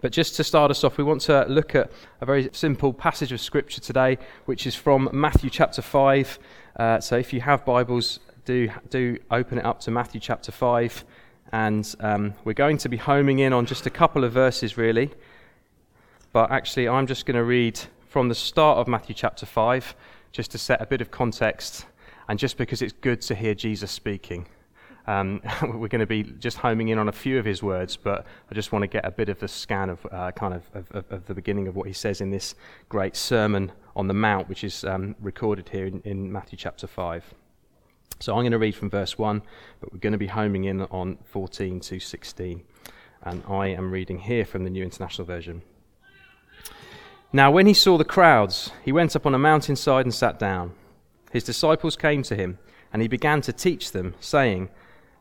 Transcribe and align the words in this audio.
But 0.00 0.12
just 0.12 0.36
to 0.36 0.44
start 0.44 0.70
us 0.70 0.84
off, 0.84 0.98
we 0.98 1.04
want 1.04 1.22
to 1.22 1.46
look 1.48 1.74
at 1.74 1.90
a 2.20 2.26
very 2.26 2.50
simple 2.52 2.92
passage 2.92 3.32
of 3.32 3.40
Scripture 3.40 3.80
today, 3.80 4.18
which 4.44 4.66
is 4.66 4.74
from 4.74 5.08
Matthew 5.12 5.48
chapter 5.48 5.80
5. 5.80 6.38
Uh, 6.76 7.00
so 7.00 7.16
if 7.16 7.32
you 7.32 7.40
have 7.40 7.64
Bibles, 7.64 8.20
do, 8.44 8.68
do 8.90 9.18
open 9.30 9.58
it 9.58 9.64
up 9.64 9.80
to 9.80 9.90
Matthew 9.90 10.20
chapter 10.20 10.52
5. 10.52 11.04
And 11.52 11.94
um, 12.00 12.34
we're 12.44 12.52
going 12.52 12.78
to 12.78 12.88
be 12.88 12.98
homing 12.98 13.38
in 13.38 13.52
on 13.52 13.64
just 13.64 13.86
a 13.86 13.90
couple 13.90 14.24
of 14.24 14.32
verses, 14.32 14.76
really. 14.76 15.10
But 16.32 16.50
actually, 16.50 16.88
I'm 16.88 17.06
just 17.06 17.24
going 17.24 17.36
to 17.36 17.44
read 17.44 17.80
from 18.08 18.28
the 18.28 18.34
start 18.34 18.78
of 18.78 18.88
Matthew 18.88 19.14
chapter 19.14 19.46
5, 19.46 19.94
just 20.32 20.50
to 20.50 20.58
set 20.58 20.82
a 20.82 20.86
bit 20.86 21.00
of 21.00 21.10
context, 21.10 21.86
and 22.28 22.38
just 22.38 22.58
because 22.58 22.82
it's 22.82 22.92
good 22.92 23.22
to 23.22 23.34
hear 23.34 23.54
Jesus 23.54 23.90
speaking. 23.90 24.46
Um, 25.06 25.40
we're 25.62 25.88
going 25.88 26.00
to 26.00 26.06
be 26.06 26.22
just 26.22 26.58
homing 26.58 26.88
in 26.88 26.98
on 26.98 27.08
a 27.08 27.12
few 27.12 27.38
of 27.38 27.44
his 27.44 27.62
words, 27.62 27.96
but 27.96 28.26
I 28.50 28.54
just 28.54 28.72
want 28.72 28.82
to 28.82 28.88
get 28.88 29.04
a 29.04 29.10
bit 29.10 29.28
of 29.28 29.38
the 29.38 29.48
scan 29.48 29.90
of 29.90 30.06
uh, 30.10 30.32
kind 30.32 30.54
of, 30.54 30.62
of, 30.90 31.04
of, 31.10 31.26
the 31.26 31.34
beginning 31.34 31.68
of 31.68 31.76
what 31.76 31.86
he 31.86 31.92
says 31.92 32.20
in 32.20 32.30
this 32.30 32.54
great 32.88 33.16
Sermon 33.16 33.72
on 33.94 34.08
the 34.08 34.14
Mount, 34.14 34.48
which 34.48 34.64
is 34.64 34.84
um, 34.84 35.14
recorded 35.20 35.68
here 35.68 35.86
in, 35.86 36.00
in 36.04 36.32
Matthew 36.32 36.58
chapter 36.58 36.86
5. 36.86 37.34
So 38.18 38.34
I'm 38.34 38.42
going 38.42 38.52
to 38.52 38.58
read 38.58 38.74
from 38.74 38.90
verse 38.90 39.18
1, 39.18 39.42
but 39.80 39.92
we're 39.92 39.98
going 39.98 40.12
to 40.12 40.18
be 40.18 40.26
homing 40.26 40.64
in 40.64 40.82
on 40.82 41.18
14 41.24 41.80
to 41.80 42.00
16. 42.00 42.62
And 43.22 43.42
I 43.48 43.68
am 43.68 43.90
reading 43.90 44.20
here 44.20 44.44
from 44.44 44.64
the 44.64 44.70
New 44.70 44.82
International 44.82 45.26
Version. 45.26 45.62
Now, 47.32 47.50
when 47.50 47.66
he 47.66 47.74
saw 47.74 47.98
the 47.98 48.04
crowds, 48.04 48.70
he 48.84 48.92
went 48.92 49.14
up 49.14 49.26
on 49.26 49.34
a 49.34 49.38
mountainside 49.38 50.06
and 50.06 50.14
sat 50.14 50.38
down. 50.38 50.72
His 51.32 51.44
disciples 51.44 51.96
came 51.96 52.22
to 52.22 52.36
him, 52.36 52.58
and 52.92 53.02
he 53.02 53.08
began 53.08 53.42
to 53.42 53.52
teach 53.52 53.92
them, 53.92 54.14
saying, 54.20 54.70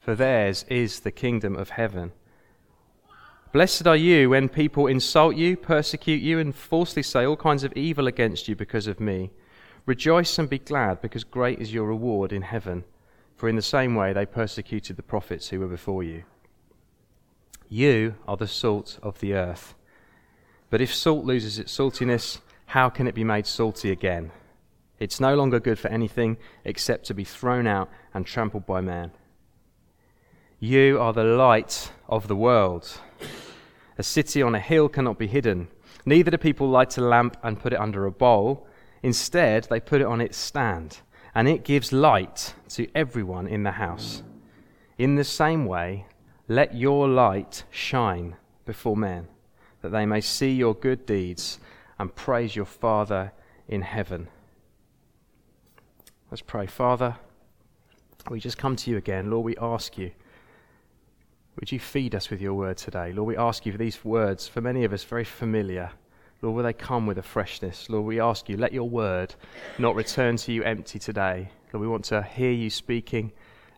for 0.00 0.14
theirs 0.14 0.64
is 0.68 1.00
the 1.00 1.12
kingdom 1.12 1.54
of 1.54 1.70
heaven. 1.70 2.12
Blessed 3.52 3.86
are 3.86 3.96
you 3.96 4.30
when 4.30 4.48
people 4.48 4.86
insult 4.86 5.36
you, 5.36 5.56
persecute 5.56 6.22
you, 6.22 6.38
and 6.38 6.54
falsely 6.54 7.02
say 7.02 7.24
all 7.24 7.36
kinds 7.36 7.64
of 7.64 7.72
evil 7.74 8.06
against 8.06 8.48
you 8.48 8.56
because 8.56 8.86
of 8.86 8.98
me. 8.98 9.30
Rejoice 9.86 10.38
and 10.38 10.48
be 10.48 10.58
glad, 10.58 11.00
because 11.00 11.24
great 11.24 11.58
is 11.58 11.74
your 11.74 11.86
reward 11.86 12.32
in 12.32 12.42
heaven. 12.42 12.84
For 13.36 13.48
in 13.48 13.56
the 13.56 13.62
same 13.62 13.94
way 13.94 14.12
they 14.12 14.26
persecuted 14.26 14.96
the 14.96 15.02
prophets 15.02 15.48
who 15.48 15.60
were 15.60 15.66
before 15.66 16.02
you. 16.02 16.24
You 17.68 18.14
are 18.26 18.36
the 18.36 18.46
salt 18.46 18.98
of 19.02 19.20
the 19.20 19.34
earth. 19.34 19.74
But 20.70 20.80
if 20.80 20.94
salt 20.94 21.24
loses 21.24 21.58
its 21.58 21.76
saltiness, 21.76 22.40
how 22.66 22.88
can 22.88 23.06
it 23.06 23.14
be 23.14 23.24
made 23.24 23.46
salty 23.46 23.90
again? 23.90 24.30
It's 24.98 25.18
no 25.18 25.34
longer 25.34 25.58
good 25.58 25.78
for 25.78 25.88
anything 25.88 26.36
except 26.64 27.06
to 27.06 27.14
be 27.14 27.24
thrown 27.24 27.66
out 27.66 27.90
and 28.14 28.24
trampled 28.24 28.66
by 28.66 28.80
man. 28.80 29.12
You 30.62 31.00
are 31.00 31.14
the 31.14 31.24
light 31.24 31.90
of 32.06 32.28
the 32.28 32.36
world. 32.36 33.00
A 33.96 34.02
city 34.02 34.42
on 34.42 34.54
a 34.54 34.60
hill 34.60 34.90
cannot 34.90 35.18
be 35.18 35.26
hidden. 35.26 35.68
Neither 36.04 36.32
do 36.32 36.36
people 36.36 36.68
light 36.68 36.98
a 36.98 37.00
lamp 37.00 37.38
and 37.42 37.58
put 37.58 37.72
it 37.72 37.80
under 37.80 38.04
a 38.04 38.10
bowl. 38.10 38.66
Instead, 39.02 39.68
they 39.70 39.80
put 39.80 40.02
it 40.02 40.06
on 40.06 40.20
its 40.20 40.36
stand, 40.36 40.98
and 41.34 41.48
it 41.48 41.64
gives 41.64 41.94
light 41.94 42.52
to 42.68 42.86
everyone 42.94 43.46
in 43.46 43.62
the 43.62 43.70
house. 43.70 44.22
In 44.98 45.14
the 45.14 45.24
same 45.24 45.64
way, 45.64 46.04
let 46.46 46.74
your 46.74 47.08
light 47.08 47.64
shine 47.70 48.36
before 48.66 48.98
men, 48.98 49.28
that 49.80 49.92
they 49.92 50.04
may 50.04 50.20
see 50.20 50.52
your 50.52 50.74
good 50.74 51.06
deeds 51.06 51.58
and 51.98 52.14
praise 52.14 52.54
your 52.54 52.66
Father 52.66 53.32
in 53.66 53.80
heaven. 53.80 54.28
Let's 56.30 56.42
pray. 56.42 56.66
Father, 56.66 57.16
we 58.28 58.40
just 58.40 58.58
come 58.58 58.76
to 58.76 58.90
you 58.90 58.98
again. 58.98 59.30
Lord, 59.30 59.46
we 59.46 59.56
ask 59.56 59.96
you 59.96 60.10
would 61.58 61.72
you 61.72 61.78
feed 61.78 62.14
us 62.14 62.30
with 62.30 62.40
your 62.40 62.54
word 62.54 62.76
today? 62.76 63.12
Lord, 63.12 63.28
we 63.28 63.36
ask 63.36 63.66
you 63.66 63.72
for 63.72 63.78
these 63.78 64.04
words, 64.04 64.46
for 64.46 64.60
many 64.60 64.84
of 64.84 64.92
us, 64.92 65.04
very 65.04 65.24
familiar. 65.24 65.90
Lord, 66.42 66.56
will 66.56 66.62
they 66.62 66.72
come 66.72 67.06
with 67.06 67.18
a 67.18 67.22
freshness? 67.22 67.90
Lord, 67.90 68.06
we 68.06 68.20
ask 68.20 68.48
you, 68.48 68.56
let 68.56 68.72
your 68.72 68.88
word 68.88 69.34
not 69.78 69.94
return 69.94 70.36
to 70.38 70.52
you 70.52 70.62
empty 70.62 70.98
today. 70.98 71.50
Lord, 71.72 71.82
we 71.82 71.88
want 71.88 72.04
to 72.06 72.22
hear 72.22 72.52
you 72.52 72.70
speaking. 72.70 73.32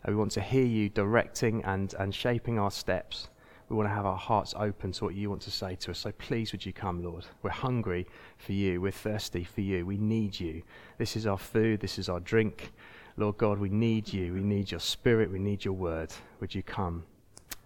We 0.06 0.14
want 0.14 0.32
to 0.32 0.40
hear 0.40 0.64
you 0.64 0.88
directing 0.88 1.64
and, 1.64 1.94
and 1.98 2.14
shaping 2.14 2.58
our 2.58 2.70
steps. 2.70 3.28
We 3.68 3.76
want 3.76 3.88
to 3.88 3.94
have 3.94 4.04
our 4.04 4.18
hearts 4.18 4.54
open 4.56 4.92
to 4.92 5.04
what 5.04 5.14
you 5.14 5.30
want 5.30 5.42
to 5.42 5.50
say 5.50 5.76
to 5.76 5.92
us. 5.92 5.98
So 5.98 6.12
please, 6.12 6.52
would 6.52 6.66
you 6.66 6.72
come, 6.72 7.02
Lord? 7.02 7.24
We're 7.42 7.50
hungry 7.50 8.06
for 8.36 8.52
you. 8.52 8.80
We're 8.80 8.92
thirsty 8.92 9.44
for 9.44 9.62
you. 9.62 9.86
We 9.86 9.96
need 9.96 10.38
you. 10.38 10.62
This 10.98 11.16
is 11.16 11.26
our 11.26 11.38
food. 11.38 11.80
This 11.80 11.98
is 11.98 12.08
our 12.08 12.20
drink. 12.20 12.72
Lord 13.16 13.38
God, 13.38 13.58
we 13.58 13.70
need 13.70 14.12
you. 14.12 14.34
We 14.34 14.40
need 14.40 14.70
your 14.70 14.80
spirit. 14.80 15.30
We 15.30 15.38
need 15.38 15.64
your 15.64 15.74
word. 15.74 16.12
Would 16.40 16.54
you 16.54 16.62
come? 16.62 17.04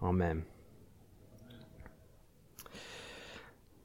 Amen. 0.02 0.44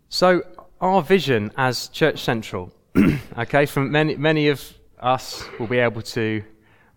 So, 0.10 0.44
our 0.82 1.02
vision 1.02 1.52
as 1.58 1.88
Church 1.88 2.20
Central, 2.20 2.74
okay, 3.38 3.66
from 3.66 3.92
many, 3.92 4.18
many 4.18 4.50
of 4.50 4.74
us 5.00 5.46
will 5.58 5.68
be 5.68 5.78
able 5.78 6.02
to 6.02 6.44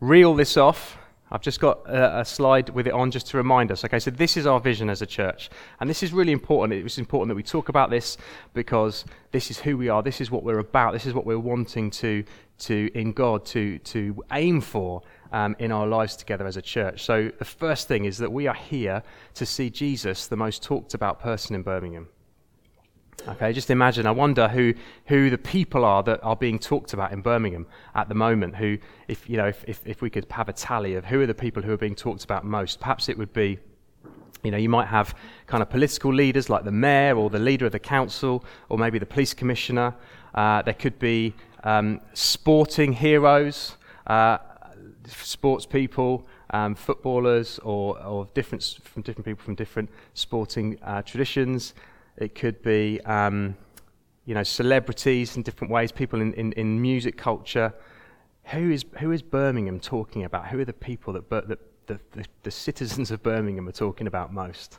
reel 0.01 0.35
this 0.35 0.57
off. 0.57 0.99
I've 1.31 1.41
just 1.41 1.61
got 1.61 1.89
a, 1.89 2.21
a, 2.21 2.25
slide 2.25 2.71
with 2.71 2.87
it 2.87 2.93
on 2.93 3.11
just 3.11 3.29
to 3.29 3.37
remind 3.37 3.71
us. 3.73 3.85
Okay, 3.85 3.99
so 3.99 4.11
this 4.11 4.37
is 4.37 4.47
our 4.47 4.61
vision 4.61 4.91
as 4.91 5.01
a 5.01 5.07
church. 5.07 5.49
And 5.81 5.89
this 5.89 6.03
is 6.03 6.13
really 6.13 6.33
important. 6.33 6.79
It 6.79 6.83
was 6.83 6.99
important 6.99 7.29
that 7.29 7.35
we 7.35 7.43
talk 7.43 7.69
about 7.69 7.91
this 7.91 8.17
because 8.53 9.05
this 9.31 9.51
is 9.51 9.59
who 9.59 9.77
we 9.77 9.89
are. 9.89 10.03
This 10.03 10.21
is 10.21 10.31
what 10.31 10.43
we're 10.43 10.59
about. 10.59 10.93
This 10.93 11.07
is 11.07 11.15
what 11.15 11.25
we're 11.25 11.39
wanting 11.39 11.91
to, 11.93 12.25
to 12.59 12.91
in 12.95 13.13
God, 13.13 13.45
to, 13.47 13.79
to 13.79 14.23
aim 14.33 14.61
for 14.61 15.03
um, 15.33 15.57
in 15.59 15.73
our 15.73 15.87
lives 15.87 16.17
together 16.17 16.47
as 16.47 16.57
a 16.57 16.63
church. 16.63 17.05
So, 17.05 17.31
the 17.39 17.45
first 17.45 17.89
thing 17.89 18.05
is 18.05 18.19
that 18.19 18.33
we 18.33 18.47
are 18.47 18.55
here 18.55 19.03
to 19.35 19.47
see 19.47 19.71
Jesus, 19.71 20.27
the 20.27 20.37
most 20.37 20.63
talked 20.63 20.95
about 20.95 21.21
person 21.21 21.55
in 21.55 21.63
Birmingham. 21.63 22.09
Okay, 23.27 23.53
just 23.53 23.71
imagine. 23.71 24.07
I 24.07 24.11
wonder 24.11 24.49
who, 24.49 24.75
who 25.07 25.31
the 25.31 25.39
people 25.39 25.85
are 25.85 26.03
that 26.03 26.23
are 26.23 26.37
being 26.37 26.59
talked 26.59 26.93
about 26.93 27.13
in 27.13 27.23
Birmingham 27.23 27.67
at 27.95 28.09
the 28.09 28.15
moment. 28.15 28.57
Who, 28.57 28.77
if 29.09 29.29
you 29.31 29.37
know, 29.37 29.47
if, 29.47 29.65
if, 29.67 29.81
if 29.87 30.03
we 30.03 30.11
could 30.11 30.27
have 30.31 30.49
a 30.49 30.53
tally 30.53 30.95
of 30.95 31.07
who 31.07 31.23
are 31.23 31.27
the 31.27 31.35
people 31.35 31.63
who 31.63 31.73
are 31.73 31.79
being 31.79 31.95
talked 31.95 32.25
about 32.25 32.45
most, 32.45 32.81
perhaps 32.81 33.09
it 33.09 33.17
would 33.17 33.33
be 33.33 33.59
you 34.43 34.51
know, 34.51 34.59
you 34.59 34.69
might 34.69 34.89
have 34.89 35.15
kind 35.47 35.63
of 35.63 35.71
political 35.71 36.13
leaders 36.13 36.51
like 36.51 36.65
the 36.65 36.71
mayor 36.71 37.17
or 37.17 37.31
the 37.31 37.39
leader 37.39 37.65
of 37.65 37.73
the 37.73 37.79
council 37.79 38.45
or 38.69 38.77
maybe 38.77 38.99
the 38.99 39.07
police 39.07 39.33
commissioner. 39.33 39.95
Uh, 40.35 40.61
there 40.61 40.75
could 40.75 40.99
be 40.99 41.35
um, 41.65 42.01
sporting 42.13 42.93
heroes. 42.93 43.77
Uh, 44.07 44.37
sports 45.09 45.67
people, 45.67 46.27
um, 46.51 46.75
footballers, 46.75 47.59
or, 47.61 48.03
or 48.03 48.29
different, 48.35 48.79
from 48.83 49.03
different 49.03 49.25
people 49.25 49.45
from 49.45 49.55
different 49.55 49.91
sporting 50.15 50.79
uh, 50.83 51.03
traditions. 51.03 51.75
It 52.17 52.35
could 52.35 52.63
be, 52.63 53.01
um, 53.03 53.57
you 54.25 54.35
know, 54.35 54.43
celebrities 54.43 55.37
in 55.37 55.43
different 55.43 55.73
ways, 55.73 55.93
people 55.93 56.21
in, 56.21 56.33
in, 56.35 56.53
in, 56.53 56.81
music 56.81 57.17
culture. 57.17 57.75
Who 58.45 58.71
is, 58.71 58.85
who 58.99 59.11
is 59.11 59.23
Birmingham 59.23 59.81
talking 59.81 60.25
about? 60.25 60.49
Who 60.49 60.61
are 60.61 60.65
the 60.65 60.73
people 60.73 61.13
that, 61.15 61.29
that 61.31 61.49
the, 61.87 62.01
the, 62.13 62.25
the 62.43 62.51
citizens 62.51 63.11
of 63.11 63.23
Birmingham 63.23 63.69
are 63.69 63.73
talking 63.73 64.07
about 64.07 64.33
most? 64.33 64.79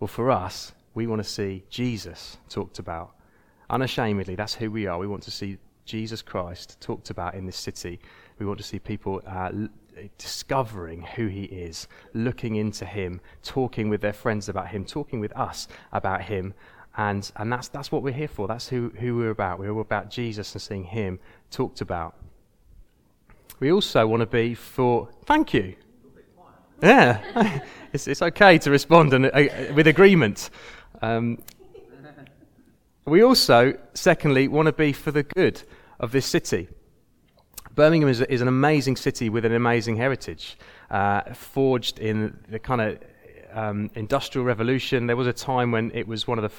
Well, 0.00 0.08
for 0.08 0.30
us, 0.30 0.72
we 0.94 1.06
want 1.06 1.22
to 1.22 1.28
see 1.28 1.64
Jesus 1.68 2.38
talked 2.48 2.78
about. 2.78 3.14
Unashamedly, 3.70 4.34
that's 4.34 4.54
who 4.54 4.70
we 4.70 4.86
are. 4.86 4.98
We 4.98 5.06
want 5.06 5.22
to 5.24 5.30
see 5.30 5.58
Jesus 5.84 6.22
Christ 6.22 6.80
talked 6.80 7.10
about 7.10 7.34
in 7.34 7.46
this 7.46 7.56
city 7.56 8.00
we 8.38 8.46
want 8.46 8.58
to 8.58 8.64
see 8.64 8.78
people 8.78 9.22
uh, 9.26 9.50
discovering 10.18 11.02
who 11.02 11.26
he 11.28 11.44
is, 11.44 11.86
looking 12.14 12.56
into 12.56 12.84
him, 12.84 13.20
talking 13.42 13.88
with 13.88 14.00
their 14.00 14.12
friends 14.12 14.48
about 14.48 14.68
him, 14.68 14.84
talking 14.84 15.20
with 15.20 15.34
us 15.36 15.68
about 15.92 16.22
him. 16.22 16.54
And, 16.96 17.30
and 17.36 17.52
that's, 17.52 17.68
that's 17.68 17.92
what 17.92 18.02
we're 18.02 18.14
here 18.14 18.28
for. 18.28 18.48
That's 18.48 18.68
who, 18.68 18.92
who 18.98 19.16
we're 19.16 19.30
about. 19.30 19.58
We're 19.58 19.72
all 19.72 19.80
about 19.80 20.10
Jesus 20.10 20.52
and 20.54 20.62
seeing 20.62 20.84
him 20.84 21.20
talked 21.50 21.80
about. 21.80 22.16
We 23.60 23.70
also 23.72 24.06
want 24.06 24.20
to 24.20 24.26
be 24.26 24.54
for. 24.54 25.08
Thank 25.26 25.54
you. 25.54 25.76
Yeah, 26.82 27.60
it's, 27.92 28.08
it's 28.08 28.20
okay 28.20 28.58
to 28.58 28.70
respond 28.70 29.14
and, 29.14 29.26
uh, 29.26 29.72
with 29.74 29.86
agreement. 29.86 30.50
Um, 31.02 31.38
we 33.06 33.22
also, 33.22 33.74
secondly, 33.94 34.48
want 34.48 34.66
to 34.66 34.72
be 34.72 34.92
for 34.92 35.10
the 35.10 35.22
good 35.22 35.62
of 36.00 36.12
this 36.12 36.26
city. 36.26 36.68
Birmingham 37.74 38.08
is, 38.08 38.20
is 38.22 38.40
an 38.40 38.48
amazing 38.48 38.96
city 38.96 39.28
with 39.28 39.44
an 39.44 39.52
amazing 39.52 39.96
heritage, 39.96 40.56
uh, 40.90 41.22
forged 41.34 41.98
in 41.98 42.38
the 42.48 42.58
kind 42.58 42.80
of 42.80 42.98
um, 43.52 43.90
industrial 43.94 44.44
revolution. 44.44 45.06
There 45.06 45.16
was 45.16 45.26
a 45.26 45.32
time 45.32 45.70
when 45.72 45.90
it 45.92 46.06
was 46.06 46.26
one 46.26 46.38
of 46.38 46.42
the 46.42 46.52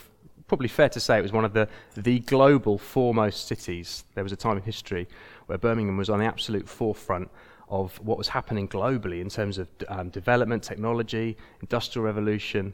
probably 0.48 0.68
fair 0.68 0.90
to 0.90 1.00
say 1.00 1.18
it 1.18 1.24
was 1.24 1.32
one 1.32 1.46
of 1.46 1.54
the, 1.54 1.68
the 1.96 2.20
global 2.20 2.78
foremost 2.78 3.48
cities. 3.48 4.04
There 4.14 4.24
was 4.24 4.32
a 4.32 4.36
time 4.36 4.58
in 4.58 4.64
history 4.64 5.08
where 5.48 5.58
Birmingham 5.58 5.98
was 5.98 6.10
on 6.10 6.20
the 6.20 6.26
absolute 6.26 6.70
forefront 6.70 7.30
of 7.68 7.98
what 8.00 8.18
was 8.18 8.28
happening 8.28 8.68
globally 8.68 9.22
in 9.22 9.30
terms 9.30 9.58
of 9.58 9.68
um, 9.88 10.10
development, 10.10 10.62
technology, 10.62 11.36
industrial 11.62 12.06
revolution, 12.06 12.74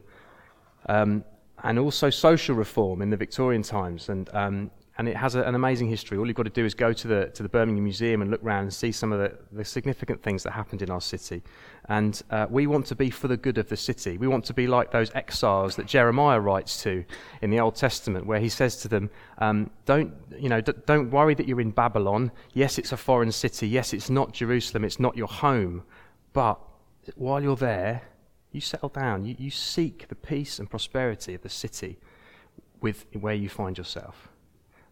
um, 0.86 1.24
and 1.62 1.78
also 1.78 2.10
social 2.10 2.54
reform 2.54 3.02
in 3.02 3.10
the 3.10 3.16
Victorian 3.16 3.62
times. 3.62 4.08
And 4.08 4.28
um, 4.34 4.70
and 4.98 5.08
it 5.08 5.16
has 5.16 5.34
a, 5.34 5.42
an 5.42 5.54
amazing 5.54 5.88
history. 5.88 6.18
All 6.18 6.26
you've 6.26 6.36
got 6.36 6.42
to 6.42 6.50
do 6.50 6.64
is 6.64 6.74
go 6.74 6.92
to 6.92 7.08
the, 7.08 7.26
to 7.34 7.42
the 7.42 7.48
Birmingham 7.48 7.84
Museum 7.84 8.20
and 8.20 8.30
look 8.30 8.42
around 8.44 8.64
and 8.64 8.74
see 8.74 8.92
some 8.92 9.10
of 9.12 9.18
the, 9.18 9.38
the 9.50 9.64
significant 9.64 10.22
things 10.22 10.42
that 10.42 10.52
happened 10.52 10.82
in 10.82 10.90
our 10.90 11.00
city. 11.00 11.42
And 11.88 12.20
uh, 12.30 12.46
we 12.50 12.66
want 12.66 12.86
to 12.86 12.94
be 12.94 13.10
for 13.10 13.26
the 13.26 13.36
good 13.36 13.58
of 13.58 13.68
the 13.68 13.76
city. 13.76 14.18
We 14.18 14.28
want 14.28 14.44
to 14.44 14.54
be 14.54 14.66
like 14.66 14.90
those 14.90 15.10
exiles 15.14 15.76
that 15.76 15.86
Jeremiah 15.86 16.40
writes 16.40 16.82
to 16.82 17.04
in 17.40 17.50
the 17.50 17.58
Old 17.58 17.74
Testament, 17.74 18.26
where 18.26 18.38
he 18.38 18.48
says 18.48 18.76
to 18.82 18.88
them, 18.88 19.10
um, 19.38 19.70
don't, 19.86 20.12
you 20.38 20.48
know, 20.48 20.60
d- 20.60 20.72
don't 20.86 21.10
worry 21.10 21.34
that 21.34 21.48
you're 21.48 21.60
in 21.60 21.70
Babylon. 21.70 22.30
Yes, 22.52 22.78
it's 22.78 22.92
a 22.92 22.96
foreign 22.96 23.32
city. 23.32 23.68
Yes, 23.68 23.94
it's 23.94 24.10
not 24.10 24.32
Jerusalem. 24.32 24.84
It's 24.84 25.00
not 25.00 25.16
your 25.16 25.28
home. 25.28 25.84
But 26.34 26.60
while 27.16 27.42
you're 27.42 27.56
there, 27.56 28.02
you 28.52 28.60
settle 28.60 28.88
down. 28.88 29.24
You, 29.24 29.34
you 29.38 29.50
seek 29.50 30.08
the 30.08 30.14
peace 30.14 30.58
and 30.58 30.68
prosperity 30.68 31.34
of 31.34 31.42
the 31.42 31.48
city 31.48 31.98
with 32.80 33.06
where 33.12 33.34
you 33.34 33.48
find 33.48 33.78
yourself. 33.78 34.28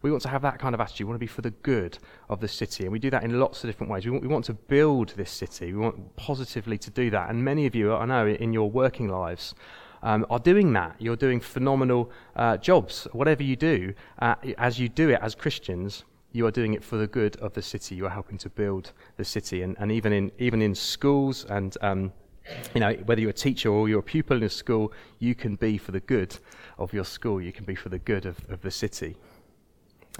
We 0.01 0.09
want 0.09 0.23
to 0.23 0.29
have 0.29 0.41
that 0.41 0.57
kind 0.57 0.73
of 0.73 0.81
attitude. 0.81 1.05
We 1.05 1.09
want 1.09 1.17
to 1.17 1.19
be 1.19 1.27
for 1.27 1.43
the 1.43 1.51
good 1.51 1.99
of 2.27 2.39
the 2.39 2.47
city. 2.47 2.85
And 2.85 2.91
we 2.91 2.97
do 2.97 3.11
that 3.11 3.23
in 3.23 3.39
lots 3.39 3.63
of 3.63 3.69
different 3.69 3.91
ways. 3.91 4.03
We 4.05 4.11
want, 4.11 4.23
we 4.23 4.27
want 4.27 4.45
to 4.45 4.53
build 4.53 5.09
this 5.09 5.29
city. 5.29 5.73
We 5.73 5.79
want 5.79 6.15
positively 6.15 6.77
to 6.79 6.89
do 6.89 7.11
that. 7.11 7.29
And 7.29 7.45
many 7.45 7.67
of 7.67 7.75
you, 7.75 7.93
I 7.93 8.05
know, 8.05 8.27
in 8.27 8.51
your 8.51 8.69
working 8.69 9.09
lives, 9.09 9.53
um, 10.01 10.25
are 10.31 10.39
doing 10.39 10.73
that. 10.73 10.95
You're 10.97 11.15
doing 11.15 11.39
phenomenal 11.39 12.11
uh, 12.35 12.57
jobs. 12.57 13.07
Whatever 13.11 13.43
you 13.43 13.55
do, 13.55 13.93
uh, 14.19 14.35
as 14.57 14.79
you 14.79 14.89
do 14.89 15.09
it 15.09 15.19
as 15.21 15.35
Christians, 15.35 16.03
you 16.31 16.47
are 16.47 16.51
doing 16.51 16.73
it 16.73 16.83
for 16.83 16.97
the 16.97 17.07
good 17.07 17.35
of 17.37 17.53
the 17.53 17.61
city. 17.61 17.93
You 17.93 18.07
are 18.07 18.09
helping 18.11 18.39
to 18.39 18.49
build 18.49 18.93
the 19.17 19.25
city. 19.25 19.61
And, 19.61 19.75
and 19.77 19.91
even, 19.91 20.13
in, 20.13 20.31
even 20.39 20.63
in 20.63 20.73
schools 20.73 21.45
and 21.45 21.77
um, 21.81 22.11
you 22.73 22.79
know, 22.79 22.93
whether 23.05 23.21
you're 23.21 23.31
a 23.31 23.33
teacher 23.33 23.69
or 23.69 23.89
you're 23.89 23.99
a 23.99 24.03
pupil 24.03 24.37
in 24.37 24.43
a 24.43 24.49
school, 24.49 24.93
you 25.19 25.35
can 25.35 25.55
be 25.55 25.77
for 25.77 25.91
the 25.91 25.99
good 25.99 26.37
of 26.77 26.93
your 26.93 27.05
school. 27.05 27.41
You 27.41 27.51
can 27.51 27.65
be 27.65 27.75
for 27.75 27.89
the 27.89 27.99
good 27.99 28.25
of, 28.25 28.37
of 28.49 28.61
the 28.61 28.71
city. 28.71 29.15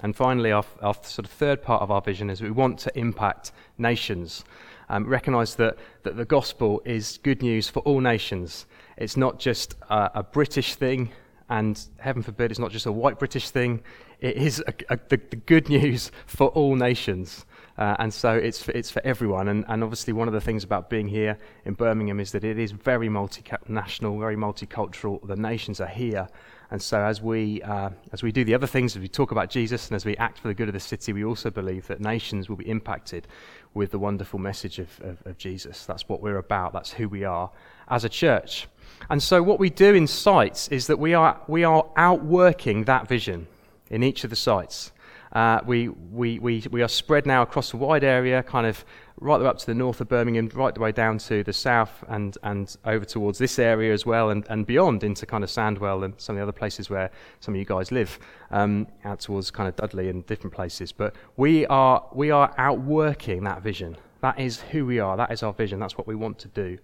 And 0.00 0.16
finally, 0.16 0.52
our, 0.52 0.64
our, 0.80 0.94
sort 0.94 1.26
of 1.26 1.30
third 1.30 1.62
part 1.62 1.82
of 1.82 1.90
our 1.90 2.00
vision 2.00 2.30
is 2.30 2.40
we 2.40 2.50
want 2.50 2.78
to 2.80 2.98
impact 2.98 3.52
nations. 3.78 4.44
Um, 4.88 5.06
recognize 5.06 5.54
that, 5.56 5.76
that 6.02 6.16
the 6.16 6.24
gospel 6.24 6.82
is 6.84 7.18
good 7.22 7.42
news 7.42 7.68
for 7.68 7.80
all 7.80 8.00
nations. 8.00 8.66
It's 8.96 9.16
not 9.16 9.38
just 9.38 9.74
a, 9.90 10.10
a 10.16 10.22
British 10.22 10.74
thing, 10.74 11.12
and 11.48 11.80
heaven 11.98 12.22
forbid, 12.22 12.50
it's 12.50 12.60
not 12.60 12.70
just 12.70 12.86
a 12.86 12.92
white 12.92 13.18
British 13.18 13.50
thing. 13.50 13.82
It 14.20 14.36
is 14.36 14.62
a, 14.66 14.74
a, 14.88 14.98
the, 15.08 15.20
the, 15.30 15.36
good 15.36 15.68
news 15.68 16.10
for 16.26 16.48
all 16.48 16.76
nations. 16.76 17.44
Uh, 17.78 17.96
and 17.98 18.12
so 18.12 18.34
it's 18.34 18.62
for, 18.62 18.70
it's 18.72 18.90
for 18.90 19.00
everyone. 19.04 19.48
And, 19.48 19.64
and 19.68 19.82
obviously, 19.82 20.12
one 20.12 20.28
of 20.28 20.34
the 20.34 20.40
things 20.40 20.64
about 20.64 20.90
being 20.90 21.08
here 21.08 21.38
in 21.64 21.74
Birmingham 21.74 22.20
is 22.20 22.32
that 22.32 22.44
it 22.44 22.58
is 22.58 22.72
very 22.72 23.08
multinational, 23.08 24.18
very 24.18 24.36
multicultural. 24.36 25.26
The 25.26 25.36
nations 25.36 25.80
are 25.80 25.86
here. 25.86 26.28
And 26.70 26.80
so, 26.80 27.00
as 27.00 27.20
we, 27.20 27.60
uh, 27.62 27.90
as 28.12 28.22
we 28.22 28.32
do 28.32 28.44
the 28.44 28.54
other 28.54 28.66
things, 28.66 28.96
as 28.96 29.00
we 29.00 29.08
talk 29.08 29.30
about 29.30 29.50
Jesus 29.50 29.88
and 29.88 29.96
as 29.96 30.04
we 30.04 30.16
act 30.16 30.38
for 30.38 30.48
the 30.48 30.54
good 30.54 30.68
of 30.68 30.74
the 30.74 30.80
city, 30.80 31.12
we 31.12 31.24
also 31.24 31.50
believe 31.50 31.86
that 31.88 32.00
nations 32.00 32.48
will 32.48 32.56
be 32.56 32.68
impacted 32.68 33.26
with 33.74 33.90
the 33.90 33.98
wonderful 33.98 34.38
message 34.38 34.78
of, 34.78 34.88
of, 35.02 35.26
of 35.26 35.38
Jesus. 35.38 35.84
That's 35.84 36.08
what 36.08 36.22
we're 36.22 36.38
about, 36.38 36.72
that's 36.72 36.92
who 36.92 37.08
we 37.08 37.24
are 37.24 37.50
as 37.88 38.04
a 38.04 38.08
church. 38.08 38.68
And 39.10 39.22
so, 39.22 39.42
what 39.42 39.58
we 39.58 39.68
do 39.68 39.94
in 39.94 40.06
sites 40.06 40.68
is 40.68 40.86
that 40.86 40.98
we 40.98 41.12
are, 41.14 41.40
we 41.46 41.64
are 41.64 41.86
outworking 41.96 42.84
that 42.84 43.08
vision 43.08 43.48
in 43.90 44.02
each 44.02 44.24
of 44.24 44.30
the 44.30 44.36
sites. 44.36 44.92
Uh, 45.32 45.60
we, 45.64 45.88
we, 45.88 46.38
we, 46.38 46.62
we 46.70 46.82
are 46.82 46.88
spread 46.88 47.24
now 47.24 47.42
across 47.42 47.72
a 47.72 47.76
wide 47.76 48.04
area, 48.04 48.42
kind 48.42 48.66
of 48.66 48.84
right 49.18 49.38
the 49.38 49.44
way 49.44 49.50
up 49.50 49.58
to 49.58 49.66
the 49.66 49.74
north 49.74 50.00
of 50.00 50.08
Birmingham, 50.08 50.50
right 50.54 50.74
the 50.74 50.80
way 50.80 50.92
down 50.92 51.16
to 51.16 51.42
the 51.42 51.52
south 51.52 52.04
and, 52.08 52.36
and 52.42 52.76
over 52.84 53.04
towards 53.04 53.38
this 53.38 53.58
area 53.58 53.92
as 53.92 54.04
well, 54.04 54.30
and, 54.30 54.44
and 54.50 54.66
beyond 54.66 55.02
into 55.04 55.24
kind 55.24 55.42
of 55.42 55.48
Sandwell 55.48 56.04
and 56.04 56.14
some 56.18 56.36
of 56.36 56.38
the 56.38 56.42
other 56.42 56.52
places 56.52 56.90
where 56.90 57.10
some 57.40 57.54
of 57.54 57.58
you 57.58 57.64
guys 57.64 57.90
live, 57.90 58.18
um, 58.50 58.86
out 59.04 59.20
towards 59.20 59.50
kind 59.50 59.68
of 59.68 59.76
Dudley 59.76 60.10
and 60.10 60.26
different 60.26 60.54
places. 60.54 60.92
But 60.92 61.14
we 61.36 61.66
are, 61.66 62.06
we 62.12 62.30
are 62.30 62.52
outworking 62.58 63.44
that 63.44 63.62
vision. 63.62 63.96
That 64.20 64.38
is 64.38 64.60
who 64.60 64.84
we 64.84 65.00
are. 65.00 65.16
That 65.16 65.32
is 65.32 65.42
our 65.42 65.52
vision. 65.52 65.80
That's 65.80 65.96
what 65.96 66.06
we 66.06 66.14
want 66.14 66.38
to 66.40 66.48
do. 66.48 66.78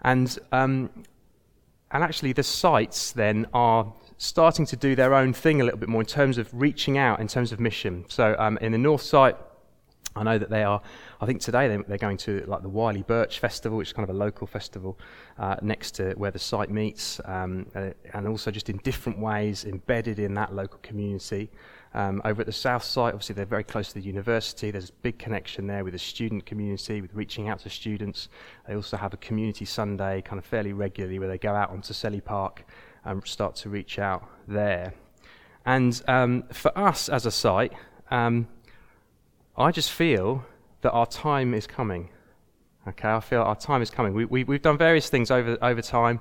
And, 0.00 0.36
um, 0.50 0.90
and 1.90 2.02
actually, 2.02 2.32
the 2.32 2.42
sites 2.42 3.12
then 3.12 3.46
are 3.52 3.92
starting 4.18 4.66
to 4.66 4.76
do 4.76 4.94
their 4.94 5.14
own 5.14 5.32
thing 5.32 5.60
a 5.60 5.64
little 5.64 5.78
bit 5.78 5.88
more 5.88 6.00
in 6.00 6.06
terms 6.06 6.38
of 6.38 6.48
reaching 6.52 6.98
out, 6.98 7.20
in 7.20 7.28
terms 7.28 7.52
of 7.52 7.60
mission. 7.60 8.04
So 8.08 8.34
um, 8.38 8.58
in 8.58 8.72
the 8.72 8.78
north 8.78 9.02
site, 9.02 9.36
I 10.14 10.22
know 10.22 10.38
that 10.38 10.50
they 10.50 10.62
are, 10.62 10.82
I 11.20 11.26
think 11.26 11.40
today 11.40 11.68
they're 11.88 11.98
going 11.98 12.18
to 12.18 12.44
like 12.46 12.62
the 12.62 12.68
Wiley 12.68 13.02
Birch 13.02 13.38
Festival, 13.38 13.78
which 13.78 13.88
is 13.88 13.92
kind 13.92 14.08
of 14.08 14.14
a 14.14 14.18
local 14.18 14.46
festival 14.46 14.98
uh, 15.38 15.56
next 15.62 15.92
to 15.92 16.12
where 16.14 16.30
the 16.30 16.38
site 16.38 16.70
meets, 16.70 17.20
um, 17.24 17.66
uh, 17.74 17.90
and 18.12 18.28
also 18.28 18.50
just 18.50 18.68
in 18.68 18.76
different 18.78 19.18
ways 19.18 19.64
embedded 19.64 20.18
in 20.18 20.34
that 20.34 20.54
local 20.54 20.78
community. 20.82 21.50
Um, 21.94 22.22
over 22.24 22.40
at 22.40 22.46
the 22.46 22.52
south 22.52 22.84
site, 22.84 23.12
obviously 23.12 23.34
they're 23.34 23.44
very 23.44 23.64
close 23.64 23.88
to 23.88 23.94
the 23.94 24.00
university. 24.00 24.70
There's 24.70 24.90
a 24.90 24.94
big 25.02 25.18
connection 25.18 25.66
there 25.66 25.84
with 25.84 25.92
the 25.92 25.98
student 25.98 26.46
community, 26.46 27.00
with 27.00 27.14
reaching 27.14 27.48
out 27.48 27.60
to 27.60 27.70
students. 27.70 28.28
They 28.66 28.74
also 28.74 28.96
have 28.96 29.12
a 29.12 29.18
community 29.18 29.64
Sunday 29.64 30.22
kind 30.22 30.38
of 30.38 30.44
fairly 30.44 30.72
regularly 30.72 31.18
where 31.18 31.28
they 31.28 31.38
go 31.38 31.54
out 31.54 31.70
onto 31.70 31.92
Selly 31.92 32.24
Park 32.24 32.64
and 33.04 33.26
start 33.26 33.56
to 33.56 33.68
reach 33.68 33.98
out 33.98 34.28
there. 34.46 34.94
And 35.64 36.00
um, 36.08 36.44
for 36.52 36.76
us 36.76 37.08
as 37.08 37.26
a 37.26 37.30
site, 37.30 37.72
um, 38.10 38.48
I 39.56 39.70
just 39.70 39.90
feel 39.92 40.44
that 40.80 40.90
our 40.90 41.06
time 41.06 41.54
is 41.54 41.66
coming. 41.66 42.08
Okay, 42.88 43.08
I 43.08 43.20
feel 43.20 43.42
our 43.42 43.54
time 43.54 43.80
is 43.80 43.90
coming. 43.90 44.12
We, 44.12 44.24
we, 44.24 44.44
we've 44.44 44.62
done 44.62 44.76
various 44.76 45.08
things 45.08 45.30
over, 45.30 45.56
over 45.62 45.82
time. 45.82 46.20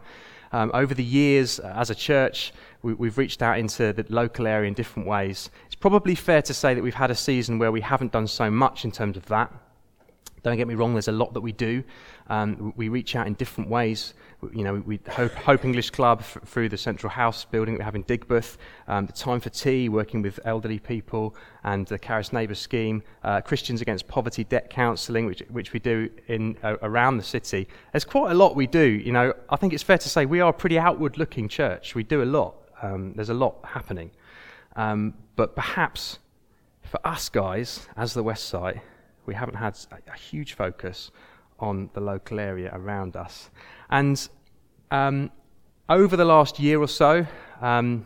Um, 0.54 0.70
over 0.74 0.94
the 0.94 1.04
years, 1.04 1.60
uh, 1.60 1.74
as 1.78 1.90
a 1.90 1.96
church, 1.96 2.52
we, 2.84 3.08
have 3.08 3.18
reached 3.18 3.42
out 3.42 3.58
into 3.58 3.94
the 3.94 4.06
local 4.10 4.46
area 4.46 4.68
in 4.68 4.74
different 4.74 5.08
ways. 5.08 5.50
It's 5.66 5.76
probably 5.76 6.14
fair 6.14 6.42
to 6.42 6.54
say 6.54 6.74
that 6.74 6.84
we've 6.84 6.94
had 6.94 7.10
a 7.10 7.16
season 7.16 7.58
where 7.58 7.72
we 7.72 7.82
haven't 7.82 8.12
done 8.12 8.28
so 8.28 8.52
much 8.52 8.84
in 8.84 8.92
terms 8.92 9.16
of 9.16 9.26
that. 9.28 9.52
Don't 10.44 10.58
get 10.58 10.68
me 10.68 10.76
wrong, 10.76 10.94
there's 10.94 11.08
a 11.08 11.14
lot 11.14 11.34
that 11.34 11.42
we 11.42 11.52
do. 11.52 11.84
Um, 12.28 12.74
we 12.76 12.90
reach 12.90 13.16
out 13.16 13.28
in 13.28 13.34
different 13.36 13.70
ways. 13.70 14.14
You 14.54 14.64
know, 14.64 14.84
we 14.86 15.00
Hope, 15.10 15.34
Hope 15.34 15.64
English 15.64 15.92
Club 15.92 16.20
f- 16.22 16.38
through 16.46 16.70
the 16.70 16.78
Central 16.78 17.10
House 17.12 17.46
building 17.46 17.78
we 17.78 17.84
have 17.84 17.96
in 17.96 18.04
Digbeth, 18.04 18.58
um, 18.88 19.06
the 19.06 19.14
Time 19.14 19.40
for 19.40 19.50
Tea, 19.50 19.88
working 19.88 20.22
with 20.22 20.40
elderly 20.46 20.80
people, 20.80 21.36
and 21.64 21.86
the 21.86 22.00
Caris 22.00 22.34
Neighbour 22.34 22.56
Scheme, 22.56 23.04
uh, 23.24 23.42
Christians 23.42 23.82
Against 23.82 24.08
Poverty 24.08 24.44
Debt 24.44 24.70
Counselling, 24.70 25.28
which, 25.28 25.44
which 25.50 25.74
we 25.74 25.80
do 25.80 26.10
in 26.28 26.58
uh, 26.64 26.78
around 26.82 27.18
the 27.18 27.24
city. 27.24 27.68
There's 27.94 28.06
quite 28.06 28.32
a 28.32 28.36
lot 28.36 28.56
we 28.56 28.68
do. 28.68 28.84
You 28.84 29.12
know, 29.12 29.34
I 29.50 29.56
think 29.58 29.74
it's 29.74 29.84
fair 29.84 30.00
to 30.00 30.10
say 30.10 30.26
we 30.26 30.40
are 30.42 30.50
a 30.50 30.54
pretty 30.54 30.80
outward-looking 30.80 31.48
church. 31.48 31.94
We 31.94 32.04
do 32.04 32.24
a 32.24 32.26
lot. 32.26 32.56
Um, 32.82 33.14
there's 33.14 33.30
a 33.30 33.36
lot 33.36 33.58
happening. 33.64 34.12
Um, 34.76 35.14
but 35.36 35.56
perhaps 35.56 36.20
for 36.84 37.00
us 37.06 37.30
guys, 37.30 37.88
as 37.96 38.14
the 38.14 38.24
West 38.24 38.50
Side, 38.50 38.82
we 39.26 39.36
haven't 39.36 39.56
had 39.56 39.78
a, 39.92 40.12
a 40.12 40.18
huge 40.18 40.54
focus 40.54 41.12
on 41.62 41.90
the 41.94 42.02
local 42.02 42.40
area 42.40 42.72
around 42.74 43.16
us. 43.16 43.50
And 43.90 44.28
um, 44.92 45.32
over 45.90 46.16
the 46.18 46.26
last 46.26 46.60
year 46.60 46.80
or 46.82 46.88
so, 46.88 47.26
um, 47.62 48.06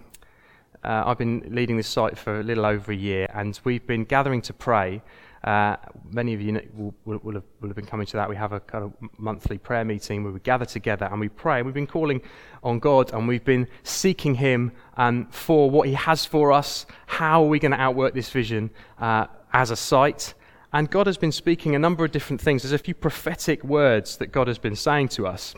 uh, 0.84 1.04
I've 1.08 1.18
been 1.18 1.48
leading 1.50 1.78
this 1.78 1.88
site 1.88 2.18
for 2.18 2.40
a 2.40 2.44
little 2.44 2.66
over 2.66 2.92
a 2.92 2.96
year, 2.96 3.28
and 3.34 3.60
we've 3.64 3.86
been 3.88 4.04
gathering 4.04 4.42
to 4.44 4.54
pray. 4.54 5.02
Uh, 5.44 5.78
many 6.12 6.34
of 6.34 6.42
you 6.42 6.60
will, 6.74 6.94
will, 7.06 7.20
will, 7.24 7.34
have, 7.36 7.44
will, 7.62 7.70
have, 7.70 7.76
been 7.76 7.86
coming 7.86 8.08
to 8.08 8.18
that. 8.18 8.28
We 8.28 8.36
have 8.36 8.52
a 8.52 8.60
kind 8.60 8.84
of 8.84 8.94
monthly 9.18 9.60
prayer 9.60 9.86
meeting 9.86 10.24
where 10.24 10.34
we 10.34 10.40
gather 10.40 10.66
together 10.66 11.08
and 11.12 11.20
we 11.20 11.30
pray. 11.30 11.62
We've 11.62 11.74
been 11.74 11.86
calling 11.86 12.22
on 12.64 12.80
God 12.80 13.14
and 13.14 13.28
we've 13.28 13.44
been 13.44 13.68
seeking 13.84 14.36
Him 14.36 14.72
um, 14.98 15.28
for 15.30 15.70
what 15.70 15.88
He 15.88 15.94
has 15.94 16.26
for 16.26 16.52
us. 16.52 16.88
How 17.06 17.44
are 17.44 17.48
we 17.48 17.60
going 17.60 17.74
to 17.74 17.80
outwork 17.80 18.16
this 18.16 18.32
vision 18.32 18.72
uh, 18.98 19.28
as 19.54 19.70
a 19.70 19.76
site? 19.76 20.34
And 20.76 20.92
God 20.92 21.08
has 21.08 21.16
been 21.18 21.32
speaking 21.32 21.74
a 21.74 21.80
number 21.80 22.04
of 22.04 22.12
different 22.12 22.42
things. 22.42 22.64
There's 22.64 22.74
a 22.74 22.78
few 22.78 22.94
prophetic 22.94 23.64
words 23.64 24.18
that 24.18 24.34
God 24.34 24.50
has 24.50 24.58
been 24.58 24.76
saying 24.76 25.08
to 25.10 25.26
us. 25.26 25.56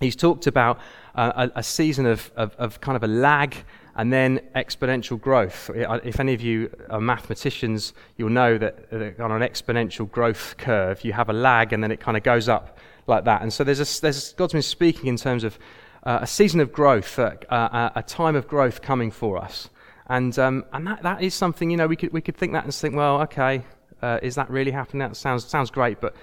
He's 0.00 0.14
talked 0.14 0.46
about 0.46 0.80
uh, 1.14 1.48
a, 1.54 1.60
a, 1.60 1.62
season 1.62 2.04
of, 2.04 2.30
of, 2.36 2.54
of, 2.56 2.78
kind 2.82 2.94
of 2.94 3.02
a 3.04 3.06
lag 3.06 3.56
and 3.96 4.12
then 4.12 4.40
exponential 4.54 5.18
growth. 5.18 5.70
If 5.74 6.20
any 6.20 6.34
of 6.34 6.42
you 6.42 6.70
are 6.90 7.00
mathematicians, 7.00 7.94
you'll 8.18 8.28
know 8.28 8.58
that, 8.58 8.90
that 8.90 9.18
on 9.18 9.32
an 9.32 9.40
exponential 9.40 10.10
growth 10.10 10.56
curve, 10.58 11.02
you 11.04 11.14
have 11.14 11.30
a 11.30 11.32
lag 11.32 11.72
and 11.72 11.82
then 11.82 11.90
it 11.90 12.00
kind 12.00 12.18
of 12.18 12.22
goes 12.22 12.46
up 12.46 12.76
like 13.06 13.24
that. 13.24 13.40
And 13.40 13.50
so 13.50 13.64
there's 13.64 13.80
a, 13.80 14.00
there's, 14.02 14.34
God's 14.34 14.52
been 14.52 14.60
speaking 14.60 15.06
in 15.06 15.16
terms 15.16 15.44
of 15.44 15.58
uh, 16.02 16.18
a 16.20 16.26
season 16.26 16.60
of 16.60 16.70
growth, 16.70 17.18
uh, 17.18 17.32
uh, 17.48 17.92
a 17.94 18.02
time 18.02 18.36
of 18.36 18.46
growth 18.46 18.82
coming 18.82 19.10
for 19.10 19.38
us. 19.38 19.70
And, 20.08 20.38
um, 20.38 20.66
and 20.74 20.86
that, 20.86 21.02
that 21.02 21.22
is 21.22 21.32
something, 21.32 21.70
you 21.70 21.78
know, 21.78 21.86
we 21.86 21.96
could, 21.96 22.12
we 22.12 22.20
could 22.20 22.36
think 22.36 22.52
that 22.52 22.64
and 22.64 22.74
think, 22.74 22.94
well, 22.94 23.22
okay, 23.22 23.64
uh, 24.04 24.18
is 24.22 24.34
that 24.34 24.50
really 24.50 24.70
happening? 24.70 25.08
That 25.08 25.16
sounds, 25.16 25.46
sounds 25.46 25.70
great, 25.70 26.00
but 26.00 26.14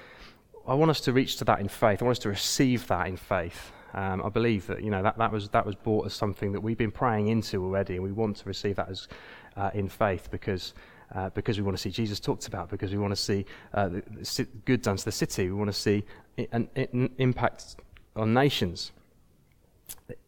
I 0.67 0.75
want 0.75 0.91
us 0.91 1.01
to 1.01 1.13
reach 1.13 1.37
to 1.37 1.45
that 1.45 1.59
in 1.59 1.67
faith. 1.67 2.01
I 2.01 2.05
want 2.05 2.17
us 2.17 2.23
to 2.23 2.29
receive 2.29 2.85
that 2.87 3.07
in 3.07 3.17
faith. 3.17 3.71
Um, 3.93 4.21
I 4.23 4.29
believe 4.29 4.67
that 4.67 4.83
you 4.83 4.91
know 4.91 5.03
that, 5.03 5.17
that 5.17 5.31
was 5.31 5.49
that 5.49 5.65
was 5.65 5.75
brought 5.75 6.05
as 6.05 6.13
something 6.13 6.53
that 6.53 6.61
we've 6.61 6.77
been 6.77 6.91
praying 6.91 7.27
into 7.27 7.61
already, 7.63 7.95
and 7.95 8.03
we 8.03 8.11
want 8.11 8.37
to 8.37 8.45
receive 8.45 8.75
that 8.75 8.87
as 8.87 9.07
uh, 9.57 9.71
in 9.73 9.89
faith 9.89 10.29
because 10.31 10.73
uh, 11.13 11.29
because 11.31 11.57
we 11.57 11.63
want 11.63 11.75
to 11.75 11.81
see 11.81 11.89
Jesus 11.89 12.19
talked 12.19 12.47
about, 12.47 12.69
because 12.69 12.91
we 12.91 12.99
want 12.99 13.11
to 13.11 13.21
see 13.21 13.45
uh, 13.73 13.89
good 14.65 14.81
done 14.81 14.95
to 14.95 15.05
the 15.05 15.11
city, 15.11 15.49
we 15.49 15.57
want 15.57 15.73
to 15.73 15.79
see 15.87 16.05
an, 16.53 16.69
an 16.75 17.09
impact 17.17 17.75
on 18.15 18.33
nations. 18.33 18.91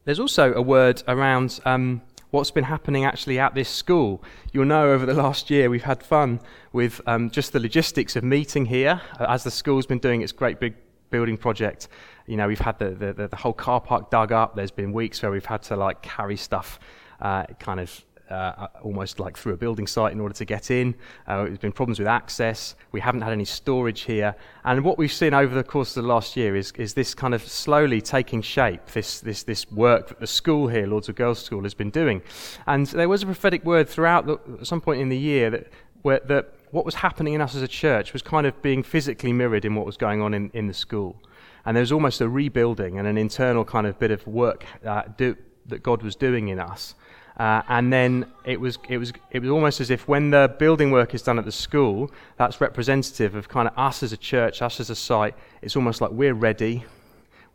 There's 0.03 0.19
also 0.19 0.53
a 0.53 0.61
word 0.61 1.03
around 1.07 1.61
um, 1.63 2.01
what's 2.33 2.49
been 2.49 2.63
happening 2.63 3.05
actually 3.05 3.37
at 3.37 3.53
this 3.53 3.69
school. 3.69 4.23
You'll 4.51 4.65
know 4.65 4.91
over 4.91 5.05
the 5.05 5.13
last 5.13 5.51
year 5.51 5.69
we've 5.69 5.83
had 5.83 6.01
fun 6.01 6.39
with 6.71 6.99
um, 7.05 7.29
just 7.29 7.53
the 7.53 7.59
logistics 7.59 8.15
of 8.15 8.23
meeting 8.23 8.65
here 8.65 8.99
uh, 9.19 9.27
as 9.29 9.43
the 9.43 9.51
school's 9.51 9.85
been 9.85 9.99
doing 9.99 10.23
its 10.23 10.31
great 10.31 10.59
big 10.59 10.73
building 11.11 11.37
project. 11.37 11.89
You 12.25 12.37
know, 12.37 12.47
we've 12.47 12.59
had 12.59 12.79
the, 12.79 12.89
the, 12.89 13.27
the, 13.27 13.35
whole 13.35 13.53
car 13.53 13.79
park 13.79 14.09
dug 14.09 14.31
up. 14.31 14.55
There's 14.55 14.71
been 14.71 14.93
weeks 14.93 15.21
where 15.21 15.29
we've 15.29 15.45
had 15.45 15.61
to 15.63 15.75
like 15.75 16.01
carry 16.01 16.35
stuff 16.35 16.79
uh, 17.21 17.45
kind 17.59 17.79
of 17.79 18.03
uh, 18.29 18.67
almost 18.81 19.19
like 19.19 19.37
through 19.37 19.53
a 19.53 19.57
building 19.57 19.87
site 19.87 20.11
in 20.11 20.19
order 20.19 20.33
to 20.33 20.45
get 20.45 20.71
in. 20.71 20.95
Uh, 21.27 21.43
there's 21.43 21.57
been 21.57 21.71
problems 21.71 21.99
with 21.99 22.07
access. 22.07 22.75
We 22.91 22.99
haven't 22.99 23.21
had 23.21 23.31
any 23.31 23.45
storage 23.45 24.01
here. 24.01 24.35
And 24.63 24.83
what 24.83 24.97
we've 24.97 25.11
seen 25.11 25.33
over 25.33 25.53
the 25.53 25.63
course 25.63 25.95
of 25.95 26.03
the 26.03 26.09
last 26.09 26.35
year 26.35 26.55
is, 26.55 26.71
is 26.77 26.93
this 26.93 27.13
kind 27.13 27.33
of 27.33 27.47
slowly 27.47 28.01
taking 28.01 28.41
shape, 28.41 28.85
this, 28.87 29.19
this, 29.19 29.43
this 29.43 29.69
work 29.71 30.07
that 30.09 30.19
the 30.19 30.27
school 30.27 30.67
here, 30.67 30.87
Lordswood 30.87 31.15
Girls 31.15 31.43
School, 31.43 31.63
has 31.63 31.73
been 31.73 31.89
doing. 31.89 32.21
And 32.65 32.87
there 32.87 33.09
was 33.09 33.23
a 33.23 33.25
prophetic 33.25 33.63
word 33.65 33.89
throughout 33.89 34.25
the, 34.25 34.39
at 34.59 34.67
some 34.67 34.81
point 34.81 35.01
in 35.01 35.09
the 35.09 35.17
year 35.17 35.49
that, 35.49 35.67
where, 36.01 36.21
that 36.25 36.53
what 36.71 36.85
was 36.85 36.95
happening 36.95 37.33
in 37.33 37.41
us 37.41 37.55
as 37.55 37.61
a 37.61 37.67
church 37.67 38.13
was 38.13 38.21
kind 38.21 38.47
of 38.47 38.59
being 38.61 38.83
physically 38.83 39.31
mirrored 39.31 39.65
in 39.65 39.75
what 39.75 39.85
was 39.85 39.97
going 39.97 40.21
on 40.21 40.33
in, 40.33 40.49
in 40.53 40.67
the 40.67 40.73
school. 40.73 41.21
And 41.65 41.77
there 41.77 41.81
was 41.81 41.91
almost 41.91 42.19
a 42.19 42.27
rebuilding 42.27 42.97
and 42.97 43.07
an 43.07 43.17
internal 43.17 43.63
kind 43.63 43.87
of 43.87 43.97
bit 43.99 44.11
of 44.11 44.25
work 44.27 44.65
uh, 44.85 45.03
do, 45.15 45.37
that 45.67 45.83
God 45.83 46.01
was 46.03 46.15
doing 46.15 46.49
in 46.49 46.59
us. 46.59 46.95
Uh, 47.37 47.63
and 47.67 47.91
then 47.91 48.25
it 48.45 48.59
was, 48.59 48.77
it, 48.87 48.97
was, 48.97 49.11
it 49.31 49.39
was 49.39 49.49
almost 49.49 49.81
as 49.81 49.89
if 49.89 50.07
when 50.07 50.29
the 50.29 50.55
building 50.59 50.91
work 50.91 51.15
is 51.15 51.23
done 51.23 51.39
at 51.39 51.45
the 51.45 51.51
school, 51.51 52.11
that's 52.37 52.61
representative 52.61 53.33
of 53.33 53.49
kind 53.49 53.67
of 53.67 53.77
us 53.77 54.03
as 54.03 54.13
a 54.13 54.17
church, 54.17 54.61
us 54.61 54.79
as 54.79 54.89
a 54.89 54.95
site. 54.95 55.35
It's 55.61 55.75
almost 55.75 55.99
like 55.99 56.11
we're 56.11 56.35
ready, 56.35 56.85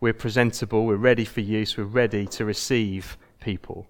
we're 0.01 0.15
presentable, 0.15 0.85
we're 0.85 0.97
ready 0.97 1.25
for 1.25 1.41
use, 1.41 1.77
we're 1.77 1.85
ready 1.85 2.27
to 2.27 2.45
receive 2.45 3.17
people. 3.41 3.87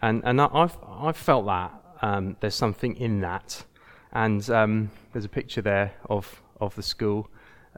And, 0.00 0.22
and 0.24 0.40
I've, 0.40 0.76
I've 0.86 1.16
felt 1.16 1.46
that. 1.46 1.72
Um, 2.02 2.36
there's 2.40 2.54
something 2.54 2.96
in 2.96 3.20
that. 3.20 3.64
And 4.12 4.48
um, 4.50 4.90
there's 5.12 5.24
a 5.24 5.30
picture 5.30 5.62
there 5.62 5.92
of, 6.08 6.42
of 6.60 6.74
the 6.76 6.82
school 6.82 7.28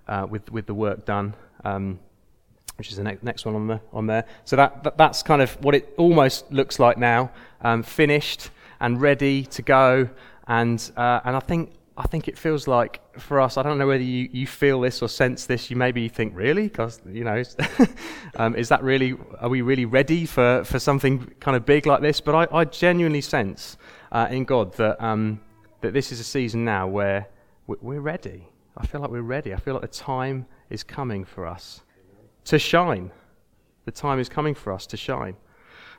uh, 0.07 0.27
with, 0.29 0.51
with 0.53 0.67
the 0.67 0.75
work 0.75 1.07
done. 1.07 1.35
Um, 1.65 1.99
which 2.79 2.91
is 2.91 2.97
the 2.97 3.03
ne- 3.03 3.19
next 3.23 3.45
one 3.45 3.57
on, 3.57 3.67
the, 3.67 3.81
on 3.93 4.07
there. 4.07 4.25
So 4.45 4.55
that, 4.55 4.85
that, 4.85 4.97
that's 4.97 5.23
kind 5.25 5.43
of 5.43 5.53
what 5.65 5.75
it 5.75 5.93
almost 5.99 6.51
looks 6.53 6.79
like 6.79 6.97
now, 6.97 7.33
um, 7.61 7.83
finished 7.83 8.51
and 8.81 9.01
ready 9.01 9.45
to 9.47 9.63
go. 9.63 10.09
And, 10.47 10.91
uh, 10.97 11.21
and 11.25 11.35
I, 11.35 11.41
think, 11.41 11.73
I 11.97 12.05
think 12.05 12.29
it 12.29 12.39
feels 12.39 12.69
like 12.69 13.01
for 13.19 13.41
us, 13.41 13.57
I 13.57 13.65
don't 13.65 13.79
know 13.79 13.89
whether 13.89 14.05
you, 14.05 14.29
you 14.33 14.47
feel 14.47 14.81
this 14.81 15.03
or 15.03 15.09
sense 15.09 15.45
this, 15.45 15.71
you 15.71 15.77
maybe 15.77 16.09
think, 16.09 16.37
really? 16.37 16.69
Because, 16.69 17.01
you 17.05 17.25
know, 17.25 17.43
um, 18.37 18.55
is 18.55 18.69
that 18.69 18.85
really, 18.85 19.17
are 19.41 19.49
we 19.49 19.61
really 19.61 19.85
ready 19.85 20.25
for, 20.25 20.63
for 20.63 20.79
something 20.79 21.27
kind 21.41 21.57
of 21.57 21.67
big 21.67 21.85
like 21.85 22.01
this? 22.01 22.21
But 22.21 22.53
I, 22.53 22.59
I 22.59 22.65
genuinely 22.65 23.23
sense 23.23 23.77
uh, 24.13 24.29
in 24.31 24.45
God 24.45 24.75
that, 24.75 25.03
um, 25.03 25.41
that 25.81 25.95
this 25.95 26.13
is 26.13 26.21
a 26.21 26.25
season 26.25 26.65
now 26.65 26.87
where 26.87 27.27
we're 27.67 28.01
ready. 28.01 28.47
I 28.77 28.87
feel 28.87 29.01
like 29.01 29.11
we're 29.11 29.21
ready. 29.21 29.53
I 29.53 29.57
feel 29.57 29.75
like 29.75 29.83
the 29.83 29.89
time 29.89 30.47
is 30.71 30.85
coming 30.85 31.25
for 31.25 31.45
us 31.45 31.83
to 32.49 32.59
shine. 32.59 33.11
The 33.85 33.93
time 33.93 34.19
is 34.19 34.31
coming 34.31 34.55
for 34.55 34.73
us 34.73 34.87
to 34.87 34.97
shine. 34.97 35.37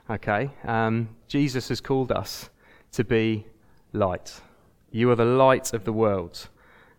Okay? 0.09 0.49
Um, 0.65 1.09
Jesus 1.27 1.69
has 1.69 1.79
called 1.79 2.11
us 2.11 2.49
to 2.93 3.03
be 3.03 3.45
light. 3.93 4.41
You 4.91 5.11
are 5.11 5.15
the 5.15 5.25
light 5.25 5.73
of 5.73 5.83
the 5.83 5.93
world. 5.93 6.49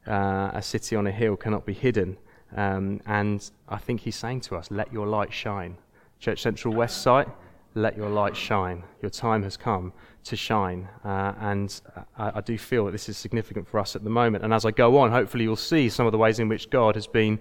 Uh, 0.07 0.53
a 0.55 0.63
city 0.63 0.95
on 0.95 1.09
a 1.09 1.11
hill 1.11 1.37
cannot 1.37 1.67
be 1.67 1.73
hidden. 1.73 2.17
Um, 2.57 3.01
and 3.07 3.51
I 3.69 3.79
think 3.79 4.01
he's 4.03 4.15
saying 4.15 4.43
to 4.43 4.57
us, 4.57 4.71
let 4.71 4.93
your 4.93 5.09
light 5.09 5.33
shine. 5.33 5.77
Church 6.21 6.43
Central 6.43 6.73
West 6.73 7.03
site, 7.03 7.29
let 7.75 7.97
your 7.97 8.09
light 8.09 8.37
shine. 8.37 8.85
Your 9.03 9.11
time 9.11 9.43
has 9.43 9.57
come 9.57 9.93
to 10.25 10.37
shine. 10.37 10.89
Uh, 11.05 11.35
and 11.41 11.81
I, 12.17 12.33
I, 12.37 12.41
do 12.41 12.57
feel 12.57 12.85
that 12.85 12.93
this 12.93 13.09
is 13.09 13.17
significant 13.17 13.67
for 13.67 13.81
us 13.81 13.97
at 13.97 14.05
the 14.05 14.11
moment. 14.11 14.45
And 14.45 14.55
as 14.55 14.65
I 14.65 14.71
go 14.71 14.99
on, 14.99 15.11
hopefully 15.11 15.43
you'll 15.43 15.57
see 15.57 15.89
some 15.89 16.07
of 16.07 16.13
the 16.13 16.19
ways 16.19 16.39
in 16.39 16.49
which 16.49 16.71
God 16.71 16.95
has 16.95 17.09
been 17.09 17.41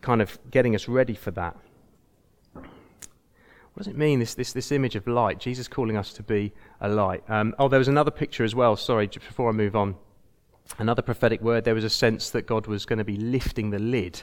kind 0.00 0.22
of 0.22 0.38
getting 0.50 0.74
us 0.74 0.88
ready 0.88 1.14
for 1.14 1.30
that. 1.32 1.56
What 2.54 3.84
does 3.84 3.86
it 3.88 3.96
mean, 3.96 4.18
this, 4.18 4.34
this, 4.34 4.52
this 4.52 4.72
image 4.72 4.96
of 4.96 5.06
light? 5.06 5.38
Jesus 5.38 5.68
calling 5.68 5.96
us 5.96 6.12
to 6.14 6.22
be 6.22 6.52
a 6.80 6.88
light. 6.88 7.22
Um, 7.28 7.54
oh, 7.58 7.68
there 7.68 7.78
was 7.78 7.86
another 7.86 8.10
picture 8.10 8.42
as 8.42 8.54
well, 8.54 8.74
sorry, 8.76 9.06
before 9.06 9.48
I 9.48 9.52
move 9.52 9.76
on. 9.76 9.94
Another 10.78 11.00
prophetic 11.00 11.40
word, 11.40 11.64
there 11.64 11.74
was 11.74 11.84
a 11.84 11.90
sense 11.90 12.30
that 12.30 12.42
God 12.42 12.66
was 12.66 12.84
going 12.84 12.98
to 12.98 13.04
be 13.04 13.16
lifting 13.16 13.70
the 13.70 13.78
lid. 13.78 14.22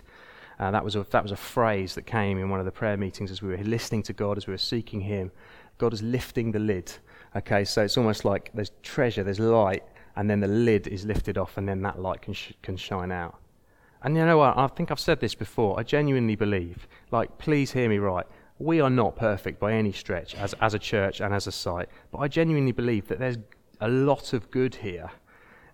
Uh, 0.59 0.71
that, 0.71 0.83
was 0.83 0.95
a, 0.95 1.05
that 1.11 1.23
was 1.23 1.31
a 1.31 1.37
phrase 1.37 1.95
that 1.95 2.05
came 2.05 2.37
in 2.37 2.49
one 2.49 2.59
of 2.59 2.65
the 2.65 2.71
prayer 2.71 2.97
meetings 2.97 3.31
as 3.31 3.41
we 3.41 3.49
were 3.49 3.57
listening 3.57 4.03
to 4.03 4.13
God, 4.13 4.37
as 4.37 4.45
we 4.45 4.51
were 4.51 4.57
seeking 4.57 5.01
Him. 5.01 5.31
God 5.77 5.93
is 5.93 6.03
lifting 6.03 6.51
the 6.51 6.59
lid. 6.59 6.91
Okay, 7.35 7.65
so 7.65 7.81
it's 7.81 7.97
almost 7.97 8.25
like 8.25 8.51
there's 8.53 8.71
treasure, 8.83 9.23
there's 9.23 9.39
light, 9.39 9.83
and 10.15 10.29
then 10.29 10.39
the 10.39 10.47
lid 10.47 10.87
is 10.87 11.05
lifted 11.05 11.37
off, 11.37 11.57
and 11.57 11.67
then 11.67 11.81
that 11.81 12.01
light 12.01 12.21
can, 12.21 12.33
sh- 12.33 12.53
can 12.61 12.77
shine 12.77 13.11
out. 13.11 13.39
And 14.05 14.15
you 14.15 14.23
know 14.23 14.37
what? 14.37 14.55
I 14.55 14.67
think 14.67 14.91
I've 14.91 14.99
said 14.99 15.19
this 15.19 15.33
before. 15.33 15.79
I 15.79 15.81
genuinely 15.81 16.35
believe, 16.35 16.87
like, 17.09 17.39
please 17.39 17.71
hear 17.71 17.89
me 17.89 17.97
right. 17.97 18.27
We 18.59 18.79
are 18.79 18.89
not 18.91 19.15
perfect 19.15 19.59
by 19.59 19.73
any 19.73 19.91
stretch 19.91 20.35
as, 20.35 20.53
as 20.61 20.75
a 20.75 20.79
church 20.79 21.21
and 21.21 21.33
as 21.33 21.47
a 21.47 21.51
site, 21.51 21.89
but 22.11 22.19
I 22.19 22.27
genuinely 22.27 22.71
believe 22.71 23.07
that 23.07 23.17
there's 23.17 23.39
a 23.81 23.89
lot 23.89 24.33
of 24.33 24.51
good 24.51 24.75
here 24.75 25.09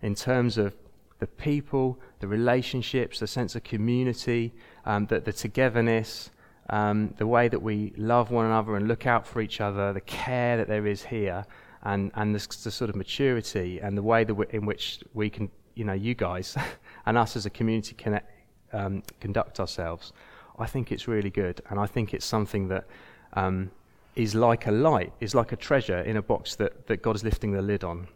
in 0.02 0.16
terms 0.16 0.58
of 0.58 0.74
the 1.20 1.28
people, 1.28 2.00
the 2.22 2.28
relationships, 2.28 3.20
the 3.20 3.28
sense 3.28 3.54
of 3.56 3.64
community, 3.64 4.54
um, 4.86 5.08
the, 5.08 5.20
the 5.20 5.34
togetherness, 5.34 6.32
um, 6.70 7.14
the 7.18 7.28
way 7.28 7.50
that 7.50 7.62
we 7.62 7.92
love 7.98 8.32
one 8.32 8.46
another 8.46 8.78
and 8.78 8.88
look 8.88 9.06
out 9.06 9.28
for 9.28 9.42
each 9.42 9.60
other, 9.60 9.92
the 9.92 10.02
care 10.02 10.56
that 10.56 10.70
there 10.70 10.88
is 10.88 11.04
here, 11.04 11.46
and, 11.84 12.12
and 12.16 12.34
the, 12.34 12.40
the 12.64 12.72
sort 12.72 12.90
of 12.90 12.96
maturity 12.96 13.80
and 13.82 13.98
the 13.98 14.02
way 14.02 14.24
that 14.24 14.36
in 14.52 14.66
which 14.66 15.04
we 15.14 15.30
can, 15.30 15.52
you 15.76 15.84
know, 15.84 15.92
you 15.92 16.16
guys 16.16 16.56
and 17.06 17.18
us 17.18 17.36
as 17.36 17.46
a 17.46 17.50
community 17.50 17.96
connect, 17.96 18.30
um, 18.74 19.04
conduct 19.20 19.60
ourselves, 19.60 20.14
I 20.60 20.66
think 20.66 20.92
it's 20.92 21.08
really 21.08 21.30
good. 21.30 21.62
And 21.70 21.80
I 21.80 21.86
think 21.86 22.14
it's 22.14 22.26
something 22.26 22.68
that 22.70 22.86
um, 23.34 23.72
is 24.16 24.36
like 24.36 24.68
a 24.68 24.72
light, 24.72 25.14
is 25.20 25.34
like 25.34 25.52
a 25.52 25.56
treasure 25.56 26.00
in 26.02 26.18
a 26.18 26.22
box 26.22 26.56
that, 26.56 26.88
that 26.88 27.02
God 27.02 27.16
is 27.16 27.24
lifting 27.24 27.52
the 27.52 27.62
lid 27.62 27.84
on. 27.84 28.08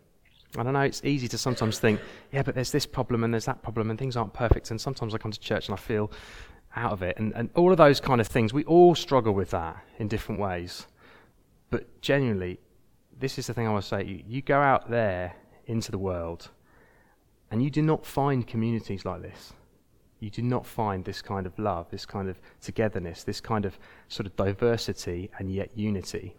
I 0.57 0.63
don't 0.63 0.73
know, 0.73 0.81
it's 0.81 1.03
easy 1.03 1.27
to 1.29 1.37
sometimes 1.37 1.79
think, 1.79 1.99
yeah, 2.31 2.41
but 2.41 2.55
there's 2.55 2.71
this 2.71 2.85
problem 2.85 3.23
and 3.23 3.33
there's 3.33 3.45
that 3.45 3.61
problem 3.61 3.89
and 3.89 3.99
things 3.99 4.15
aren't 4.15 4.33
perfect. 4.33 4.71
And 4.71 4.79
sometimes 4.79 5.13
I 5.13 5.17
come 5.17 5.31
to 5.31 5.39
church 5.39 5.67
and 5.67 5.77
I 5.77 5.81
feel 5.81 6.11
out 6.75 6.91
of 6.91 7.01
it. 7.01 7.17
And, 7.17 7.33
and 7.35 7.49
all 7.55 7.71
of 7.71 7.77
those 7.77 7.99
kind 7.99 8.21
of 8.21 8.27
things, 8.27 8.53
we 8.53 8.63
all 8.65 8.95
struggle 8.95 9.33
with 9.33 9.49
that 9.51 9.77
in 9.97 10.07
different 10.07 10.39
ways. 10.39 10.87
But 11.69 12.01
genuinely, 12.01 12.59
this 13.17 13.37
is 13.37 13.47
the 13.47 13.53
thing 13.53 13.67
I 13.67 13.71
want 13.71 13.83
to 13.83 13.89
say. 13.89 14.03
You, 14.05 14.23
you 14.27 14.41
go 14.41 14.59
out 14.59 14.89
there 14.89 15.35
into 15.67 15.91
the 15.91 15.97
world 15.97 16.49
and 17.51 17.63
you 17.63 17.69
do 17.69 17.81
not 17.81 18.05
find 18.05 18.45
communities 18.45 19.05
like 19.05 19.21
this. 19.21 19.53
You 20.19 20.29
do 20.29 20.41
not 20.41 20.65
find 20.65 21.05
this 21.05 21.21
kind 21.21 21.45
of 21.45 21.57
love, 21.59 21.89
this 21.91 22.05
kind 22.05 22.29
of 22.29 22.39
togetherness, 22.61 23.23
this 23.23 23.41
kind 23.41 23.65
of 23.65 23.77
sort 24.07 24.25
of 24.25 24.35
diversity 24.35 25.29
and 25.37 25.53
yet 25.53 25.69
unity. 25.75 26.35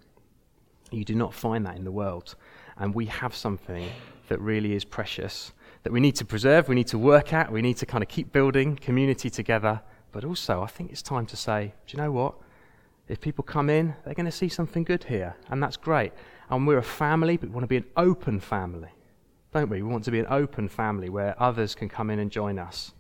You 0.90 1.04
do 1.04 1.14
not 1.14 1.34
find 1.34 1.64
that 1.66 1.76
in 1.76 1.84
the 1.84 1.92
world. 1.92 2.34
And 2.78 2.94
we 2.94 3.06
have 3.06 3.34
something 3.34 3.88
that 4.28 4.40
really 4.40 4.74
is 4.74 4.84
precious, 4.84 5.52
that 5.82 5.92
we 5.92 6.00
need 6.00 6.16
to 6.16 6.24
preserve, 6.24 6.68
we 6.68 6.74
need 6.74 6.88
to 6.88 6.98
work 6.98 7.32
at, 7.32 7.52
we 7.52 7.62
need 7.62 7.76
to 7.76 7.86
kind 7.86 8.02
of 8.02 8.08
keep 8.08 8.32
building 8.32 8.76
community 8.76 9.30
together. 9.30 9.80
But 10.10 10.24
also, 10.24 10.62
I 10.62 10.66
think 10.66 10.90
it's 10.90 11.02
time 11.02 11.26
to 11.26 11.36
say, 11.36 11.74
do 11.86 11.96
you 11.96 12.02
know 12.02 12.10
what? 12.10 12.34
If 13.08 13.20
people 13.20 13.44
come 13.44 13.70
in, 13.70 13.94
they're 14.04 14.14
going 14.14 14.26
to 14.26 14.32
see 14.32 14.48
something 14.48 14.82
good 14.82 15.04
here, 15.04 15.36
and 15.48 15.62
that's 15.62 15.76
great. 15.76 16.12
And 16.50 16.66
we're 16.66 16.78
a 16.78 16.82
family, 16.82 17.36
but 17.36 17.50
we 17.50 17.54
want 17.54 17.64
to 17.64 17.68
be 17.68 17.76
an 17.76 17.86
open 17.96 18.40
family 18.40 18.95
don't 19.52 19.70
we? 19.70 19.82
We 19.82 19.88
want 19.88 20.04
to 20.04 20.10
be 20.10 20.18
an 20.18 20.26
open 20.28 20.68
family 20.68 21.08
where 21.08 21.40
others 21.40 21.74
can 21.74 21.88
come 21.88 22.10
in 22.10 22.18
and 22.18 22.30
join 22.30 22.58
us. 22.58 22.92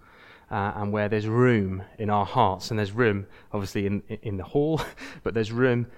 Uh, 0.48 0.72
and 0.76 0.92
where 0.92 1.08
there's 1.08 1.26
room 1.26 1.82
in 1.98 2.08
our 2.08 2.24
hearts, 2.24 2.70
and 2.70 2.78
there's 2.78 2.92
room, 2.92 3.26
obviously, 3.52 3.84
in, 3.84 4.00
in 4.22 4.36
the 4.36 4.44
hall, 4.44 4.80
but 5.24 5.34
there's 5.34 5.50
room 5.50 5.88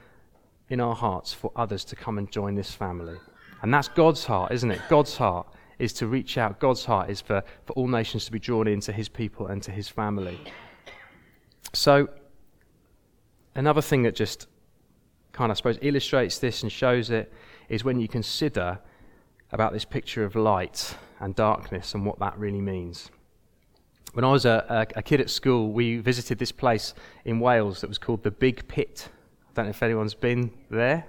in 0.71 0.81
our 0.81 0.95
hearts 0.95 1.35
for 1.35 1.53
others 1.55 1.85
to 1.85 1.95
come 1.95 2.17
and 2.17 2.31
join 2.33 2.55
this 2.55 2.73
family. 2.73 3.19
And 3.63 3.75
that's 3.75 3.89
God's 3.89 4.25
heart, 4.25 4.53
isn't 4.53 4.71
it? 4.71 4.81
God's 4.89 5.17
heart 5.17 5.47
is 5.79 5.93
to 5.95 6.07
reach 6.07 6.39
out. 6.39 6.59
God's 6.61 6.85
heart 6.85 7.11
is 7.11 7.21
for, 7.21 7.43
for 7.67 7.73
all 7.75 7.89
nations 7.89 8.25
to 8.27 8.33
be 8.33 8.39
drawn 8.39 8.67
into 8.67 8.93
his 8.93 9.09
people 9.09 9.47
and 9.47 9.63
to 9.63 9.71
his 9.71 9.89
family. 9.89 10.39
So, 11.73 12.09
another 13.55 13.83
thing 13.83 14.03
that 14.03 14.15
just 14.15 14.47
kind 15.33 15.51
of, 15.51 15.57
I 15.57 15.59
suppose, 15.59 15.79
illustrates 15.83 16.39
this 16.39 16.63
and 16.63 16.73
shows 16.73 17.11
it 17.11 17.33
is 17.69 17.85
when 17.85 18.01
you 18.01 18.09
consider 18.09 18.79
about 19.51 19.73
this 19.73 19.85
picture 19.85 20.25
of 20.25 20.37
light 20.37 20.97
and 21.21 21.35
darkness 21.35 21.95
and 21.95 22.05
what 22.05 22.19
that 22.19 22.39
really 22.39 22.61
means. 22.61 23.11
When 24.13 24.25
I 24.25 24.33
was 24.33 24.45
a, 24.45 24.65
a, 24.69 24.99
a, 24.99 25.03
kid 25.03 25.21
at 25.21 25.31
school, 25.31 25.73
we 25.73 25.99
visited 25.99 26.39
this 26.39 26.53
place 26.53 26.95
in 27.25 27.41
Wales 27.41 27.81
that 27.83 27.89
was 27.89 27.99
called 27.99 28.23
the 28.23 28.31
Big 28.31 28.67
Pit. 28.69 29.09
I 29.51 29.53
don't 29.55 29.67
know 29.67 29.71
if 29.71 29.83
anyone's 29.83 30.15
been 30.15 30.51
there. 30.71 31.05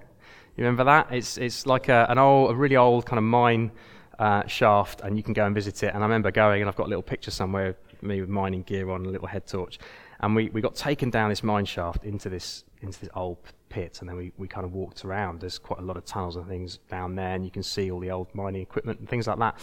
You 0.55 0.63
remember 0.63 0.84
that? 0.84 1.08
It's, 1.12 1.38
it's 1.38 1.65
like 1.65 1.88
a, 1.88 2.05
an 2.10 2.17
old, 2.17 2.51
a 2.51 2.55
really 2.55 2.75
old 2.75 3.05
kind 3.05 3.17
of 3.17 3.24
mine 3.24 3.72
uh, 4.19 4.46
shaft, 4.48 5.01
and 5.01 5.15
you 5.15 5.24
can 5.24 5.34
go 5.34 5.46
and 5.46 5.55
visit 5.55 5.81
it. 5.84 5.93
And 5.93 6.03
I 6.03 6.05
remember 6.05 6.31
going, 6.31 6.62
and 6.62 6.69
I've 6.69 6.75
got 6.75 6.88
a 6.88 6.89
little 6.89 7.01
picture 7.01 7.31
somewhere 7.31 7.67
of 7.67 8.03
me 8.03 8.19
with 8.19 8.29
mining 8.29 8.63
gear 8.63 8.89
on, 8.89 9.05
a 9.05 9.10
little 9.10 9.27
head 9.27 9.48
torch. 9.48 9.79
And 10.19 10.36
we, 10.36 10.50
we 10.50 10.60
got 10.60 10.75
taken 10.75 11.10
down 11.10 11.29
this 11.29 11.43
mine 11.43 11.65
shaft 11.65 12.03
into 12.03 12.29
this, 12.29 12.65
into 12.81 13.00
this 13.00 13.10
old 13.15 13.38
pit, 13.69 13.99
and 13.99 14.09
then 14.09 14.17
we, 14.17 14.31
we 14.38 14.47
kind 14.47 14.65
of 14.65 14.73
walked 14.73 15.05
around. 15.05 15.41
There's 15.41 15.57
quite 15.57 15.79
a 15.79 15.83
lot 15.83 15.97
of 15.97 16.05
tunnels 16.05 16.35
and 16.35 16.47
things 16.47 16.79
down 16.89 17.15
there, 17.15 17.35
and 17.35 17.45
you 17.45 17.51
can 17.51 17.63
see 17.63 17.91
all 17.91 17.99
the 17.99 18.11
old 18.11 18.33
mining 18.33 18.61
equipment 18.61 18.99
and 18.99 19.07
things 19.07 19.27
like 19.27 19.39
that. 19.39 19.57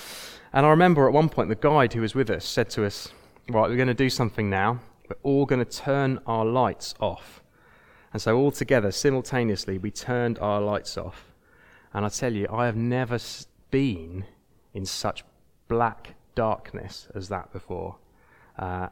And 0.53 0.65
I 0.65 0.71
remember 0.71 1.07
at 1.07 1.13
one 1.13 1.29
point 1.29 1.49
the 1.49 1.57
guide 1.57 1.93
who 1.93 2.01
was 2.01 2.15
with 2.15 2.31
us 2.31 2.45
said 2.45 2.71
to 2.71 2.85
us, 2.85 3.13
Right, 3.49 3.71
we're 3.71 3.77
going 3.77 3.87
to 3.87 3.95
do 3.95 4.11
something 4.11 4.51
now. 4.51 4.81
We're 5.09 5.17
all 5.23 5.47
going 5.47 5.65
to 5.65 5.71
turn 5.71 6.19
our 6.27 6.45
lights 6.45 6.95
off. 6.99 7.43
And 8.13 8.21
so, 8.21 8.37
all 8.37 8.51
together, 8.51 8.91
simultaneously, 8.91 9.79
we 9.79 9.91
turned 9.91 10.39
our 10.39 10.61
lights 10.61 10.97
off. 10.99 11.33
And 11.93 12.05
I 12.05 12.09
tell 12.09 12.33
you, 12.33 12.49
I 12.51 12.67
have 12.67 12.77
never 12.77 13.19
been 13.71 14.25
in 14.75 14.85
such 14.85 15.25
black 15.69 16.15
darkness 16.35 17.09
as 17.15 17.29
that 17.29 17.53
before. 17.53 17.97
Uh, 18.59 18.89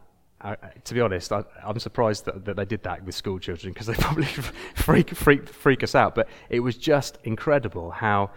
To 0.84 0.94
be 0.94 1.00
honest, 1.00 1.32
I, 1.32 1.42
am 1.62 1.78
surprised 1.78 2.26
that, 2.26 2.44
that, 2.44 2.56
they 2.56 2.64
did 2.66 2.82
that 2.82 3.02
with 3.04 3.14
school 3.14 3.38
children 3.38 3.72
because 3.72 3.86
they 3.86 3.94
probably 3.98 4.26
freak, 4.74 5.10
freak, 5.10 5.48
freak 5.48 5.82
us 5.82 5.94
out. 5.94 6.14
But 6.14 6.28
it 6.50 6.60
was 6.60 6.76
just 6.76 7.18
incredible 7.24 7.90
how 7.90 8.30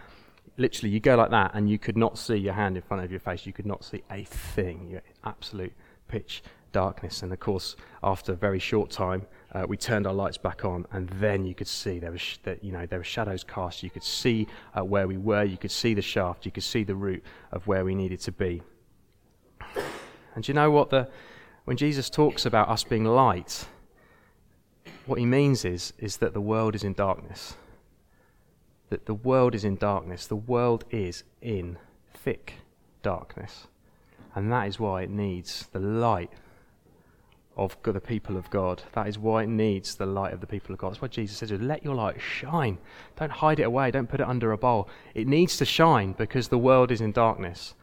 literally 0.58 0.90
you 0.90 1.00
go 1.00 1.16
like 1.16 1.32
that 1.32 1.52
and 1.54 1.70
you 1.70 1.78
could 1.78 1.98
not 1.98 2.18
see 2.18 2.36
your 2.36 2.54
hand 2.54 2.78
in 2.78 2.84
front 2.84 3.04
of 3.04 3.12
your 3.12 3.20
face. 3.20 3.46
You 3.46 3.54
could 3.54 3.66
not 3.66 3.84
see 3.84 4.04
a 4.10 4.24
thing. 4.24 4.88
You're 4.90 5.04
absolute 5.26 5.74
pitch 6.08 6.44
darkness. 6.72 7.24
And 7.24 7.34
of 7.34 7.40
course, 7.40 7.76
after 8.04 8.34
a 8.34 8.36
very 8.36 8.60
short 8.60 8.90
time, 8.90 9.26
uh, 9.54 9.66
we 9.68 9.78
turned 9.78 10.06
our 10.06 10.14
lights 10.14 10.38
back 10.38 10.66
on, 10.66 10.86
and 10.92 11.10
then 11.10 11.46
you 11.46 11.56
could 11.56 11.68
see 11.68 12.00
there 12.00 12.12
was 12.12 12.22
sh- 12.22 12.38
that, 12.44 12.64
you 12.64 12.72
know 12.72 12.86
there 12.86 13.00
were 13.00 13.06
shadows 13.06 13.44
cast. 13.44 13.82
You 13.82 13.90
could 13.90 14.04
see 14.04 14.48
uh, 14.78 14.84
where 14.84 15.08
we 15.08 15.18
were. 15.18 15.44
You 15.44 15.58
could 15.58 15.72
see 15.72 15.94
the 15.94 16.02
shaft. 16.02 16.46
You 16.46 16.52
could 16.52 16.64
see 16.64 16.84
the 16.84 16.96
route 16.96 17.24
of 17.52 17.66
where 17.66 17.84
we 17.86 17.96
needed 17.96 18.20
to 18.22 18.32
be. 18.32 18.62
And 20.36 20.48
you 20.48 20.54
know 20.54 20.70
what 20.70 20.90
the 20.90 21.10
when 21.68 21.76
Jesus 21.76 22.10
talks 22.10 22.46
about 22.46 22.70
us 22.70 22.86
being 22.86 23.04
light, 23.04 23.68
what 25.06 25.20
he 25.20 25.26
means 25.26 25.66
is 25.66 25.92
is 25.98 26.16
that 26.16 26.34
the 26.34 26.40
world 26.40 26.76
is 26.76 26.84
in 26.86 26.94
darkness. 26.94 27.56
That 28.90 29.06
the 29.06 29.14
world 29.14 29.54
is 29.54 29.66
in 29.66 29.76
darkness. 29.76 30.28
The 30.28 30.38
world 30.38 30.86
is 30.92 31.26
in 31.42 31.78
thick 32.14 32.54
darkness. 33.04 33.68
And 34.34 34.50
that 34.50 34.70
is 34.70 34.80
why 34.80 35.02
it 35.02 35.10
needs 35.10 35.68
the 35.74 35.82
light 35.82 36.32
of 37.58 37.76
the 37.84 38.00
people 38.00 38.38
of 38.38 38.50
God. 38.50 38.84
That 38.94 39.10
is 39.10 39.20
why 39.20 39.44
it 39.44 39.50
needs 39.50 39.96
the 39.96 40.06
light 40.06 40.32
of 40.32 40.40
the 40.40 40.48
people 40.48 40.72
of 40.72 40.80
God. 40.80 40.92
That's 40.92 41.02
why 41.02 41.10
Jesus 41.10 41.36
says, 41.36 41.52
Let 41.52 41.84
your 41.84 41.96
light 41.96 42.22
shine. 42.22 42.78
Don't 43.18 43.30
hide 43.30 43.60
it 43.60 43.64
away. 43.64 43.92
Don't 43.92 44.08
put 44.08 44.22
it 44.22 44.30
under 44.30 44.54
a 44.54 44.58
bowl. 44.58 44.88
It 45.14 45.28
needs 45.28 45.58
to 45.58 45.66
shine 45.66 46.14
because 46.14 46.48
the 46.48 46.58
world 46.58 46.92
is 46.92 47.02
in 47.02 47.12
darkness. 47.12 47.74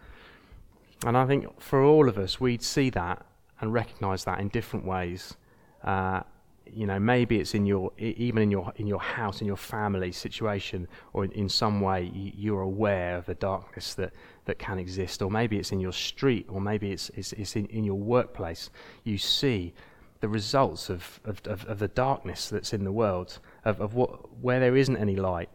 And 1.05 1.19
I 1.19 1.27
think 1.27 1.61
for 1.61 1.85
all 1.85 2.09
of 2.09 2.17
us, 2.17 2.41
we'd 2.41 2.63
see 2.63 2.89
that 2.89 3.27
and 3.65 3.73
recognize 3.73 4.25
that 4.25 4.39
in 4.41 4.49
different 4.49 4.85
ways. 4.85 5.37
Uh, 5.83 6.21
you 6.67 6.87
know, 6.87 6.99
maybe 6.99 7.41
it's 7.41 7.55
in 7.55 7.67
your, 7.67 7.93
even 7.99 8.43
in 8.43 8.51
your, 8.51 8.73
in 8.77 8.87
your 8.87 9.01
house, 9.01 9.41
in 9.41 9.47
your 9.47 9.57
family 9.57 10.13
situation, 10.13 10.87
or 11.13 11.25
in, 11.25 11.33
in 11.33 11.49
some 11.49 11.81
way 11.81 12.11
you're 12.15 12.63
aware 12.63 13.17
of 13.17 13.27
the 13.27 13.35
darkness 13.35 13.95
that, 13.95 14.13
that 14.45 14.59
can 14.59 14.79
exist, 14.79 15.23
or 15.23 15.31
maybe 15.31 15.59
it's 15.59 15.73
in 15.73 15.81
your 15.81 15.93
street, 15.93 16.47
or 16.49 16.61
maybe 16.61 16.93
it's, 16.93 17.11
it's, 17.11 17.33
it's 17.33 17.57
in, 17.57 17.67
in 17.67 17.85
your 17.85 17.99
workplace. 17.99 18.71
You 19.03 19.19
see 19.19 19.75
the 20.21 20.29
results 20.29 20.89
of, 20.89 21.21
of, 21.25 21.41
of, 21.47 21.65
of 21.67 21.79
the 21.79 21.89
darkness 21.89 22.49
that's 22.49 22.73
in 22.73 22.85
the 22.85 22.93
world, 22.93 23.39
of, 23.65 23.81
of 23.81 23.95
what, 23.95 24.39
where 24.41 24.61
there 24.61 24.77
isn't 24.77 24.97
any 24.97 25.17
light, 25.17 25.51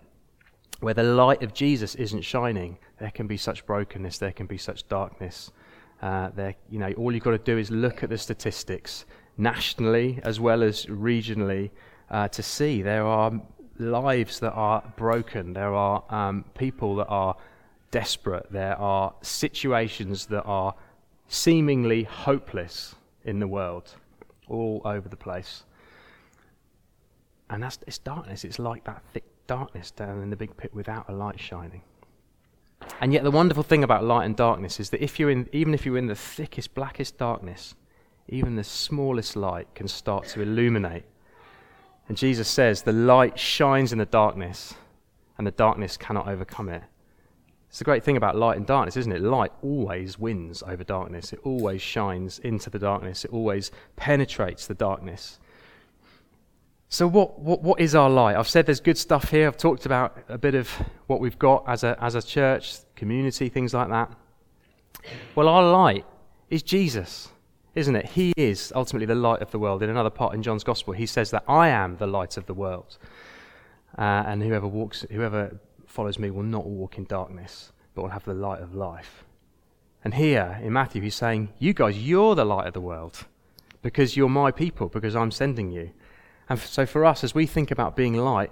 where 0.80 0.94
the 0.94 1.04
light 1.04 1.44
of 1.44 1.54
Jesus 1.54 1.96
isn't 1.96 2.22
shining, 2.22 2.78
there 3.00 3.12
can 3.12 3.28
be 3.28 3.38
such 3.38 3.66
brokenness, 3.66 4.20
there 4.20 4.32
can 4.32 4.46
be 4.46 4.58
such 4.58 4.88
darkness. 4.88 5.52
Uh, 6.02 6.30
you 6.70 6.80
know, 6.80 6.92
all 6.94 7.14
you've 7.14 7.24
got 7.24 7.32
to 7.32 7.38
do 7.38 7.58
is 7.58 7.70
look 7.70 8.04
at 8.04 8.10
the 8.10 8.18
statistics 8.18 9.06
nationally 9.38 10.20
as 10.24 10.40
well 10.40 10.64
as 10.64 10.86
regionally 10.86 11.70
uh, 12.10 12.28
to 12.28 12.44
see 12.44 12.82
there 12.82 13.06
are 13.06 13.32
lives 13.78 14.40
that 14.40 14.52
are 14.54 14.84
broken, 14.98 15.54
there 15.54 15.74
are 15.74 16.04
um, 16.10 16.44
people 16.56 16.96
that 16.98 17.08
are 17.08 17.36
desperate. 17.92 18.46
There 18.52 18.78
are 18.78 19.14
situations 19.22 20.26
that 20.28 20.44
are 20.44 20.76
seemingly 21.28 22.04
hopeless 22.04 22.96
in 23.24 23.40
the 23.40 23.48
world, 23.48 23.96
all 24.48 24.82
over 24.86 25.08
the 25.08 25.18
place. 25.18 25.64
And 27.50 27.64
that's 27.64 27.80
it's 27.88 27.98
darkness. 27.98 28.44
It's 28.44 28.60
like 28.60 28.84
that 28.84 29.02
thick 29.14 29.26
darkness 29.48 29.92
down 29.92 30.22
in 30.22 30.30
the 30.30 30.36
big 30.36 30.56
pit 30.56 30.74
without 30.74 31.10
a 31.10 31.14
light 31.14 31.40
shining. 31.40 31.82
And 33.00 33.14
yet 33.14 33.24
the 33.24 33.32
wonderful 33.32 33.64
thing 33.64 33.84
about 33.84 34.04
light 34.04 34.26
and 34.26 34.36
darkness 34.36 34.80
is 34.80 34.90
that 34.90 35.02
if 35.02 35.20
you're 35.20 35.30
in 35.30 35.50
even 35.54 35.74
if 35.74 35.86
you're 35.86 35.98
in 35.98 36.08
the 36.08 36.16
thickest, 36.16 36.76
blackest 36.76 37.18
darkness, 37.18 37.76
even 38.28 38.56
the 38.56 38.64
smallest 38.64 39.36
light 39.36 39.68
can 39.74 39.88
start 39.88 40.28
to 40.30 40.42
illuminate. 40.42 41.06
And 42.08 42.18
Jesus 42.18 42.48
says, 42.48 42.82
the 42.82 42.92
light 42.92 43.38
shines 43.38 43.92
in 43.92 44.00
the 44.00 44.06
darkness, 44.06 44.74
and 45.38 45.46
the 45.46 45.52
darkness 45.52 45.96
cannot 45.96 46.28
overcome 46.28 46.70
it. 46.70 46.84
It's 47.70 47.78
the 47.78 47.86
great 47.86 48.04
thing 48.04 48.18
about 48.18 48.36
light 48.36 48.58
and 48.58 48.66
darkness, 48.66 48.98
isn't 48.98 49.12
it? 49.12 49.22
Light 49.22 49.52
always 49.62 50.18
wins 50.18 50.64
over 50.64 50.84
darkness. 50.84 51.34
It 51.34 51.40
always 51.44 51.84
shines 51.84 52.40
into 52.40 52.72
the 52.72 52.80
darkness. 52.80 53.26
It 53.26 53.32
always 53.32 53.72
penetrates 53.96 54.66
the 54.66 54.74
darkness. 54.74 55.40
So, 56.92 57.08
what, 57.08 57.38
what, 57.38 57.62
what 57.62 57.80
is 57.80 57.94
our 57.94 58.10
light? 58.10 58.36
I've 58.36 58.48
said 58.48 58.66
there's 58.66 58.80
good 58.80 58.98
stuff 58.98 59.30
here. 59.30 59.48
I've 59.48 59.58
talked 59.58 59.86
about 59.86 60.18
a 60.28 60.40
bit 60.40 60.56
of 60.56 60.68
what 61.06 61.20
we've 61.20 61.38
got 61.38 61.64
as 61.68 61.84
a, 61.84 61.96
as 62.04 62.16
a 62.16 62.22
church, 62.24 62.78
community, 63.00 63.50
things 63.50 63.74
like 63.74 63.90
that. 63.90 64.12
Well, 65.36 65.48
our 65.48 65.64
light 65.64 66.06
is 66.50 66.62
Jesus, 66.62 67.30
isn't 67.74 67.96
it? 67.96 68.06
He 68.06 68.34
is 68.38 68.72
ultimately 68.76 69.06
the 69.06 69.16
light 69.16 69.42
of 69.42 69.52
the 69.52 69.60
world. 69.60 69.82
In 69.82 69.90
another 69.90 70.10
part 70.10 70.36
in 70.36 70.44
John's 70.44 70.64
Gospel, 70.64 70.94
he 70.94 71.06
says 71.06 71.32
that 71.32 71.44
I 71.48 71.70
am 71.70 71.98
the 71.98 72.08
light 72.08 72.38
of 72.38 72.46
the 72.46 72.54
world. 72.54 72.98
Uh, 73.98 74.24
and 74.28 74.44
whoever 74.44 74.68
walks, 74.68 75.06
whoever 75.12 75.60
follows 75.88 76.20
me 76.20 76.30
will 76.30 76.44
not 76.44 76.66
walk 76.66 76.98
in 76.98 77.06
darkness, 77.06 77.72
but 77.96 78.04
will 78.04 78.10
have 78.10 78.26
the 78.26 78.34
light 78.34 78.62
of 78.62 78.76
life. 78.76 79.24
And 80.04 80.14
here 80.14 80.60
in 80.62 80.74
Matthew, 80.74 81.02
he's 81.02 81.16
saying, 81.16 81.50
You 81.58 81.74
guys, 81.74 81.98
you're 81.98 82.36
the 82.36 82.46
light 82.46 82.68
of 82.68 82.74
the 82.74 82.82
world 82.82 83.26
because 83.82 84.16
you're 84.16 84.30
my 84.30 84.52
people, 84.52 84.88
because 84.90 85.16
I'm 85.16 85.32
sending 85.32 85.72
you. 85.72 85.92
And 86.50 86.60
so 86.60 86.86
for 86.86 87.06
us, 87.06 87.24
as 87.24 87.34
we 87.34 87.46
think 87.46 87.72
about 87.72 87.96
being 87.96 88.16
light, 88.16 88.52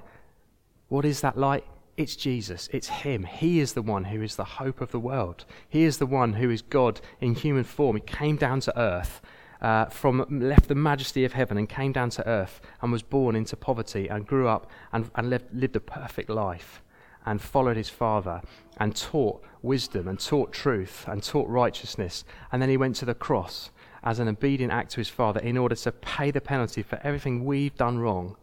what 0.87 1.05
is 1.05 1.21
that 1.21 1.37
light? 1.37 1.65
It's 1.97 2.15
Jesus. 2.15 2.69
It's 2.71 2.89
Him. 2.89 3.23
He 3.23 3.59
is 3.59 3.73
the 3.73 3.81
one 3.81 4.05
who 4.05 4.21
is 4.21 4.35
the 4.35 4.43
hope 4.43 4.81
of 4.81 4.91
the 4.91 4.99
world. 4.99 5.45
He 5.67 5.83
is 5.83 5.97
the 5.97 6.05
one 6.05 6.33
who 6.33 6.51
is 6.51 6.61
God 6.61 7.01
in 7.19 7.33
human 7.33 7.63
form. 7.63 7.95
He 7.95 8.01
came 8.01 8.35
down 8.35 8.59
to 8.61 8.79
earth, 8.79 9.19
uh, 9.61 9.85
from 9.85 10.23
left 10.29 10.67
the 10.67 10.75
majesty 10.75 11.25
of 11.25 11.33
heaven 11.33 11.57
and 11.57 11.67
came 11.67 11.91
down 11.91 12.11
to 12.11 12.27
earth 12.27 12.61
and 12.83 12.91
was 12.91 13.01
born 13.01 13.35
into 13.35 13.57
poverty 13.57 14.07
and 14.07 14.27
grew 14.27 14.47
up 14.47 14.69
and, 14.93 15.09
and 15.15 15.31
lived, 15.31 15.51
lived 15.51 15.75
a 15.75 15.79
perfect 15.79 16.29
life 16.29 16.83
and 17.25 17.41
followed 17.41 17.77
his 17.77 17.89
father 17.89 18.41
and 18.77 18.95
taught 18.95 19.43
wisdom 19.63 20.07
and 20.07 20.19
taught 20.19 20.53
truth 20.53 21.03
and 21.07 21.23
taught 21.23 21.49
righteousness. 21.49 22.23
And 22.51 22.61
then 22.61 22.69
he 22.69 22.77
went 22.77 22.95
to 22.97 23.05
the 23.05 23.15
cross 23.15 23.71
as 24.03 24.19
an 24.19 24.27
obedient 24.27 24.71
act 24.71 24.91
to 24.91 24.97
his 24.97 25.09
father 25.09 25.39
in 25.39 25.57
order 25.57 25.75
to 25.75 25.91
pay 25.91 26.29
the 26.29 26.41
penalty 26.41 26.83
for 26.83 26.99
everything 27.03 27.43
we've 27.43 27.75
done 27.75 27.97
wrong 27.97 28.37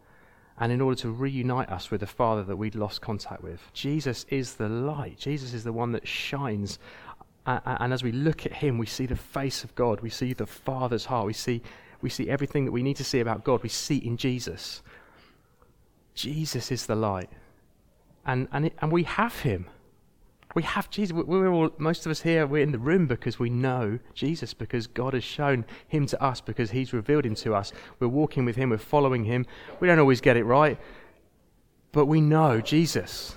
and 0.59 0.71
in 0.71 0.81
order 0.81 0.99
to 1.01 1.09
reunite 1.09 1.69
us 1.69 1.91
with 1.91 2.01
the 2.01 2.07
Father 2.07 2.43
that 2.43 2.55
we'd 2.55 2.75
lost 2.75 3.01
contact 3.01 3.43
with. 3.43 3.61
Jesus 3.73 4.25
is 4.29 4.55
the 4.55 4.69
light. 4.69 5.17
Jesus 5.17 5.53
is 5.53 5.63
the 5.63 5.73
one 5.73 5.91
that 5.91 6.07
shines. 6.07 6.79
and 7.45 7.93
as 7.93 8.03
we 8.03 8.11
look 8.11 8.45
at 8.45 8.53
him, 8.53 8.77
we 8.77 8.85
see 8.85 9.05
the 9.05 9.15
face 9.15 9.63
of 9.63 9.75
God. 9.75 10.01
We 10.01 10.09
see 10.09 10.33
the 10.33 10.47
Father's 10.47 11.05
heart. 11.05 11.25
We 11.25 11.33
see, 11.33 11.61
we 12.01 12.09
see 12.09 12.29
everything 12.29 12.65
that 12.65 12.71
we 12.71 12.83
need 12.83 12.97
to 12.97 13.03
see 13.03 13.19
about 13.19 13.43
God. 13.43 13.63
We 13.63 13.69
see 13.69 13.97
in 13.97 14.17
Jesus. 14.17 14.81
Jesus 16.13 16.71
is 16.71 16.85
the 16.85 16.95
light 16.95 17.29
and, 18.25 18.47
and, 18.51 18.65
it, 18.67 18.73
and 18.79 18.91
we 18.91 19.03
have 19.03 19.39
him. 19.41 19.67
We 20.55 20.63
have 20.63 20.89
Jesus. 20.89 21.13
We're 21.13 21.51
all, 21.51 21.69
most 21.77 22.05
of 22.05 22.11
us 22.11 22.21
here, 22.21 22.47
we're 22.47 22.63
in 22.63 22.71
the 22.71 22.79
room 22.79 23.07
because 23.07 23.37
we 23.37 23.49
know 23.49 23.99
Jesus, 24.13 24.53
because 24.53 24.87
God 24.87 25.13
has 25.13 25.23
shown 25.23 25.65
him 25.89 26.07
to 26.07 26.23
us, 26.23 26.39
because 26.39 26.71
he's 26.71 26.93
revealed 26.93 27.25
him 27.25 27.35
to 27.35 27.53
us. 27.53 27.73
We're 27.99 28.07
walking 28.07 28.45
with 28.45 28.55
him, 28.55 28.69
we're 28.69 28.77
following 28.77 29.25
him. 29.25 29.45
We 29.81 29.87
don't 29.87 29.99
always 29.99 30.21
get 30.21 30.37
it 30.37 30.45
right, 30.45 30.79
but 31.91 32.05
we 32.05 32.21
know 32.21 32.61
Jesus. 32.61 33.35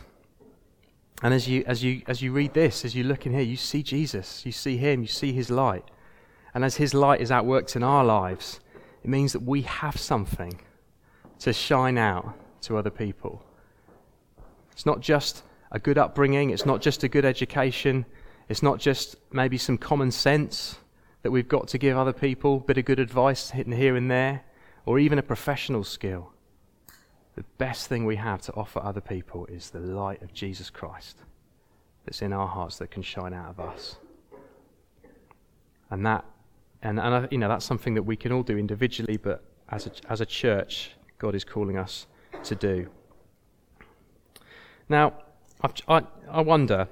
And 1.21 1.35
as 1.35 1.49
you, 1.49 1.65
as 1.67 1.83
you, 1.83 2.03
as 2.07 2.23
you 2.23 2.31
read 2.31 2.55
this, 2.55 2.85
as 2.85 2.95
you 2.95 3.03
look 3.03 3.27
in 3.27 3.33
here, 3.33 3.43
you 3.43 3.57
see 3.57 3.83
Jesus, 3.83 4.47
you 4.47 4.53
see 4.53 4.77
him, 4.77 5.03
you 5.03 5.09
see 5.09 5.33
his 5.33 5.51
light. 5.51 5.85
And 6.55 6.65
as 6.65 6.77
his 6.77 6.95
light 6.95 7.21
is 7.21 7.31
outworked 7.31 7.75
in 7.75 7.83
our 7.83 8.05
lives, 8.05 8.61
it 9.03 9.11
means 9.11 9.33
that 9.33 9.43
we 9.43 9.63
have 9.63 9.99
something 9.99 10.61
to 11.41 11.53
shine 11.53 11.99
out 11.99 12.39
to 12.63 12.77
other 12.77 12.91
people. 12.91 13.45
It's 14.71 14.87
not 14.87 15.01
just 15.01 15.43
a 15.71 15.79
good 15.79 15.99
upbringing, 15.99 16.51
it's 16.51 16.67
not 16.67 16.81
just 16.81 17.05
a 17.05 17.09
good 17.09 17.25
education, 17.25 18.07
it's 18.49 18.63
not 18.63 18.79
just 18.79 19.17
maybe 19.33 19.59
some 19.59 19.77
common 19.79 20.11
sense, 20.11 20.79
that 21.23 21.31
we've 21.31 21.49
got 21.49 21.69
to 21.69 21.79
give 21.79 21.97
other 21.97 22.13
people, 22.13 22.57
a 22.57 22.61
bit 22.61 22.79
of 22.79 22.85
good 22.85 22.99
advice 22.99 23.51
here 23.51 23.97
and 23.97 24.11
there, 24.11 24.45
or 24.87 24.99
even 24.99 25.19
a 25.19 25.23
professional 25.23 25.85
skill. 25.85 26.33
The 27.35 27.45
best 27.59 27.89
thing 27.89 28.05
we 28.05 28.17
have 28.17 28.41
to 28.43 28.55
offer 28.55 28.81
other 28.83 29.01
people 29.01 29.47
is 29.47 29.71
the 29.71 29.81
light 29.81 30.23
of 30.23 30.33
Jesus 30.33 30.71
Christ 30.71 31.19
that's 32.05 32.23
in 32.23 32.33
our 32.33 32.49
hearts 32.49 32.79
that 32.79 32.91
can 32.91 33.03
shine 33.03 33.35
out 33.35 33.51
of 33.51 33.61
us. 33.61 33.97
And 35.91 36.07
that, 36.07 36.25
and, 36.83 36.99
and 36.99 37.29
you 37.31 37.39
know, 37.39 37.49
that's 37.49 37.65
something 37.65 37.95
that 37.95 38.03
we 38.03 38.17
can 38.17 38.33
all 38.33 38.43
do 38.43 38.57
individually, 38.57 39.17
but 39.17 39.45
as 39.69 39.87
a, 39.87 39.91
as 40.09 40.21
a 40.21 40.27
church, 40.27 40.93
God 41.19 41.35
is 41.35 41.45
calling 41.45 41.77
us 41.77 42.07
to 42.45 42.55
do. 42.55 42.89
Now, 44.89 45.13
I, 45.61 46.03
I 46.31 46.41
wonder, 46.41 46.89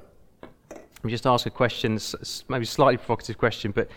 let 0.71 1.05
me 1.05 1.11
just 1.11 1.27
ask 1.27 1.47
a 1.47 1.51
question, 1.51 2.01
maybe 2.49 2.65
a 2.65 2.67
slightly 2.67 2.97
provocative 2.97 3.39
question, 3.39 3.71
but 3.71 3.89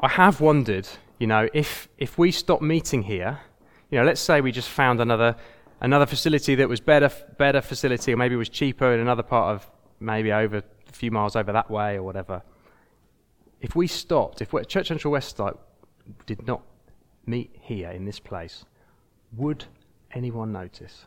I 0.00 0.08
have 0.08 0.40
wondered, 0.40 0.88
you 1.18 1.26
know, 1.26 1.48
if, 1.54 1.88
if 1.98 2.18
we 2.18 2.32
stop 2.32 2.60
meeting 2.60 3.02
here, 3.02 3.40
you 3.90 3.98
know, 3.98 4.04
let's 4.04 4.20
say 4.20 4.40
we 4.40 4.50
just 4.50 4.68
found 4.68 5.00
another, 5.00 5.36
another 5.80 6.06
facility 6.06 6.56
that 6.56 6.68
was 6.68 6.80
better, 6.80 7.10
better 7.38 7.60
facility, 7.60 8.12
or 8.12 8.16
maybe 8.16 8.34
was 8.34 8.48
cheaper 8.48 8.92
in 8.92 9.00
another 9.00 9.22
part 9.22 9.54
of, 9.54 9.70
maybe 10.00 10.32
over 10.32 10.58
a 10.58 10.92
few 10.92 11.10
miles 11.10 11.36
over 11.36 11.52
that 11.52 11.70
way 11.70 11.96
or 11.96 12.02
whatever. 12.02 12.42
If 13.60 13.76
we 13.76 13.86
stopped, 13.86 14.40
if 14.42 14.50
Church 14.68 14.88
Central 14.88 15.12
Westside 15.12 15.58
did 16.26 16.46
not 16.46 16.62
meet 17.26 17.50
here 17.60 17.90
in 17.90 18.04
this 18.04 18.18
place, 18.18 18.64
would 19.36 19.64
anyone 20.12 20.52
notice? 20.52 21.04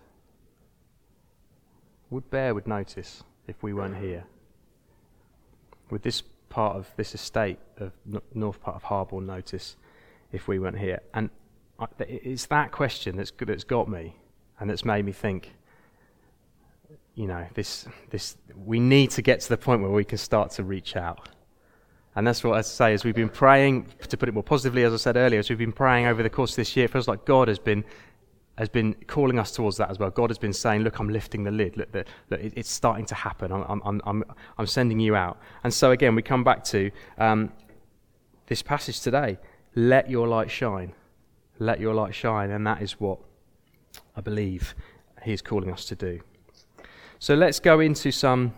Would 2.11 2.29
Bearwood 2.29 2.67
notice 2.67 3.23
if 3.47 3.63
we 3.63 3.73
weren't 3.73 3.97
here? 3.97 4.25
Would 5.89 6.03
this 6.03 6.21
part 6.49 6.75
of 6.75 6.91
this 6.97 7.15
estate 7.15 7.57
of 7.77 7.93
north 8.35 8.61
part 8.61 8.75
of 8.75 8.83
Harborne 8.83 9.25
notice 9.25 9.77
if 10.31 10.47
we 10.47 10.59
weren't 10.59 10.77
here? 10.77 11.01
And 11.13 11.29
it's 11.99 12.45
that 12.47 12.71
question 12.71 13.15
that's 13.15 13.31
that's 13.39 13.63
got 13.63 13.89
me 13.89 14.17
and 14.59 14.69
that's 14.69 14.85
made 14.85 15.05
me 15.05 15.13
think. 15.13 15.53
You 17.15 17.27
know, 17.27 17.47
this 17.53 17.87
this 18.09 18.37
we 18.55 18.79
need 18.79 19.11
to 19.11 19.21
get 19.21 19.39
to 19.41 19.49
the 19.49 19.57
point 19.57 19.81
where 19.81 19.91
we 19.91 20.03
can 20.03 20.17
start 20.17 20.51
to 20.51 20.63
reach 20.63 20.95
out. 20.95 21.29
And 22.13 22.27
that's 22.27 22.43
what 22.43 22.57
I 22.57 22.61
say, 22.61 22.93
as 22.93 23.05
we've 23.05 23.15
been 23.15 23.29
praying, 23.29 23.87
to 24.09 24.17
put 24.17 24.27
it 24.27 24.33
more 24.33 24.43
positively, 24.43 24.83
as 24.83 24.93
I 24.93 24.97
said 24.97 25.15
earlier, 25.15 25.39
as 25.39 25.49
we've 25.49 25.57
been 25.57 25.71
praying 25.71 26.07
over 26.07 26.21
the 26.21 26.29
course 26.29 26.51
of 26.51 26.55
this 26.57 26.75
year, 26.75 26.85
it 26.85 26.91
feels 26.91 27.07
like 27.07 27.23
God 27.23 27.47
has 27.47 27.57
been 27.57 27.85
has 28.57 28.69
been 28.69 28.93
calling 29.07 29.39
us 29.39 29.51
towards 29.51 29.77
that 29.77 29.89
as 29.89 29.99
well. 29.99 30.09
God 30.09 30.29
has 30.29 30.37
been 30.37 30.53
saying, 30.53 30.81
Look, 30.81 30.99
I'm 30.99 31.09
lifting 31.09 31.43
the 31.43 31.51
lid. 31.51 31.77
Look, 31.77 31.91
the, 31.91 32.05
look 32.29 32.39
it's 32.41 32.69
starting 32.69 33.05
to 33.05 33.15
happen. 33.15 33.51
I'm, 33.51 33.81
I'm, 33.83 34.01
I'm, 34.05 34.23
I'm 34.57 34.67
sending 34.67 34.99
you 34.99 35.15
out. 35.15 35.39
And 35.63 35.73
so, 35.73 35.91
again, 35.91 36.15
we 36.15 36.21
come 36.21 36.43
back 36.43 36.63
to 36.65 36.91
um, 37.17 37.51
this 38.47 38.61
passage 38.61 39.01
today 39.01 39.37
let 39.73 40.09
your 40.09 40.27
light 40.27 40.51
shine. 40.51 40.93
Let 41.57 41.79
your 41.79 41.93
light 41.93 42.13
shine. 42.13 42.51
And 42.51 42.67
that 42.67 42.81
is 42.81 42.99
what 42.99 43.19
I 44.15 44.21
believe 44.21 44.75
He 45.23 45.31
is 45.31 45.41
calling 45.41 45.71
us 45.71 45.85
to 45.85 45.95
do. 45.95 46.19
So, 47.19 47.35
let's 47.35 47.59
go 47.59 47.79
into 47.79 48.11
some 48.11 48.53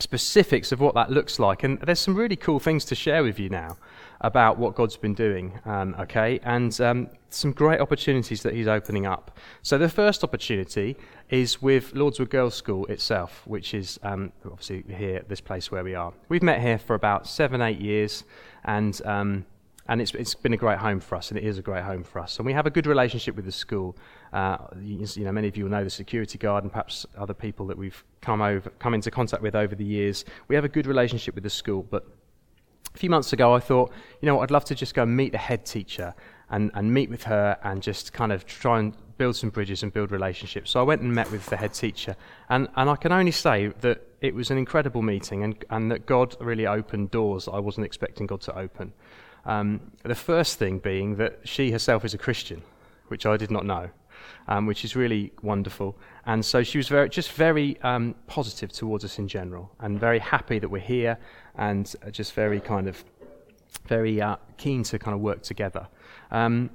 specifics 0.00 0.70
of 0.70 0.80
what 0.80 0.94
that 0.94 1.10
looks 1.10 1.38
like. 1.38 1.64
And 1.64 1.80
there's 1.80 2.00
some 2.00 2.14
really 2.14 2.36
cool 2.36 2.60
things 2.60 2.84
to 2.86 2.94
share 2.94 3.22
with 3.22 3.40
you 3.40 3.48
now 3.48 3.78
about 4.20 4.58
what 4.58 4.74
God's 4.74 4.96
been 4.96 5.14
doing, 5.14 5.58
um, 5.64 5.94
okay, 5.98 6.40
and 6.42 6.78
um, 6.80 7.08
some 7.30 7.52
great 7.52 7.80
opportunities 7.80 8.42
that 8.42 8.54
He's 8.54 8.66
opening 8.66 9.06
up. 9.06 9.36
So, 9.62 9.78
the 9.78 9.88
first 9.88 10.24
opportunity 10.24 10.96
is 11.30 11.62
with 11.62 11.94
Lordswood 11.94 12.30
Girls' 12.30 12.54
School 12.54 12.86
itself, 12.86 13.42
which 13.46 13.74
is 13.74 13.98
um, 14.02 14.32
obviously 14.44 14.84
here, 14.88 15.24
this 15.28 15.40
place 15.40 15.70
where 15.70 15.84
we 15.84 15.94
are. 15.94 16.12
We've 16.28 16.42
met 16.42 16.60
here 16.60 16.78
for 16.78 16.94
about 16.94 17.26
seven, 17.26 17.62
eight 17.62 17.80
years, 17.80 18.24
and 18.64 19.00
um, 19.04 19.44
and 19.88 20.02
it's, 20.02 20.14
it's 20.14 20.34
been 20.34 20.52
a 20.52 20.56
great 20.58 20.78
home 20.78 21.00
for 21.00 21.16
us, 21.16 21.30
and 21.30 21.38
it 21.38 21.44
is 21.44 21.56
a 21.56 21.62
great 21.62 21.82
home 21.82 22.04
for 22.04 22.20
us. 22.20 22.36
And 22.36 22.44
we 22.44 22.52
have 22.52 22.66
a 22.66 22.70
good 22.70 22.86
relationship 22.86 23.34
with 23.34 23.46
the 23.46 23.52
school. 23.52 23.96
Uh, 24.34 24.58
you, 24.82 25.06
you, 25.14 25.24
know, 25.24 25.32
many 25.32 25.48
of 25.48 25.56
you 25.56 25.64
will 25.64 25.70
know 25.70 25.82
the 25.82 25.88
security 25.88 26.36
guard, 26.36 26.62
and 26.62 26.70
perhaps 26.70 27.06
other 27.16 27.32
people 27.32 27.66
that 27.68 27.78
we've 27.78 28.04
come 28.20 28.42
over, 28.42 28.68
come 28.78 28.92
into 28.92 29.10
contact 29.10 29.42
with 29.42 29.54
over 29.54 29.74
the 29.74 29.84
years. 29.84 30.26
We 30.46 30.54
have 30.56 30.64
a 30.64 30.68
good 30.68 30.86
relationship 30.86 31.34
with 31.34 31.44
the 31.44 31.50
school, 31.50 31.86
but 31.88 32.06
a 32.94 32.98
few 32.98 33.10
months 33.10 33.32
ago, 33.32 33.54
I 33.54 33.60
thought, 33.60 33.92
you 34.20 34.26
know, 34.26 34.40
I'd 34.40 34.50
love 34.50 34.64
to 34.66 34.74
just 34.74 34.94
go 34.94 35.02
and 35.02 35.16
meet 35.16 35.32
the 35.32 35.38
head 35.38 35.64
teacher 35.64 36.14
and, 36.50 36.70
and 36.74 36.92
meet 36.92 37.10
with 37.10 37.24
her 37.24 37.58
and 37.62 37.82
just 37.82 38.12
kind 38.12 38.32
of 38.32 38.46
try 38.46 38.78
and 38.78 38.94
build 39.18 39.36
some 39.36 39.50
bridges 39.50 39.82
and 39.82 39.92
build 39.92 40.10
relationships. 40.10 40.70
So 40.70 40.80
I 40.80 40.82
went 40.84 41.02
and 41.02 41.12
met 41.12 41.30
with 41.30 41.44
the 41.46 41.56
head 41.56 41.74
teacher, 41.74 42.16
and, 42.48 42.68
and 42.76 42.88
I 42.88 42.96
can 42.96 43.12
only 43.12 43.32
say 43.32 43.68
that 43.80 44.02
it 44.20 44.34
was 44.34 44.50
an 44.50 44.58
incredible 44.58 45.02
meeting 45.02 45.44
and, 45.44 45.64
and 45.70 45.90
that 45.90 46.06
God 46.06 46.36
really 46.40 46.66
opened 46.66 47.10
doors 47.10 47.48
I 47.48 47.58
wasn't 47.58 47.86
expecting 47.86 48.26
God 48.26 48.40
to 48.42 48.58
open. 48.58 48.92
Um, 49.44 49.92
the 50.04 50.14
first 50.14 50.58
thing 50.58 50.78
being 50.78 51.16
that 51.16 51.40
she 51.44 51.70
herself 51.70 52.04
is 52.04 52.14
a 52.14 52.18
Christian, 52.18 52.62
which 53.08 53.26
I 53.26 53.36
did 53.36 53.50
not 53.50 53.64
know, 53.64 53.90
um, 54.46 54.66
which 54.66 54.84
is 54.84 54.96
really 54.96 55.32
wonderful. 55.42 55.96
And 56.26 56.44
so 56.44 56.62
she 56.62 56.78
was 56.78 56.88
very, 56.88 57.08
just 57.08 57.32
very 57.32 57.80
um, 57.82 58.14
positive 58.26 58.72
towards 58.72 59.04
us 59.04 59.18
in 59.18 59.28
general, 59.28 59.70
and 59.80 59.98
very 59.98 60.18
happy 60.18 60.58
that 60.58 60.68
we're 60.68 60.80
here, 60.80 61.18
and 61.58 61.94
just 62.10 62.32
very 62.32 62.60
kind 62.60 62.88
of 62.88 63.04
very 63.86 64.20
uh, 64.20 64.36
keen 64.56 64.82
to 64.84 64.98
kind 64.98 65.14
of 65.14 65.20
work 65.20 65.42
together. 65.42 65.88
Um, 66.30 66.70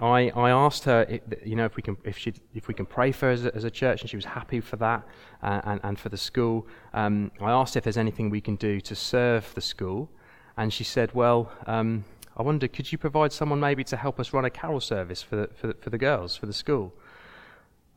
I, 0.00 0.30
I 0.30 0.50
asked 0.50 0.84
her, 0.84 1.06
if, 1.08 1.20
you 1.44 1.54
know, 1.54 1.64
if 1.64 1.76
we 1.76 1.82
can 1.82 1.96
if 2.04 2.18
she 2.18 2.34
if 2.54 2.66
we 2.66 2.74
can 2.74 2.86
pray 2.86 3.12
for 3.12 3.26
her 3.26 3.32
as 3.32 3.44
a, 3.44 3.54
as 3.54 3.64
a 3.64 3.70
church, 3.70 4.00
and 4.00 4.10
she 4.10 4.16
was 4.16 4.24
happy 4.24 4.60
for 4.60 4.76
that, 4.76 5.06
uh, 5.42 5.60
and 5.64 5.80
and 5.84 5.98
for 5.98 6.08
the 6.08 6.16
school. 6.16 6.66
Um, 6.92 7.30
I 7.40 7.50
asked 7.52 7.76
if 7.76 7.84
there's 7.84 7.96
anything 7.96 8.28
we 8.28 8.40
can 8.40 8.56
do 8.56 8.80
to 8.80 8.94
serve 8.96 9.54
the 9.54 9.60
school, 9.60 10.10
and 10.56 10.72
she 10.72 10.84
said, 10.84 11.14
Well, 11.14 11.52
um, 11.66 12.04
I 12.36 12.42
wonder, 12.42 12.66
could 12.66 12.90
you 12.90 12.98
provide 12.98 13.32
someone 13.32 13.60
maybe 13.60 13.84
to 13.84 13.96
help 13.96 14.18
us 14.18 14.32
run 14.32 14.44
a 14.44 14.50
carol 14.50 14.80
service 14.80 15.22
for 15.22 15.36
the, 15.36 15.48
for 15.54 15.66
the, 15.68 15.74
for 15.74 15.90
the 15.90 15.98
girls, 15.98 16.36
for 16.36 16.46
the 16.46 16.52
school? 16.52 16.92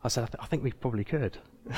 I 0.03 0.09
said, 0.09 0.23
I, 0.23 0.27
th- 0.27 0.37
I 0.39 0.45
think 0.45 0.63
we 0.63 0.71
probably 0.71 1.03
could. 1.03 1.37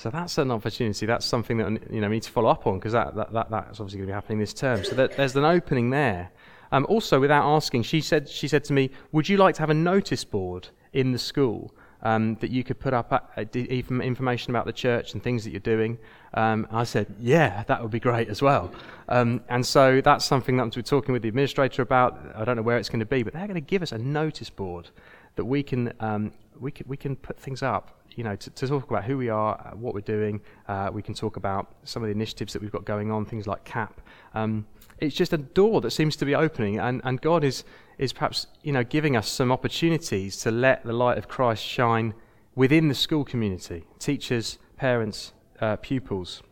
so 0.00 0.08
that's 0.08 0.38
an 0.38 0.50
opportunity. 0.50 1.04
That's 1.04 1.26
something 1.26 1.58
that 1.58 1.92
you 1.92 2.00
know, 2.00 2.08
we 2.08 2.16
need 2.16 2.22
to 2.22 2.30
follow 2.30 2.48
up 2.48 2.66
on 2.66 2.78
because 2.78 2.92
that, 2.92 3.14
that, 3.16 3.32
that, 3.34 3.50
that's 3.50 3.80
obviously 3.80 3.98
going 3.98 4.06
to 4.06 4.12
be 4.12 4.14
happening 4.14 4.38
this 4.38 4.54
term. 4.54 4.82
So 4.82 4.94
that, 4.94 5.14
there's 5.16 5.36
an 5.36 5.44
opening 5.44 5.90
there. 5.90 6.30
Um, 6.72 6.86
also, 6.88 7.20
without 7.20 7.44
asking, 7.44 7.82
she 7.82 8.00
said, 8.00 8.26
she 8.26 8.48
said 8.48 8.64
to 8.64 8.72
me, 8.72 8.90
Would 9.12 9.28
you 9.28 9.36
like 9.36 9.56
to 9.56 9.60
have 9.60 9.68
a 9.68 9.74
notice 9.74 10.24
board 10.24 10.68
in 10.94 11.12
the 11.12 11.18
school 11.18 11.74
um, 12.02 12.36
that 12.36 12.50
you 12.50 12.64
could 12.64 12.80
put 12.80 12.94
up 12.94 13.12
uh, 13.12 13.44
information 13.52 14.50
about 14.50 14.64
the 14.64 14.72
church 14.72 15.12
and 15.12 15.22
things 15.22 15.44
that 15.44 15.50
you're 15.50 15.60
doing. 15.60 15.98
Um, 16.32 16.66
I 16.70 16.84
said, 16.84 17.14
yeah, 17.20 17.64
that 17.64 17.82
would 17.82 17.90
be 17.90 18.00
great 18.00 18.28
as 18.28 18.40
well. 18.40 18.72
Um, 19.08 19.42
and 19.50 19.66
so 19.66 20.00
that's 20.00 20.24
something 20.24 20.56
that 20.56 20.74
we're 20.74 20.82
talking 20.82 21.12
with 21.12 21.20
the 21.20 21.28
administrator 21.28 21.82
about. 21.82 22.18
I 22.34 22.44
don't 22.44 22.56
know 22.56 22.62
where 22.62 22.78
it's 22.78 22.88
going 22.88 23.00
to 23.00 23.06
be, 23.06 23.22
but 23.22 23.34
they're 23.34 23.46
going 23.46 23.54
to 23.54 23.60
give 23.60 23.82
us 23.82 23.92
a 23.92 23.98
notice 23.98 24.48
board 24.48 24.88
that 25.36 25.44
we 25.44 25.62
can 25.62 25.92
um, 26.00 26.32
we 26.58 26.70
can 26.70 26.86
we 26.88 26.96
can 26.96 27.16
put 27.16 27.38
things 27.38 27.62
up. 27.62 27.99
You 28.16 28.24
know, 28.24 28.36
to, 28.36 28.50
to 28.50 28.66
talk 28.66 28.90
about 28.90 29.04
who 29.04 29.16
we 29.16 29.28
are, 29.28 29.54
uh, 29.54 29.76
what 29.76 29.94
we're 29.94 30.00
doing. 30.00 30.40
Uh, 30.68 30.90
we 30.92 31.02
can 31.02 31.14
talk 31.14 31.36
about 31.36 31.74
some 31.84 32.02
of 32.02 32.08
the 32.08 32.12
initiatives 32.12 32.52
that 32.52 32.62
we've 32.62 32.72
got 32.72 32.84
going 32.84 33.10
on, 33.10 33.24
things 33.24 33.46
like 33.46 33.64
CAP. 33.64 34.00
Um, 34.34 34.66
it's 34.98 35.16
just 35.16 35.32
a 35.32 35.38
door 35.38 35.80
that 35.80 35.90
seems 35.90 36.16
to 36.16 36.24
be 36.24 36.34
opening, 36.34 36.78
and, 36.78 37.00
and 37.04 37.20
God 37.20 37.44
is 37.44 37.64
is 37.98 38.12
perhaps 38.12 38.46
you 38.62 38.72
know 38.72 38.84
giving 38.84 39.16
us 39.16 39.28
some 39.28 39.52
opportunities 39.52 40.36
to 40.38 40.50
let 40.50 40.84
the 40.84 40.92
light 40.92 41.18
of 41.18 41.28
Christ 41.28 41.62
shine 41.62 42.14
within 42.54 42.88
the 42.88 42.94
school 42.94 43.24
community, 43.24 43.84
teachers, 43.98 44.58
parents, 44.76 45.32
uh, 45.60 45.76
pupils. 45.76 46.42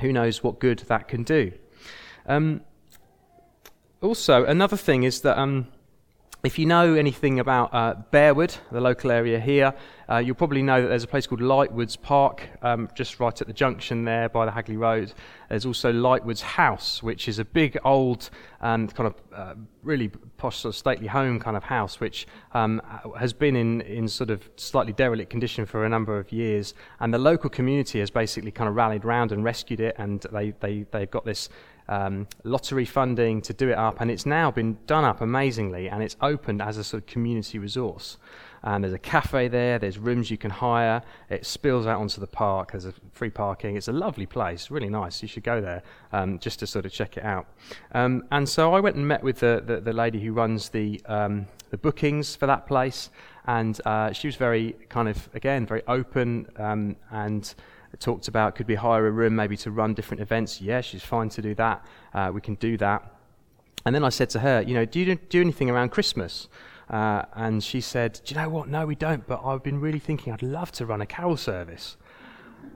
Who 0.00 0.12
knows 0.12 0.42
what 0.42 0.58
good 0.58 0.80
that 0.88 1.08
can 1.08 1.22
do? 1.22 1.52
Um, 2.26 2.62
also, 4.00 4.44
another 4.44 4.76
thing 4.76 5.04
is 5.04 5.20
that 5.20 5.38
um, 5.38 5.68
if 6.44 6.58
you 6.58 6.66
know 6.66 6.94
anything 6.94 7.38
about 7.38 7.72
uh, 7.72 7.94
Bearwood, 8.12 8.56
the 8.72 8.80
local 8.80 9.12
area 9.12 9.38
here, 9.38 9.72
uh, 10.10 10.18
you'll 10.18 10.34
probably 10.34 10.60
know 10.60 10.82
that 10.82 10.88
there's 10.88 11.04
a 11.04 11.08
place 11.08 11.24
called 11.24 11.40
Lightwoods 11.40 12.00
Park, 12.00 12.48
um, 12.62 12.88
just 12.96 13.20
right 13.20 13.40
at 13.40 13.46
the 13.46 13.52
junction 13.52 14.04
there 14.04 14.28
by 14.28 14.44
the 14.44 14.50
Hagley 14.50 14.76
Road. 14.76 15.12
There's 15.48 15.64
also 15.64 15.92
Lightwoods 15.92 16.40
House, 16.40 17.00
which 17.00 17.28
is 17.28 17.38
a 17.38 17.44
big 17.44 17.78
old 17.84 18.28
and 18.60 18.92
kind 18.92 19.06
of 19.06 19.14
uh, 19.32 19.54
really 19.84 20.08
posh, 20.36 20.58
sort 20.58 20.74
of 20.74 20.76
stately 20.76 21.06
home 21.06 21.38
kind 21.38 21.56
of 21.56 21.62
house, 21.62 22.00
which 22.00 22.26
um, 22.54 22.82
has 23.16 23.32
been 23.32 23.54
in, 23.54 23.80
in 23.82 24.08
sort 24.08 24.30
of 24.30 24.50
slightly 24.56 24.92
derelict 24.92 25.30
condition 25.30 25.64
for 25.64 25.84
a 25.84 25.88
number 25.88 26.18
of 26.18 26.32
years. 26.32 26.74
And 26.98 27.14
the 27.14 27.18
local 27.18 27.50
community 27.50 28.00
has 28.00 28.10
basically 28.10 28.50
kind 28.50 28.68
of 28.68 28.74
rallied 28.74 29.04
round 29.04 29.30
and 29.30 29.44
rescued 29.44 29.78
it, 29.78 29.94
and 29.96 30.26
they, 30.32 30.50
they, 30.58 30.86
they've 30.90 31.10
got 31.10 31.24
this 31.24 31.48
um, 31.88 32.26
lottery 32.44 32.84
funding 32.84 33.42
to 33.42 33.52
do 33.52 33.70
it 33.70 33.78
up, 33.78 34.00
and 34.00 34.10
it's 34.10 34.26
now 34.26 34.50
been 34.50 34.78
done 34.86 35.04
up 35.04 35.20
amazingly, 35.20 35.88
and 35.88 36.02
it's 36.02 36.16
opened 36.20 36.62
as 36.62 36.76
a 36.76 36.84
sort 36.84 37.02
of 37.02 37.06
community 37.06 37.58
resource. 37.58 38.18
And 38.64 38.84
there's 38.84 38.94
a 38.94 38.98
cafe 38.98 39.48
there, 39.48 39.80
there's 39.80 39.98
rooms 39.98 40.30
you 40.30 40.38
can 40.38 40.50
hire, 40.50 41.02
it 41.28 41.44
spills 41.44 41.84
out 41.84 42.00
onto 42.00 42.20
the 42.20 42.28
park, 42.28 42.70
there's 42.70 42.84
a 42.84 42.94
free 43.10 43.30
parking. 43.30 43.76
It's 43.76 43.88
a 43.88 43.92
lovely 43.92 44.24
place, 44.24 44.70
really 44.70 44.88
nice. 44.88 45.20
You 45.20 45.26
should 45.26 45.42
go 45.42 45.60
there 45.60 45.82
um, 46.12 46.38
just 46.38 46.60
to 46.60 46.66
sort 46.68 46.86
of 46.86 46.92
check 46.92 47.16
it 47.16 47.24
out. 47.24 47.46
Um, 47.92 48.24
and 48.30 48.48
so 48.48 48.72
I 48.72 48.78
went 48.78 48.94
and 48.94 49.06
met 49.06 49.24
with 49.24 49.40
the, 49.40 49.62
the, 49.66 49.80
the 49.80 49.92
lady 49.92 50.20
who 50.20 50.32
runs 50.32 50.68
the, 50.68 51.00
um, 51.06 51.46
the 51.70 51.76
bookings 51.76 52.36
for 52.36 52.46
that 52.46 52.68
place, 52.68 53.10
and 53.46 53.80
uh, 53.84 54.12
she 54.12 54.28
was 54.28 54.36
very 54.36 54.76
kind 54.88 55.08
of, 55.08 55.28
again, 55.34 55.66
very 55.66 55.82
open 55.88 56.46
um, 56.56 56.94
and 57.10 57.54
talked 58.00 58.28
about 58.28 58.54
could 58.54 58.68
we 58.68 58.74
hire 58.74 59.06
a 59.06 59.10
room 59.10 59.36
maybe 59.36 59.56
to 59.58 59.70
run 59.70 59.94
different 59.94 60.20
events? 60.20 60.60
Yeah, 60.60 60.80
she's 60.80 61.02
fine 61.02 61.28
to 61.30 61.42
do 61.42 61.54
that. 61.56 61.84
Uh, 62.14 62.30
we 62.32 62.40
can 62.40 62.54
do 62.56 62.76
that. 62.78 63.02
And 63.84 63.94
then 63.94 64.04
I 64.04 64.10
said 64.10 64.30
to 64.30 64.40
her, 64.40 64.62
you 64.62 64.74
know, 64.74 64.84
do 64.84 65.00
you 65.00 65.14
do 65.16 65.40
anything 65.40 65.68
around 65.68 65.90
Christmas? 65.90 66.48
Uh, 66.88 67.22
and 67.34 67.62
she 67.62 67.80
said, 67.80 68.20
do 68.24 68.34
you 68.34 68.40
know 68.40 68.48
what? 68.48 68.68
No, 68.68 68.86
we 68.86 68.94
don't, 68.94 69.26
but 69.26 69.40
I've 69.44 69.62
been 69.62 69.80
really 69.80 69.98
thinking 69.98 70.32
I'd 70.32 70.42
love 70.42 70.72
to 70.72 70.86
run 70.86 71.00
a 71.00 71.06
carol 71.06 71.36
service. 71.36 71.96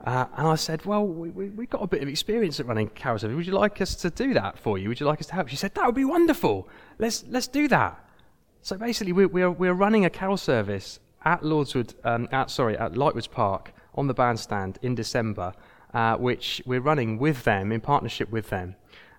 Uh, 0.05 0.25
and 0.37 0.47
I 0.47 0.55
said, 0.55 0.85
Well, 0.85 1.05
we, 1.05 1.29
we, 1.29 1.49
we, 1.49 1.65
got 1.65 1.81
a 1.81 1.87
bit 1.87 2.01
of 2.01 2.07
experience 2.07 2.59
at 2.59 2.65
running 2.65 2.87
carol 2.89 3.19
service. 3.19 3.35
Would 3.35 3.47
you 3.47 3.53
like 3.53 3.81
us 3.81 3.95
to 3.95 4.09
do 4.09 4.33
that 4.35 4.57
for 4.57 4.77
you? 4.77 4.89
Would 4.89 4.99
you 4.99 5.05
like 5.05 5.19
us 5.19 5.27
to 5.27 5.33
help? 5.33 5.49
She 5.49 5.55
said, 5.55 5.73
That 5.75 5.85
would 5.85 5.95
be 5.95 6.05
wonderful. 6.05 6.69
Let's, 6.99 7.25
let's 7.27 7.47
do 7.47 7.67
that. 7.69 7.99
So 8.61 8.77
basically, 8.77 9.13
we're, 9.13 9.27
we're, 9.27 9.51
we're 9.51 9.73
running 9.73 10.05
a 10.05 10.09
carol 10.09 10.37
service 10.37 10.99
at 11.25 11.41
Lordswood, 11.41 11.93
um, 12.05 12.29
at, 12.31 12.51
sorry, 12.51 12.77
at 12.77 12.93
Lightwoods 12.93 13.29
Park 13.29 13.73
on 13.97 14.07
the 14.07 14.13
bandstand 14.13 14.79
in 14.81 14.95
December, 14.95 15.53
uh, 15.93 16.15
which 16.15 16.61
we're 16.65 16.81
running 16.81 17.17
with 17.17 17.43
them, 17.43 17.71
in 17.71 17.81
partnership 17.81 18.29
with 18.29 18.49
them. 18.49 18.75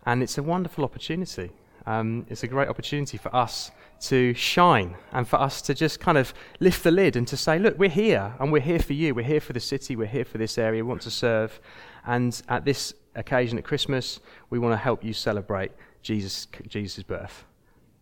And 0.06 0.22
it's 0.22 0.38
a 0.38 0.42
wonderful 0.42 0.84
opportunity. 0.84 1.50
Um, 1.86 2.26
it's 2.28 2.42
a 2.42 2.48
great 2.48 2.68
opportunity 2.68 3.18
for 3.18 3.34
us 3.34 3.70
to 4.00 4.32
shine 4.34 4.94
and 5.12 5.26
for 5.26 5.36
us 5.40 5.60
to 5.62 5.74
just 5.74 6.00
kind 6.00 6.18
of 6.18 6.32
lift 6.60 6.84
the 6.84 6.90
lid 6.90 7.16
and 7.16 7.26
to 7.28 7.36
say, 7.36 7.58
look, 7.58 7.78
we're 7.78 7.88
here 7.88 8.34
and 8.38 8.52
we're 8.52 8.60
here 8.60 8.78
for 8.78 8.92
you. 8.92 9.14
We're 9.14 9.24
here 9.24 9.40
for 9.40 9.52
the 9.52 9.60
city. 9.60 9.96
We're 9.96 10.06
here 10.06 10.24
for 10.24 10.38
this 10.38 10.58
area. 10.58 10.84
We 10.84 10.88
want 10.88 11.02
to 11.02 11.10
serve. 11.10 11.58
And 12.06 12.40
at 12.48 12.64
this 12.64 12.94
occasion 13.14 13.58
at 13.58 13.64
Christmas, 13.64 14.20
we 14.50 14.58
want 14.58 14.72
to 14.72 14.76
help 14.76 15.02
you 15.02 15.12
celebrate 15.12 15.72
Jesus' 16.02 16.46
Jesus' 16.68 17.02
birth. 17.02 17.44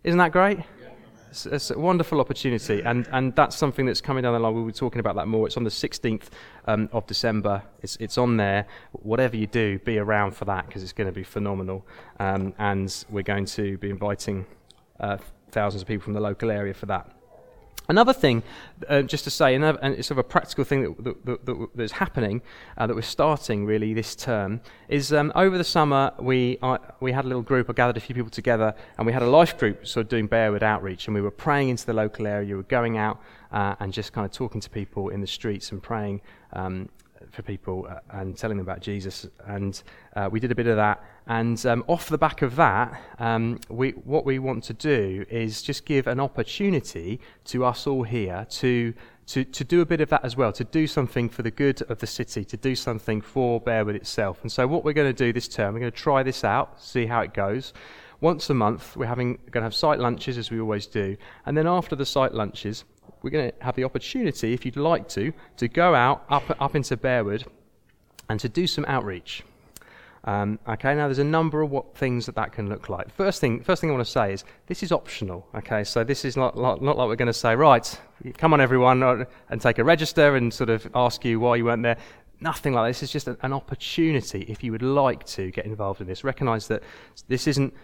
Isn't 0.05 0.19
that 0.19 0.33
great? 0.33 0.59
It's, 1.31 1.71
a 1.71 1.79
wonderful 1.79 2.21
opportunity, 2.21 2.83
and, 2.83 3.09
and 3.13 3.35
that's 3.35 3.57
something 3.57 3.87
that's 3.87 4.01
coming 4.01 4.23
down 4.23 4.33
the 4.33 4.39
line. 4.39 4.55
We'll 4.55 4.65
be 4.65 4.73
talking 4.73 5.01
about 5.01 5.17
that 5.17 5.29
more. 5.29 5.47
It's 5.47 5.57
on 5.57 5.65
the 5.65 5.71
16th 5.71 6.29
um, 6.67 6.89
of 6.93 7.07
December. 7.07 7.63
It's, 7.83 7.97
it's 7.97 8.17
on 8.19 8.37
there. 8.37 8.67
Whatever 8.93 9.37
you 9.37 9.47
do, 9.47 9.79
be 9.81 9.99
around 9.99 10.33
for 10.33 10.45
that 10.47 10.67
because 10.67 10.83
it's 10.83 10.93
going 10.93 11.09
to 11.09 11.13
be 11.13 11.25
phenomenal. 11.25 11.87
Um, 12.19 12.55
and 12.59 13.05
we're 13.11 13.23
going 13.23 13.47
to 13.47 13.77
be 13.79 13.91
inviting 13.91 14.47
uh, 15.01 15.19
thousands 15.51 15.83
of 15.83 15.89
people 15.89 16.05
from 16.05 16.15
the 16.15 16.21
local 16.21 16.51
area 16.51 16.75
for 16.75 16.87
that. 16.87 17.11
Another 17.89 18.13
thing, 18.13 18.43
uh, 18.89 19.03
just 19.03 19.25
to 19.25 19.31
say, 19.31 19.55
another, 19.55 19.79
and 19.81 19.95
it's 19.95 20.09
sort 20.09 20.19
of 20.19 20.25
a 20.27 20.29
practical 20.29 20.65
thing 20.65 20.83
that, 20.83 21.25
that, 21.25 21.47
that, 21.47 21.69
that's 21.75 21.93
happening, 21.93 22.43
uh, 22.77 22.87
that 22.87 22.95
we're 22.95 23.03
starting 23.03 23.65
really 23.65 23.95
this 23.95 24.17
term, 24.17 24.61
is 24.89 25.13
um, 25.13 25.31
over 25.35 25.57
the 25.57 25.65
summer 25.65 26.13
we, 26.19 26.59
uh, 26.63 26.79
we 27.01 27.13
had 27.13 27.25
a 27.25 27.29
little 27.29 27.43
group, 27.43 27.71
I 27.71 27.75
gathered 27.75 27.97
a 27.97 28.01
few 28.01 28.15
people 28.15 28.31
together, 28.31 28.75
and 28.99 29.07
we 29.07 29.13
had 29.13 29.23
a 29.23 29.31
life 29.31 29.57
group 29.57 29.87
sort 29.87 30.05
of 30.07 30.09
doing 30.09 30.29
Bearwood 30.29 30.63
outreach, 30.63 31.07
and 31.07 31.15
we 31.15 31.21
were 31.21 31.31
praying 31.31 31.69
into 31.69 31.87
the 31.87 31.93
local 31.93 32.27
area, 32.27 32.49
we 32.49 32.55
were 32.55 32.63
going 32.65 32.99
out 32.99 33.21
uh, 33.53 33.77
and 33.79 33.93
just 33.93 34.13
kind 34.13 34.25
of 34.25 34.33
talking 34.33 34.61
to 34.61 34.71
people 34.71 35.11
in 35.11 35.21
the 35.21 35.27
streets 35.27 35.71
and 35.71 35.83
praying 35.83 36.21
um, 36.55 36.89
for 37.31 37.43
people 37.43 37.87
uh, 37.89 38.01
and 38.11 38.37
telling 38.37 38.57
them 38.57 38.67
about 38.67 38.81
Jesus. 38.81 39.27
And 39.47 39.81
uh, 40.15 40.29
we 40.31 40.41
did 40.41 40.53
a 40.53 40.55
bit 40.55 40.67
of 40.67 40.77
that. 40.77 41.03
And 41.27 41.65
um, 41.67 41.85
off 41.89 42.09
the 42.09 42.19
back 42.19 42.43
of 42.43 42.57
that, 42.57 43.01
um, 43.19 43.59
we, 43.69 43.91
what 43.91 44.25
we 44.25 44.39
want 44.39 44.65
to 44.65 44.73
do 44.73 45.27
is 45.29 45.63
just 45.63 45.85
give 45.85 46.07
an 46.07 46.21
opportunity 46.21 47.21
to 47.47 47.65
us 47.65 47.87
all 47.87 48.05
here 48.05 48.47
to, 48.51 48.95
to, 49.27 49.45
to 49.45 49.65
do 49.65 49.81
a 49.81 49.87
bit 49.87 50.01
of 50.01 50.09
that 50.11 50.25
as 50.25 50.37
well, 50.37 50.53
to 50.53 50.65
do 50.65 50.87
something 50.87 51.29
for 51.29 51.43
the 51.43 51.51
good 51.51 51.83
of 51.91 51.99
the 51.99 52.07
city, 52.07 52.45
to 52.45 52.57
do 52.57 52.77
something 52.77 53.21
for 53.21 53.61
Bearwood 53.61 53.97
itself. 53.97 54.39
And 54.43 54.53
so, 54.53 54.67
what 54.67 54.85
we're 54.85 54.93
going 54.93 55.13
to 55.13 55.25
do 55.25 55.33
this 55.33 55.49
term, 55.49 55.75
we're 55.75 55.81
going 55.81 55.93
to 55.93 55.99
try 55.99 56.23
this 56.23 56.45
out, 56.45 56.81
see 56.81 57.07
how 57.07 57.21
it 57.23 57.35
goes. 57.35 57.73
Once 58.21 58.49
a 58.49 58.55
month, 58.55 58.97
we're 58.97 59.07
having, 59.07 59.35
going 59.51 59.61
to 59.61 59.63
have 59.63 59.75
site 59.75 59.99
lunches 59.99 60.39
as 60.39 60.51
we 60.51 60.59
always 60.59 60.87
do. 60.87 61.17
And 61.45 61.57
then 61.57 61.67
after 61.67 61.95
the 61.95 62.07
site 62.07 62.33
lunches, 62.33 62.85
we're 63.27 63.31
going 63.31 63.51
to 63.51 63.65
have 63.65 63.75
the 63.75 63.83
opportunity, 63.83 64.55
if 64.55 64.65
you'd 64.65 64.77
like 64.77 65.09
to, 65.09 65.33
to 65.57 65.67
go 65.67 65.97
out 65.97 66.25
up, 66.29 66.45
up 66.61 66.77
into 66.77 66.97
Bearwood 66.97 67.45
and 68.29 68.39
to 68.39 68.49
do 68.49 68.69
some 68.69 68.85
outreach. 68.87 69.43
Um, 70.23 70.61
okay, 70.69 70.95
now 70.95 71.07
there's 71.09 71.19
a 71.19 71.25
number 71.25 71.61
of 71.61 71.71
what 71.73 71.97
things 71.97 72.27
that 72.27 72.37
that 72.37 72.53
can 72.53 72.69
look 72.69 72.89
like. 72.89 73.13
First 73.13 73.41
thing, 73.41 73.63
first 73.65 73.81
thing 73.81 73.91
I 73.91 73.95
want 73.95 74.07
to 74.07 74.13
say 74.13 74.33
is 74.33 74.45
this 74.69 74.85
is 74.85 74.93
optional. 74.93 75.45
Okay, 75.57 75.83
so 75.83 76.05
this 76.05 76.25
is 76.25 76.37
not, 76.37 76.57
not, 76.57 76.81
not 76.81 76.97
like 76.97 77.09
we're 77.09 77.17
going 77.17 77.27
to 77.27 77.33
say, 77.33 77.57
right, 77.57 78.01
come 78.39 78.53
on 78.53 78.61
everyone, 78.61 79.03
uh, 79.03 79.25
and 79.51 79.61
take 79.61 79.79
a 79.79 79.85
register 79.85 80.37
and 80.37 80.55
sort 80.55 80.71
of 80.71 80.89
ask 80.95 81.25
you 81.25 81.41
why 81.41 81.57
you 81.57 81.65
weren't 81.65 81.83
there. 81.83 81.97
Nothing 82.41 82.75
like 82.75 82.91
this. 82.91 83.03
It's 83.03 83.13
just 83.13 83.27
an 83.29 83.53
opportunity 83.53 84.43
if 84.49 84.63
you 84.63 84.71
would 84.71 84.83
like 84.83 85.25
to 85.27 85.51
get 85.51 85.65
involved 85.65 86.01
in 86.01 86.07
this. 86.07 86.23
Recognize 86.23 86.69
that 86.69 86.83
this 87.27 87.49
isn't 87.49 87.75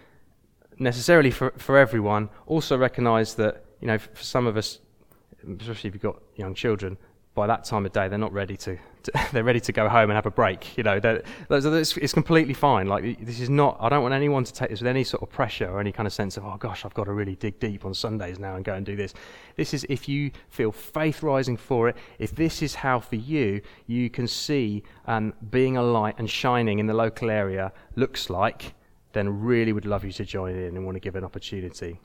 necessarily 0.79 1.33
for, 1.33 1.51
for 1.57 1.79
everyone. 1.79 2.29
Also 2.47 2.77
recognize 2.77 3.35
that, 3.35 3.65
you 3.81 3.89
know, 3.89 3.99
for 3.99 4.23
some 4.23 4.47
of 4.47 4.57
us, 4.57 4.79
especially 5.61 5.89
if 5.89 5.95
you've 5.95 6.03
got 6.03 6.21
young 6.37 6.55
children, 6.55 6.97
by 7.35 7.47
that 7.47 7.65
time 7.65 7.87
of 7.87 7.93
day 7.93 8.09
they're 8.09 8.19
not 8.19 8.33
ready 8.33 8.57
to, 8.59 8.77
to 9.03 9.13
they're 9.33 9.45
ready 9.45 9.61
to 9.61 9.73
go 9.73 9.89
home 9.89 10.11
and 10.11 10.13
have 10.13 10.27
a 10.27 10.31
break. 10.31 10.77
You 10.77 10.85
know, 10.85 11.01
it's, 11.51 11.97
it's 11.97 12.13
completely 12.13 12.55
fine. 12.55 12.87
Like 12.89 13.25
this 13.25 13.41
is 13.41 13.49
not. 13.49 13.77
I 13.81 13.89
don't 13.89 14.03
want 14.03 14.15
anyone 14.15 14.45
to 14.45 14.53
take 14.53 14.71
this 14.71 14.81
with 14.81 14.89
any 14.89 15.05
sort 15.05 15.23
of 15.23 15.31
pressure 15.31 15.69
or 15.71 15.81
any 15.81 15.93
kind 15.93 16.07
of 16.07 16.13
sense 16.13 16.37
of 16.37 16.45
oh 16.45 16.57
gosh, 16.59 16.85
I've 16.85 16.95
got 16.95 17.05
to 17.05 17.13
really 17.13 17.37
dig 17.37 17.59
deep 17.59 17.85
on 17.85 17.95
Sundays 17.95 18.39
now 18.39 18.57
and 18.57 18.65
go 18.65 18.75
and 18.75 18.85
do 18.85 18.97
this. 18.97 19.15
This 19.57 19.73
is 19.73 19.87
if 19.89 20.09
you 20.09 20.31
feel 20.49 20.73
faith 20.73 21.23
rising 21.23 21.57
for 21.57 21.89
it. 21.89 21.97
If 22.19 22.35
this 22.35 22.63
is 22.63 22.75
how 22.75 23.01
for 23.01 23.17
you 23.17 23.63
you 23.87 24.11
can 24.11 24.29
see 24.29 24.83
um, 25.07 25.33
being 25.51 25.77
a 25.77 25.83
light 25.83 26.17
and 26.19 26.29
shining 26.29 26.79
in 26.79 26.87
the 26.87 26.95
local 26.95 27.31
area 27.31 27.73
looks 27.97 28.29
like, 28.29 28.75
then 29.13 29.41
really 29.41 29.73
would 29.73 29.87
love 29.87 30.05
you 30.05 30.13
to 30.13 30.25
join 30.25 30.55
in 30.55 30.77
and 30.77 30.85
want 30.85 30.97
to 30.97 31.01
give 31.01 31.17
an 31.17 31.25
opportunity. 31.25 31.99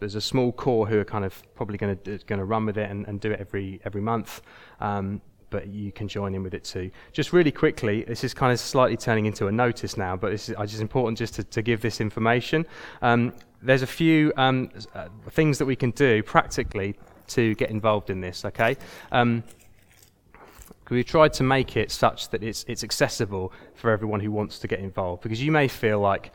There's 0.00 0.14
a 0.14 0.20
small 0.20 0.52
core 0.52 0.86
who 0.86 0.98
are 0.98 1.04
kind 1.04 1.24
of 1.24 1.42
probably 1.54 1.76
going 1.76 1.96
to 1.98 2.18
going 2.26 2.38
to 2.38 2.44
run 2.44 2.66
with 2.66 2.78
it 2.78 2.90
and, 2.90 3.06
and 3.06 3.20
do 3.20 3.30
it 3.30 3.40
every 3.40 3.80
every 3.84 4.00
month. 4.00 4.42
Um, 4.80 5.20
but 5.50 5.68
you 5.68 5.92
can 5.92 6.08
join 6.08 6.34
in 6.34 6.42
with 6.42 6.52
it 6.52 6.64
too. 6.64 6.90
Just 7.12 7.32
really 7.32 7.52
quickly, 7.52 8.02
this 8.02 8.24
is 8.24 8.34
kind 8.34 8.52
of 8.52 8.58
slightly 8.58 8.96
turning 8.96 9.26
into 9.26 9.46
a 9.46 9.52
notice 9.52 9.96
now, 9.96 10.16
but 10.16 10.32
it's 10.32 10.46
just 10.46 10.80
important 10.80 11.16
just 11.16 11.34
to, 11.34 11.44
to 11.44 11.62
give 11.62 11.80
this 11.80 12.00
information. 12.00 12.66
Um, 13.02 13.32
there's 13.62 13.82
a 13.82 13.86
few 13.86 14.32
um, 14.36 14.70
uh, 14.94 15.06
things 15.30 15.58
that 15.58 15.66
we 15.66 15.76
can 15.76 15.92
do 15.92 16.24
practically 16.24 16.96
to 17.28 17.54
get 17.54 17.70
involved 17.70 18.10
in 18.10 18.20
this. 18.20 18.44
Okay. 18.44 18.76
Um, 19.12 19.44
we've 20.90 21.06
tried 21.06 21.32
to 21.34 21.42
make 21.44 21.76
it 21.76 21.90
such 21.90 22.30
that 22.30 22.42
it's, 22.42 22.64
it's 22.68 22.82
accessible 22.82 23.52
for 23.74 23.90
everyone 23.90 24.20
who 24.20 24.32
wants 24.32 24.58
to 24.58 24.66
get 24.66 24.80
involved 24.80 25.22
because 25.22 25.42
you 25.42 25.52
may 25.52 25.68
feel 25.68 26.00
like 26.00 26.32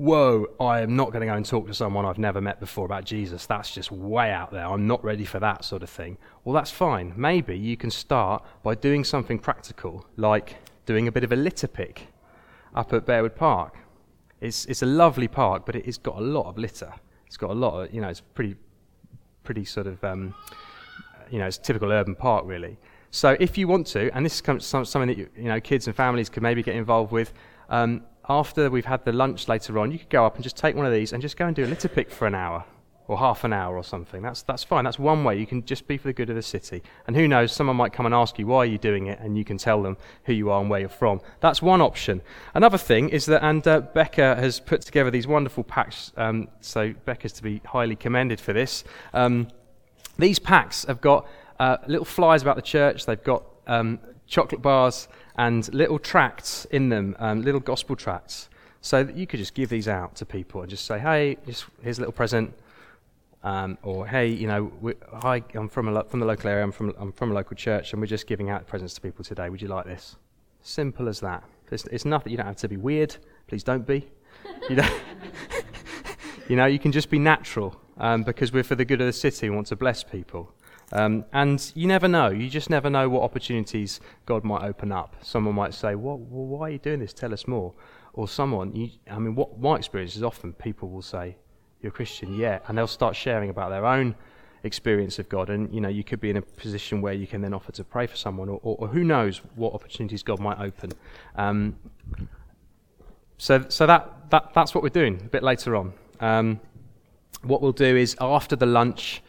whoa, 0.00 0.46
I 0.58 0.80
am 0.80 0.96
not 0.96 1.12
going 1.12 1.20
to 1.20 1.26
go 1.26 1.34
and 1.34 1.44
talk 1.44 1.66
to 1.66 1.74
someone 1.74 2.06
I've 2.06 2.18
never 2.18 2.40
met 2.40 2.58
before 2.58 2.86
about 2.86 3.04
Jesus. 3.04 3.44
That's 3.44 3.70
just 3.70 3.92
way 3.92 4.30
out 4.30 4.50
there. 4.50 4.66
I'm 4.66 4.86
not 4.86 5.04
ready 5.04 5.26
for 5.26 5.38
that 5.40 5.62
sort 5.64 5.82
of 5.82 5.90
thing. 5.90 6.16
Well, 6.44 6.54
that's 6.54 6.70
fine. 6.70 7.12
Maybe 7.16 7.56
you 7.56 7.76
can 7.76 7.90
start 7.90 8.42
by 8.62 8.74
doing 8.74 9.04
something 9.04 9.38
practical, 9.38 10.06
like 10.16 10.56
doing 10.86 11.06
a 11.06 11.12
bit 11.12 11.22
of 11.22 11.32
a 11.32 11.36
litter 11.36 11.68
pick 11.68 12.06
up 12.74 12.94
at 12.94 13.04
Bearwood 13.04 13.36
Park. 13.36 13.76
It's, 14.40 14.64
it's 14.64 14.80
a 14.80 14.86
lovely 14.86 15.28
park, 15.28 15.66
but 15.66 15.76
it's 15.76 15.98
got 15.98 16.16
a 16.16 16.22
lot 16.22 16.46
of 16.46 16.56
litter. 16.56 16.92
It's 17.26 17.36
got 17.36 17.50
a 17.50 17.54
lot 17.54 17.80
of, 17.80 17.94
you 17.94 18.00
know, 18.00 18.08
it's 18.08 18.22
pretty, 18.22 18.56
pretty 19.44 19.66
sort 19.66 19.86
of, 19.86 20.02
um, 20.02 20.34
you 21.30 21.38
know, 21.38 21.46
it's 21.46 21.58
typical 21.58 21.92
urban 21.92 22.14
park, 22.14 22.44
really. 22.46 22.78
So 23.10 23.36
if 23.38 23.58
you 23.58 23.68
want 23.68 23.86
to, 23.88 24.10
and 24.16 24.24
this 24.24 24.40
is 24.40 24.64
something 24.64 25.08
that 25.08 25.18
you, 25.18 25.28
you 25.36 25.44
know 25.44 25.60
kids 25.60 25.88
and 25.88 25.94
families 25.94 26.28
could 26.30 26.42
maybe 26.42 26.62
get 26.62 26.76
involved 26.76 27.12
with, 27.12 27.34
um, 27.68 28.02
after 28.30 28.70
we've 28.70 28.84
had 28.84 29.04
the 29.04 29.12
lunch 29.12 29.48
later 29.48 29.76
on, 29.80 29.90
you 29.90 29.98
could 29.98 30.08
go 30.08 30.24
up 30.24 30.36
and 30.36 30.44
just 30.44 30.56
take 30.56 30.76
one 30.76 30.86
of 30.86 30.92
these 30.92 31.12
and 31.12 31.20
just 31.20 31.36
go 31.36 31.46
and 31.46 31.56
do 31.56 31.64
a 31.64 31.66
litter 31.66 31.88
pick 31.88 32.10
for 32.12 32.28
an 32.28 32.34
hour 32.34 32.64
or 33.08 33.18
half 33.18 33.42
an 33.42 33.52
hour 33.52 33.76
or 33.76 33.82
something. 33.82 34.22
That's, 34.22 34.42
that's 34.42 34.62
fine. 34.62 34.84
That's 34.84 35.00
one 35.00 35.24
way. 35.24 35.36
You 35.36 35.48
can 35.48 35.64
just 35.64 35.88
be 35.88 35.98
for 35.98 36.06
the 36.06 36.12
good 36.12 36.30
of 36.30 36.36
the 36.36 36.42
city. 36.42 36.80
And 37.08 37.16
who 37.16 37.26
knows, 37.26 37.50
someone 37.50 37.74
might 37.74 37.92
come 37.92 38.06
and 38.06 38.14
ask 38.14 38.38
you, 38.38 38.46
why 38.46 38.58
are 38.58 38.66
you 38.66 38.78
doing 38.78 39.08
it? 39.08 39.18
And 39.18 39.36
you 39.36 39.44
can 39.44 39.58
tell 39.58 39.82
them 39.82 39.96
who 40.26 40.32
you 40.32 40.48
are 40.50 40.60
and 40.60 40.70
where 40.70 40.78
you're 40.78 40.88
from. 40.88 41.20
That's 41.40 41.60
one 41.60 41.80
option. 41.80 42.22
Another 42.54 42.78
thing 42.78 43.08
is 43.08 43.26
that, 43.26 43.42
and 43.42 43.66
uh, 43.66 43.80
Becca 43.80 44.36
has 44.36 44.60
put 44.60 44.82
together 44.82 45.10
these 45.10 45.26
wonderful 45.26 45.64
packs. 45.64 46.12
Um, 46.16 46.46
so 46.60 46.94
Becca's 47.04 47.32
to 47.32 47.42
be 47.42 47.60
highly 47.64 47.96
commended 47.96 48.40
for 48.40 48.52
this. 48.52 48.84
Um, 49.12 49.48
these 50.20 50.38
packs 50.38 50.84
have 50.84 51.00
got 51.00 51.26
uh, 51.58 51.78
little 51.88 52.04
flyers 52.04 52.42
about 52.42 52.54
the 52.54 52.62
church. 52.62 53.06
They've 53.06 53.24
got 53.24 53.42
um, 53.66 53.98
chocolate 54.28 54.62
bars 54.62 55.08
and 55.40 55.72
little 55.72 55.98
tracts 55.98 56.66
in 56.66 56.90
them, 56.90 57.16
um, 57.18 57.40
little 57.40 57.60
gospel 57.60 57.96
tracts. 57.96 58.50
So 58.82 59.02
that 59.02 59.16
you 59.16 59.26
could 59.26 59.38
just 59.38 59.54
give 59.54 59.70
these 59.70 59.88
out 59.88 60.14
to 60.16 60.26
people 60.26 60.60
and 60.60 60.68
just 60.68 60.84
say, 60.84 60.98
hey, 60.98 61.38
just, 61.46 61.64
here's 61.82 61.96
a 61.96 62.02
little 62.02 62.12
present. 62.12 62.52
Um, 63.42 63.78
or 63.82 64.06
hey, 64.06 64.26
you 64.28 64.46
know, 64.46 64.70
we, 64.82 64.92
hi, 65.14 65.42
I'm 65.54 65.70
from, 65.70 65.88
a, 65.88 66.04
from 66.04 66.20
the 66.20 66.26
local 66.26 66.50
area, 66.50 66.62
I'm 66.62 66.72
from, 66.72 66.94
I'm 66.98 67.12
from 67.12 67.30
a 67.30 67.34
local 67.34 67.56
church, 67.56 67.92
and 67.92 68.02
we're 68.02 68.06
just 68.06 68.26
giving 68.26 68.50
out 68.50 68.66
presents 68.66 68.92
to 68.94 69.00
people 69.00 69.24
today. 69.24 69.48
Would 69.48 69.62
you 69.62 69.68
like 69.68 69.86
this? 69.86 70.16
Simple 70.60 71.08
as 71.08 71.20
that. 71.20 71.42
It's, 71.70 71.86
it's 71.86 72.04
nothing, 72.04 72.32
you 72.32 72.36
don't 72.36 72.46
have 72.46 72.56
to 72.56 72.68
be 72.68 72.76
weird. 72.76 73.16
Please 73.46 73.64
don't 73.64 73.86
be. 73.86 74.06
you, 74.68 74.76
don't 74.76 74.92
you 76.48 76.56
know, 76.56 76.66
you 76.66 76.78
can 76.78 76.92
just 76.92 77.08
be 77.08 77.18
natural 77.18 77.80
um, 77.96 78.24
because 78.24 78.52
we're 78.52 78.62
for 78.62 78.74
the 78.74 78.84
good 78.84 79.00
of 79.00 79.06
the 79.06 79.12
city 79.12 79.46
and 79.46 79.54
want 79.54 79.68
to 79.68 79.76
bless 79.76 80.04
people. 80.04 80.52
Um, 80.92 81.24
and 81.32 81.70
you 81.74 81.86
never 81.86 82.08
know. 82.08 82.28
You 82.30 82.48
just 82.48 82.70
never 82.70 82.90
know 82.90 83.08
what 83.08 83.22
opportunities 83.22 84.00
God 84.26 84.44
might 84.44 84.62
open 84.62 84.90
up. 84.90 85.16
Someone 85.22 85.54
might 85.54 85.74
say, 85.74 85.94
well, 85.94 86.18
why 86.18 86.68
are 86.68 86.70
you 86.70 86.78
doing 86.78 87.00
this? 87.00 87.12
Tell 87.12 87.32
us 87.32 87.46
more. 87.46 87.72
Or 88.12 88.26
someone, 88.26 88.74
you, 88.74 88.90
I 89.08 89.18
mean, 89.18 89.34
what 89.36 89.60
my 89.60 89.76
experience 89.76 90.16
is 90.16 90.22
often 90.22 90.52
people 90.52 90.88
will 90.90 91.02
say, 91.02 91.36
You're 91.80 91.90
a 91.90 91.92
Christian, 91.92 92.34
yeah. 92.34 92.58
And 92.66 92.76
they'll 92.76 92.88
start 92.88 93.14
sharing 93.14 93.50
about 93.50 93.70
their 93.70 93.86
own 93.86 94.16
experience 94.64 95.18
of 95.20 95.28
God. 95.28 95.48
And 95.48 95.72
you 95.72 95.80
know, 95.80 95.88
you 95.88 96.02
could 96.02 96.20
be 96.20 96.28
in 96.28 96.36
a 96.36 96.42
position 96.42 97.00
where 97.00 97.12
you 97.12 97.28
can 97.28 97.40
then 97.40 97.54
offer 97.54 97.70
to 97.72 97.84
pray 97.84 98.08
for 98.08 98.16
someone, 98.16 98.48
or, 98.48 98.58
or, 98.62 98.76
or 98.80 98.88
who 98.88 99.04
knows 99.04 99.40
what 99.54 99.74
opportunities 99.74 100.24
God 100.24 100.40
might 100.40 100.58
open. 100.58 100.90
Um, 101.36 101.76
so, 103.38 103.64
so 103.68 103.86
that, 103.86 104.30
that 104.30 104.52
that's 104.54 104.74
what 104.74 104.82
we're 104.82 104.90
doing 104.90 105.20
a 105.24 105.28
bit 105.28 105.42
later 105.42 105.76
on. 105.76 105.92
Um, 106.18 106.60
what 107.42 107.62
we'll 107.62 107.72
do 107.72 107.96
is 107.96 108.16
after 108.20 108.56
the 108.56 108.66
lunch, 108.66 109.22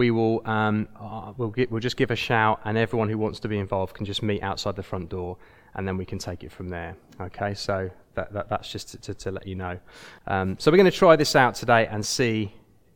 we 0.00 0.10
will 0.10 0.40
um, 0.48 0.88
uh, 0.98 1.34
we'll, 1.36 1.50
get, 1.50 1.70
we'll 1.70 1.78
just 1.78 1.98
give 1.98 2.10
a 2.10 2.16
shout, 2.16 2.58
and 2.64 2.78
everyone 2.78 3.10
who 3.10 3.18
wants 3.18 3.38
to 3.40 3.48
be 3.48 3.58
involved 3.58 3.92
can 3.92 4.06
just 4.06 4.22
meet 4.22 4.42
outside 4.42 4.74
the 4.74 4.82
front 4.82 5.10
door, 5.10 5.36
and 5.74 5.86
then 5.86 5.98
we 5.98 6.06
can 6.06 6.18
take 6.18 6.42
it 6.42 6.50
from 6.50 6.70
there. 6.70 6.96
Okay, 7.20 7.52
so 7.52 7.90
that, 8.14 8.32
that 8.32 8.48
that's 8.48 8.72
just 8.72 8.88
to, 8.88 8.96
to, 8.96 9.12
to, 9.12 9.30
let 9.30 9.46
you 9.46 9.56
know. 9.56 9.78
Um, 10.26 10.56
so 10.58 10.70
we're 10.70 10.78
going 10.78 10.90
to 10.90 10.98
try 11.04 11.16
this 11.16 11.36
out 11.36 11.54
today 11.54 11.86
and 11.86 12.02
see 12.02 12.50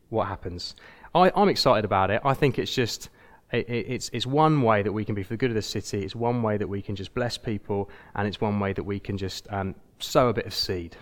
what 0.09 0.27
happens. 0.27 0.75
I, 1.13 1.31
am 1.35 1.47
excited 1.47 1.85
about 1.85 2.09
it. 2.09 2.21
I 2.25 2.33
think 2.33 2.57
it's 2.57 2.73
just 2.73 3.09
it, 3.51 3.69
it, 3.69 3.85
it's 3.87 4.09
it's 4.11 4.25
one 4.25 4.63
way 4.63 4.81
that 4.81 4.91
we 4.91 5.05
can 5.05 5.13
be 5.13 5.21
for 5.21 5.33
the 5.35 5.37
good 5.37 5.51
of 5.51 5.55
the 5.55 5.61
city. 5.61 5.99
It's 6.03 6.15
one 6.15 6.41
way 6.41 6.57
that 6.57 6.67
we 6.67 6.81
can 6.81 6.95
just 6.95 7.13
bless 7.13 7.37
people, 7.37 7.87
and 8.15 8.27
it's 8.27 8.41
one 8.41 8.59
way 8.59 8.73
that 8.73 8.83
we 8.83 8.99
can 8.99 9.15
just 9.15 9.47
um, 9.51 9.75
sow 9.99 10.29
a 10.29 10.33
bit 10.33 10.47
of 10.47 10.55
seed, 10.55 10.97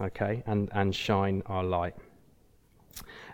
okay, 0.00 0.42
and 0.46 0.68
and 0.72 0.92
shine 0.92 1.44
our 1.46 1.62
light. 1.62 1.94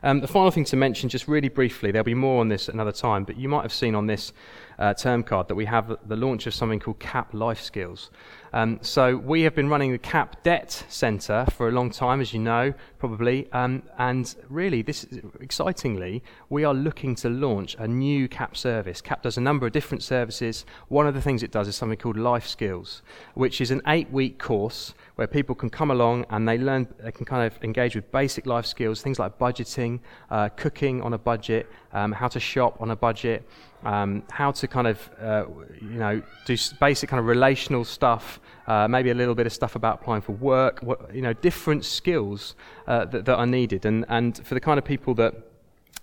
Um, 0.02 0.20
the 0.20 0.26
final 0.26 0.50
thing 0.50 0.64
to 0.64 0.76
mention, 0.76 1.08
just 1.08 1.28
really 1.28 1.48
briefly, 1.48 1.90
there'll 1.90 2.04
be 2.04 2.14
more 2.14 2.40
on 2.40 2.48
this 2.48 2.68
another 2.68 2.92
time, 2.92 3.24
but 3.24 3.36
you 3.36 3.48
might 3.48 3.62
have 3.62 3.72
seen 3.72 3.94
on 3.94 4.06
this 4.06 4.32
uh, 4.78 4.94
term 4.94 5.22
card 5.22 5.48
that 5.48 5.54
we 5.54 5.66
have 5.66 5.96
the 6.06 6.16
launch 6.16 6.46
of 6.46 6.54
something 6.54 6.80
called 6.80 6.98
CAP 6.98 7.34
Life 7.34 7.60
Skills. 7.60 8.10
Um, 8.52 8.80
so 8.82 9.16
we 9.16 9.42
have 9.42 9.54
been 9.54 9.68
running 9.68 9.92
the 9.92 9.98
CAP 9.98 10.42
Debt 10.42 10.84
Centre 10.88 11.46
for 11.52 11.68
a 11.68 11.70
long 11.70 11.90
time, 11.90 12.20
as 12.20 12.32
you 12.32 12.40
know, 12.40 12.74
probably, 12.98 13.50
um, 13.52 13.82
and 13.98 14.34
really, 14.48 14.82
this 14.82 15.04
is, 15.04 15.20
excitingly, 15.40 16.22
we 16.48 16.64
are 16.64 16.74
looking 16.74 17.14
to 17.16 17.28
launch 17.28 17.76
a 17.78 17.86
new 17.86 18.28
CAP 18.28 18.56
service. 18.56 19.00
CAP 19.00 19.22
does 19.22 19.36
a 19.36 19.40
number 19.40 19.66
of 19.66 19.72
different 19.72 20.02
services. 20.02 20.66
One 20.88 21.06
of 21.06 21.14
the 21.14 21.22
things 21.22 21.42
it 21.44 21.52
does 21.52 21.68
is 21.68 21.76
something 21.76 21.98
called 21.98 22.16
Life 22.16 22.46
Skills, 22.46 23.02
which 23.34 23.60
is 23.60 23.70
an 23.70 23.82
eight-week 23.86 24.38
course 24.38 24.94
where 25.14 25.28
people 25.28 25.54
can 25.54 25.70
come 25.70 25.90
along 25.90 26.26
and 26.30 26.48
they 26.48 26.58
learn, 26.58 26.88
they 26.98 27.12
can 27.12 27.26
kind 27.26 27.46
of 27.46 27.62
engage 27.62 27.94
with 27.94 28.10
basic 28.10 28.46
life 28.46 28.66
skills, 28.66 29.00
things 29.00 29.18
like 29.18 29.38
budgeting, 29.38 30.00
uh, 30.30 30.48
cooking 30.48 31.02
on 31.02 31.12
a 31.12 31.18
budget, 31.18 31.70
um, 31.92 32.12
how 32.12 32.28
to 32.28 32.40
shop 32.40 32.80
on 32.80 32.90
a 32.90 32.96
budget, 32.96 33.48
um, 33.84 34.22
how 34.30 34.50
to 34.52 34.68
kind 34.68 34.86
of, 34.86 35.10
uh, 35.20 35.44
you 35.80 35.98
know, 35.98 36.22
do 36.44 36.56
basic 36.80 37.08
kind 37.08 37.20
of 37.20 37.26
relational 37.26 37.84
stuff, 37.84 38.40
uh, 38.66 38.86
maybe 38.88 39.10
a 39.10 39.14
little 39.14 39.34
bit 39.34 39.46
of 39.46 39.52
stuff 39.52 39.74
about 39.74 40.00
applying 40.00 40.22
for 40.22 40.32
work, 40.32 40.80
what, 40.82 41.14
you 41.14 41.22
know, 41.22 41.32
different 41.32 41.84
skills 41.84 42.54
uh, 42.86 43.04
that, 43.06 43.24
that 43.24 43.36
are 43.36 43.46
needed. 43.46 43.84
And, 43.84 44.04
and 44.08 44.44
for 44.46 44.54
the 44.54 44.60
kind 44.60 44.78
of 44.78 44.84
people 44.84 45.14
that 45.14 45.34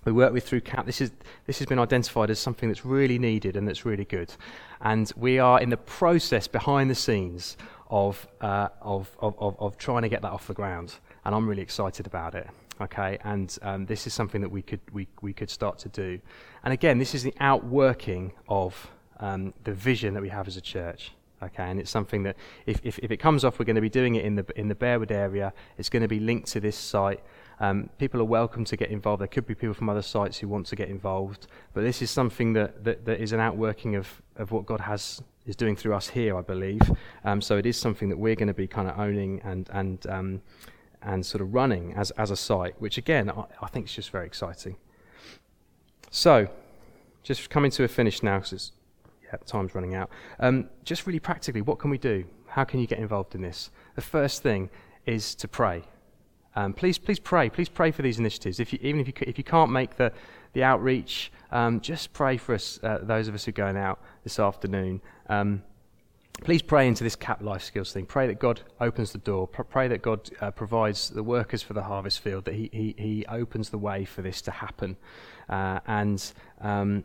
we 0.05 0.11
work 0.11 0.33
with 0.33 0.47
through 0.47 0.61
CAP, 0.61 0.85
this, 0.85 1.01
is, 1.01 1.11
this 1.45 1.59
has 1.59 1.67
been 1.67 1.79
identified 1.79 2.29
as 2.29 2.39
something 2.39 2.69
that's 2.69 2.85
really 2.85 3.19
needed 3.19 3.55
and 3.55 3.67
that's 3.67 3.85
really 3.85 4.05
good. 4.05 4.33
And 4.81 5.11
we 5.15 5.39
are 5.39 5.59
in 5.59 5.69
the 5.69 5.77
process 5.77 6.47
behind 6.47 6.89
the 6.89 6.95
scenes 6.95 7.57
of, 7.89 8.27
uh, 8.41 8.69
of, 8.81 9.15
of, 9.19 9.35
of, 9.39 9.55
of 9.59 9.77
trying 9.77 10.03
to 10.03 10.09
get 10.09 10.21
that 10.21 10.31
off 10.31 10.47
the 10.47 10.53
ground. 10.53 10.95
And 11.25 11.35
I'm 11.35 11.47
really 11.47 11.61
excited 11.61 12.07
about 12.07 12.35
it. 12.35 12.47
Okay, 12.79 13.17
and 13.23 13.57
um, 13.63 13.85
this 13.85 14.05
is 14.05 14.13
something 14.13 14.41
that 14.41 14.49
we 14.49 14.61
could, 14.61 14.81
we, 14.91 15.07
we 15.21 15.33
could 15.33 15.49
start 15.49 15.79
to 15.79 15.89
do. 15.89 16.19
And 16.63 16.73
again, 16.73 16.99
this 16.99 17.15
is 17.15 17.23
the 17.23 17.33
outworking 17.39 18.33
of 18.47 18.91
um, 19.19 19.53
the 19.63 19.73
vision 19.73 20.13
that 20.13 20.21
we 20.21 20.29
have 20.29 20.47
as 20.47 20.57
a 20.57 20.61
church. 20.61 21.11
Okay, 21.41 21.63
and 21.63 21.79
it's 21.79 21.91
something 21.91 22.23
that 22.23 22.35
if, 22.65 22.79
if, 22.83 22.99
if, 22.99 23.11
it 23.11 23.17
comes 23.17 23.43
off, 23.43 23.59
we're 23.59 23.65
going 23.65 23.75
to 23.75 23.81
be 23.81 23.89
doing 23.89 24.15
it 24.15 24.25
in 24.25 24.35
the, 24.35 24.45
in 24.55 24.67
the 24.67 24.75
Bearwood 24.75 25.11
area. 25.11 25.53
It's 25.77 25.89
going 25.89 26.01
to 26.01 26.07
be 26.07 26.19
linked 26.19 26.47
to 26.49 26.59
this 26.59 26.75
site. 26.75 27.21
Um, 27.59 27.89
people 27.97 28.21
are 28.21 28.25
welcome 28.25 28.65
to 28.65 28.77
get 28.77 28.89
involved. 28.89 29.21
There 29.21 29.27
could 29.27 29.45
be 29.45 29.55
people 29.55 29.73
from 29.73 29.89
other 29.89 30.01
sites 30.01 30.37
who 30.37 30.47
want 30.47 30.65
to 30.67 30.75
get 30.75 30.89
involved. 30.89 31.47
But 31.73 31.81
this 31.81 32.01
is 32.01 32.09
something 32.11 32.53
that, 32.53 32.83
that, 32.83 33.05
that 33.05 33.19
is 33.19 33.33
an 33.33 33.39
outworking 33.39 33.95
of, 33.95 34.21
of 34.35 34.51
what 34.51 34.65
God 34.65 34.81
has 34.81 35.21
is 35.47 35.55
doing 35.55 35.75
through 35.75 35.93
us 35.93 36.09
here, 36.09 36.37
I 36.37 36.41
believe. 36.41 36.81
Um, 37.23 37.41
so 37.41 37.57
it 37.57 37.65
is 37.65 37.77
something 37.77 38.09
that 38.09 38.17
we're 38.17 38.35
going 38.35 38.49
to 38.49 38.53
be 38.53 38.67
kind 38.67 38.89
of 38.89 38.99
owning 38.99 39.41
and 39.43 39.69
and 39.71 40.05
um, 40.07 40.41
and 41.01 41.25
sort 41.25 41.41
of 41.41 41.53
running 41.53 41.93
as 41.93 42.11
as 42.11 42.31
a 42.31 42.35
site, 42.35 42.79
which 42.79 42.97
again 42.97 43.29
I, 43.29 43.45
I 43.61 43.67
think 43.67 43.87
is 43.87 43.93
just 43.93 44.09
very 44.09 44.25
exciting. 44.25 44.77
So, 46.09 46.47
just 47.23 47.49
coming 47.49 47.71
to 47.71 47.83
a 47.83 47.87
finish 47.87 48.23
now 48.23 48.39
because 48.39 48.71
yeah, 49.23 49.37
time's 49.45 49.75
running 49.75 49.95
out. 49.95 50.09
Um, 50.39 50.69
just 50.83 51.05
really 51.05 51.19
practically, 51.19 51.61
what 51.61 51.79
can 51.79 51.89
we 51.89 51.97
do? 51.97 52.25
How 52.47 52.63
can 52.63 52.79
you 52.79 52.87
get 52.87 52.99
involved 52.99 53.35
in 53.35 53.41
this? 53.41 53.71
The 53.95 54.01
first 54.01 54.41
thing 54.41 54.69
is 55.05 55.35
to 55.35 55.47
pray. 55.47 55.83
Um, 56.55 56.73
please, 56.73 56.97
please 56.97 57.19
pray. 57.19 57.49
Please 57.49 57.69
pray 57.69 57.91
for 57.91 58.01
these 58.01 58.19
initiatives. 58.19 58.59
If 58.59 58.73
you, 58.73 58.79
even 58.81 58.99
if 58.99 59.07
you, 59.07 59.13
if 59.21 59.37
you 59.37 59.43
can't 59.43 59.71
make 59.71 59.95
the, 59.97 60.11
the 60.53 60.63
outreach, 60.63 61.31
um, 61.51 61.81
just 61.81 62.13
pray 62.13 62.37
for 62.37 62.55
us, 62.55 62.79
uh, 62.81 62.99
those 63.03 63.27
of 63.27 63.35
us 63.35 63.45
who 63.45 63.49
are 63.49 63.53
going 63.53 63.77
out 63.77 64.01
this 64.23 64.39
afternoon. 64.39 65.01
Um, 65.29 65.61
please 66.43 66.61
pray 66.61 66.87
into 66.87 67.03
this 67.03 67.15
CAP 67.15 67.41
life 67.41 67.63
skills 67.63 67.91
thing. 67.91 68.05
Pray 68.05 68.27
that 68.27 68.39
God 68.39 68.61
opens 68.79 69.11
the 69.11 69.17
door. 69.17 69.47
Pray 69.47 69.87
that 69.87 70.01
God 70.01 70.29
uh, 70.41 70.51
provides 70.51 71.09
the 71.09 71.23
workers 71.23 71.61
for 71.61 71.73
the 71.73 71.83
harvest 71.83 72.19
field, 72.19 72.45
that 72.45 72.53
He, 72.53 72.69
he, 72.71 72.95
he 72.97 73.25
opens 73.27 73.69
the 73.69 73.77
way 73.77 74.05
for 74.05 74.21
this 74.21 74.41
to 74.43 74.51
happen. 74.51 74.97
Uh, 75.49 75.79
and, 75.87 76.33
um, 76.61 77.03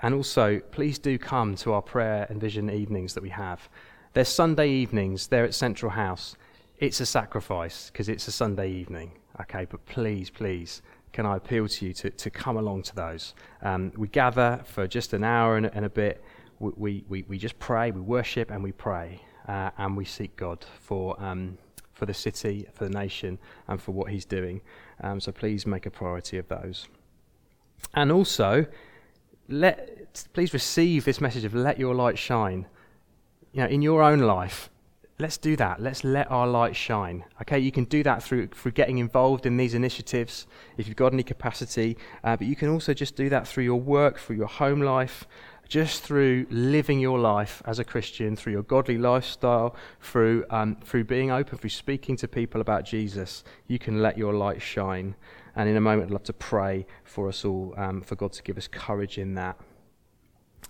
and 0.00 0.14
also, 0.14 0.60
please 0.70 0.98
do 0.98 1.18
come 1.18 1.54
to 1.56 1.72
our 1.72 1.82
prayer 1.82 2.26
and 2.28 2.40
vision 2.40 2.70
evenings 2.70 3.14
that 3.14 3.22
we 3.22 3.30
have. 3.30 3.68
There's 4.12 4.28
Sunday 4.28 4.70
evenings 4.70 5.28
there 5.28 5.44
at 5.44 5.54
Central 5.54 5.90
House. 5.90 6.36
It's 6.78 7.00
a 7.00 7.06
sacrifice 7.06 7.90
because 7.90 8.08
it's 8.08 8.28
a 8.28 8.32
Sunday 8.32 8.70
evening, 8.70 9.12
okay? 9.40 9.66
But 9.68 9.84
please, 9.86 10.30
please, 10.30 10.82
can 11.12 11.24
I 11.24 11.36
appeal 11.36 11.66
to 11.68 11.86
you 11.86 11.92
to, 11.94 12.10
to 12.10 12.30
come 12.30 12.58
along 12.58 12.82
to 12.82 12.94
those? 12.94 13.34
Um, 13.62 13.92
we 13.96 14.08
gather 14.08 14.60
for 14.64 14.86
just 14.86 15.14
an 15.14 15.24
hour 15.24 15.56
and, 15.56 15.66
and 15.66 15.86
a 15.86 15.90
bit. 15.90 16.22
We, 16.58 17.04
we, 17.08 17.24
we 17.28 17.38
just 17.38 17.58
pray, 17.58 17.90
we 17.90 18.00
worship, 18.00 18.50
and 18.50 18.62
we 18.62 18.72
pray, 18.72 19.20
uh, 19.46 19.70
and 19.78 19.96
we 19.96 20.04
seek 20.04 20.36
God 20.36 20.64
for, 20.80 21.20
um, 21.22 21.58
for 21.92 22.06
the 22.06 22.14
city, 22.14 22.66
for 22.72 22.84
the 22.84 22.90
nation, 22.90 23.38
and 23.68 23.80
for 23.80 23.92
what 23.92 24.10
He's 24.10 24.24
doing. 24.24 24.60
Um, 25.02 25.20
so 25.20 25.32
please 25.32 25.66
make 25.66 25.86
a 25.86 25.90
priority 25.90 26.38
of 26.38 26.48
those. 26.48 26.88
And 27.94 28.10
also, 28.10 28.66
let, 29.48 30.28
please 30.32 30.52
receive 30.52 31.04
this 31.04 31.20
message 31.20 31.44
of 31.44 31.54
let 31.54 31.78
your 31.78 31.94
light 31.94 32.18
shine. 32.18 32.66
You 33.52 33.62
know, 33.62 33.68
in 33.68 33.82
your 33.82 34.02
own 34.02 34.20
life, 34.20 34.70
let's 35.18 35.38
do 35.38 35.56
that. 35.56 35.80
Let's 35.80 36.04
let 36.04 36.30
our 36.30 36.46
light 36.46 36.76
shine. 36.76 37.24
Okay, 37.42 37.58
you 37.58 37.72
can 37.72 37.84
do 37.84 38.02
that 38.02 38.22
through, 38.22 38.48
through 38.48 38.72
getting 38.72 38.98
involved 38.98 39.46
in 39.46 39.56
these 39.56 39.74
initiatives 39.74 40.46
if 40.76 40.86
you've 40.86 40.96
got 40.96 41.12
any 41.12 41.22
capacity, 41.22 41.96
uh, 42.24 42.36
but 42.36 42.46
you 42.46 42.56
can 42.56 42.68
also 42.68 42.92
just 42.92 43.16
do 43.16 43.28
that 43.30 43.46
through 43.46 43.64
your 43.64 43.80
work, 43.80 44.18
through 44.18 44.36
your 44.36 44.48
home 44.48 44.80
life, 44.80 45.26
just 45.68 46.02
through 46.02 46.46
living 46.50 47.00
your 47.00 47.18
life 47.18 47.62
as 47.64 47.78
a 47.78 47.84
Christian, 47.84 48.36
through 48.36 48.52
your 48.52 48.62
godly 48.62 48.98
lifestyle, 48.98 49.74
through, 50.00 50.44
um, 50.50 50.76
through 50.84 51.04
being 51.04 51.30
open, 51.30 51.58
through 51.58 51.70
speaking 51.70 52.16
to 52.16 52.28
people 52.28 52.60
about 52.60 52.84
Jesus. 52.84 53.44
You 53.66 53.78
can 53.78 54.02
let 54.02 54.16
your 54.16 54.34
light 54.34 54.62
shine. 54.62 55.14
And 55.54 55.68
in 55.68 55.76
a 55.76 55.80
moment, 55.80 56.08
I'd 56.08 56.12
love 56.12 56.24
to 56.24 56.32
pray 56.32 56.86
for 57.04 57.28
us 57.28 57.44
all, 57.44 57.74
um, 57.76 58.02
for 58.02 58.14
God 58.14 58.32
to 58.32 58.42
give 58.42 58.58
us 58.58 58.68
courage 58.68 59.18
in 59.18 59.34
that. 59.34 59.58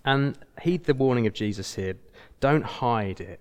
And 0.05 0.39
heed 0.63 0.85
the 0.85 0.95
warning 0.95 1.27
of 1.27 1.33
Jesus 1.33 1.75
here. 1.75 1.95
Don't 2.41 2.65
hide 2.65 3.21
it. 3.21 3.41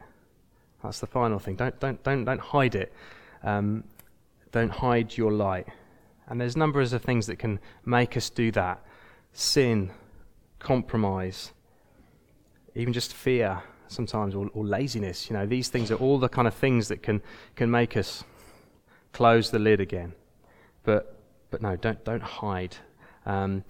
That's 0.83 0.99
the 0.99 1.07
final 1.07 1.39
thing. 1.39 1.55
Don't, 1.55 1.79
don't, 1.79 2.01
don't, 2.03 2.25
don't 2.25 2.41
hide 2.41 2.75
it. 2.75 2.91
Um, 3.43 3.83
don't 4.51 4.71
hide 4.71 5.15
your 5.15 5.31
light. 5.31 5.67
And 6.27 6.41
there's 6.41 6.57
numbers 6.57 6.93
of 6.93 7.03
things 7.03 7.27
that 7.27 7.37
can 7.37 7.59
make 7.85 8.17
us 8.17 8.29
do 8.29 8.51
that 8.51 8.83
sin, 9.35 9.91
compromise, 10.65 11.53
even 12.73 12.91
just 12.91 13.13
fear 13.13 13.61
sometimes, 13.87 14.33
or, 14.33 14.49
or, 14.55 14.65
laziness. 14.65 15.29
You 15.29 15.37
know, 15.37 15.45
these 15.45 15.69
things 15.69 15.91
are 15.91 15.95
all 15.95 16.17
the 16.17 16.27
kind 16.27 16.47
of 16.47 16.55
things 16.55 16.87
that 16.87 17.03
can, 17.03 17.21
can 17.55 17.69
make 17.69 17.95
us 17.95 18.23
close 19.13 19.51
the 19.51 19.59
lid 19.59 19.79
again. 19.79 20.13
But, 20.83 21.19
but 21.51 21.61
no, 21.61 21.75
don't, 21.75 22.03
don't 22.03 22.23
hide. 22.23 22.75
Um, 23.25 23.63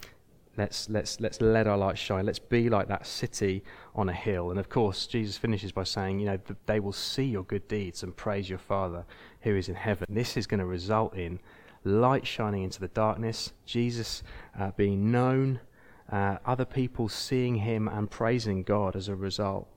Let's, 0.58 0.88
let's, 0.88 1.20
let's 1.20 1.42
let 1.42 1.66
our 1.66 1.76
light 1.76 1.98
shine. 1.98 2.24
Let's 2.24 2.38
be 2.38 2.70
like 2.70 2.88
that 2.88 3.06
city 3.06 3.62
on 3.94 4.08
a 4.08 4.12
hill. 4.14 4.50
And 4.50 4.58
of 4.58 4.70
course, 4.70 5.06
Jesus 5.06 5.36
finishes 5.36 5.70
by 5.70 5.84
saying, 5.84 6.18
you 6.18 6.24
know, 6.24 6.38
they 6.64 6.80
will 6.80 6.94
see 6.94 7.24
your 7.24 7.44
good 7.44 7.68
deeds 7.68 8.02
and 8.02 8.16
praise 8.16 8.48
your 8.48 8.58
Father 8.58 9.04
who 9.42 9.54
is 9.54 9.68
in 9.68 9.74
heaven. 9.74 10.06
This 10.08 10.34
is 10.34 10.46
going 10.46 10.60
to 10.60 10.64
result 10.64 11.14
in 11.14 11.40
light 11.84 12.26
shining 12.26 12.62
into 12.62 12.80
the 12.80 12.88
darkness, 12.88 13.52
Jesus 13.66 14.22
uh, 14.58 14.70
being 14.78 15.10
known, 15.10 15.60
uh, 16.10 16.38
other 16.44 16.64
people 16.64 17.08
seeing 17.08 17.56
him 17.56 17.88
and 17.88 18.10
praising 18.10 18.62
God 18.62 18.96
as 18.96 19.08
a 19.08 19.16
result. 19.16 19.68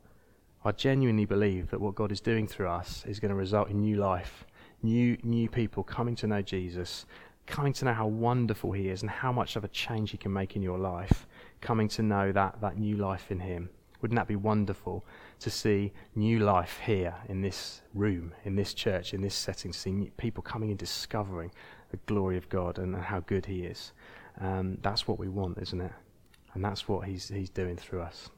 I 0.64 0.72
genuinely 0.72 1.26
believe 1.26 1.70
that 1.72 1.82
what 1.82 1.96
God 1.96 2.12
is 2.12 2.22
doing 2.22 2.48
through 2.48 2.68
us 2.70 3.04
is 3.08 3.20
going 3.20 3.30
to 3.30 3.36
result 3.36 3.70
in 3.70 3.82
new 3.82 3.96
life, 3.96 4.46
new, 4.84 5.18
new 5.24 5.50
people 5.50 5.84
coming 5.84 6.16
to 6.18 6.28
know 6.28 6.42
Jesus 6.42 7.06
coming 7.50 7.74
to 7.74 7.86
know 7.86 7.94
how 7.94 8.08
wonderful 8.08 8.72
He 8.72 8.90
is 8.90 9.02
and 9.02 9.10
how 9.10 9.32
much 9.32 9.56
of 9.56 9.64
a 9.64 9.68
change 9.68 10.12
He 10.12 10.18
can 10.18 10.32
make 10.32 10.56
in 10.56 10.62
your 10.62 10.78
life, 10.78 11.28
coming 11.60 11.88
to 11.90 12.04
know 12.04 12.32
that, 12.32 12.62
that 12.62 12.78
new 12.78 12.96
life 12.96 13.32
in 13.32 13.40
Him. 13.40 13.70
Wouldn't 14.02 14.18
that 14.18 14.28
be 14.28 14.38
wonderful 14.38 15.04
to 15.40 15.50
see 15.50 15.92
new 16.16 16.40
life 16.40 16.80
here 16.86 17.16
in 17.28 17.42
this 17.42 17.82
room, 17.94 18.34
in 18.46 18.56
this 18.56 18.74
church, 18.74 19.14
in 19.14 19.22
this 19.22 19.36
setting, 19.36 19.74
to 19.74 19.78
see 19.78 20.12
people 20.16 20.42
coming 20.42 20.70
and 20.70 20.80
discovering 20.80 21.52
the 21.92 21.98
glory 22.06 22.38
of 22.38 22.48
God 22.48 22.80
and 22.80 22.96
how 22.96 23.20
good 23.20 23.46
He 23.46 23.64
is? 23.64 23.92
Um, 24.40 24.78
that's 24.82 25.06
what 25.08 25.20
we 25.20 25.28
want, 25.28 25.58
isn't 25.58 25.82
it? 25.82 25.92
And 26.60 26.66
that's 26.66 26.90
what 26.90 27.08
he's, 27.08 27.30
he's 27.30 27.50
doing 27.50 27.78
through 27.78 28.02
us. 28.02 28.30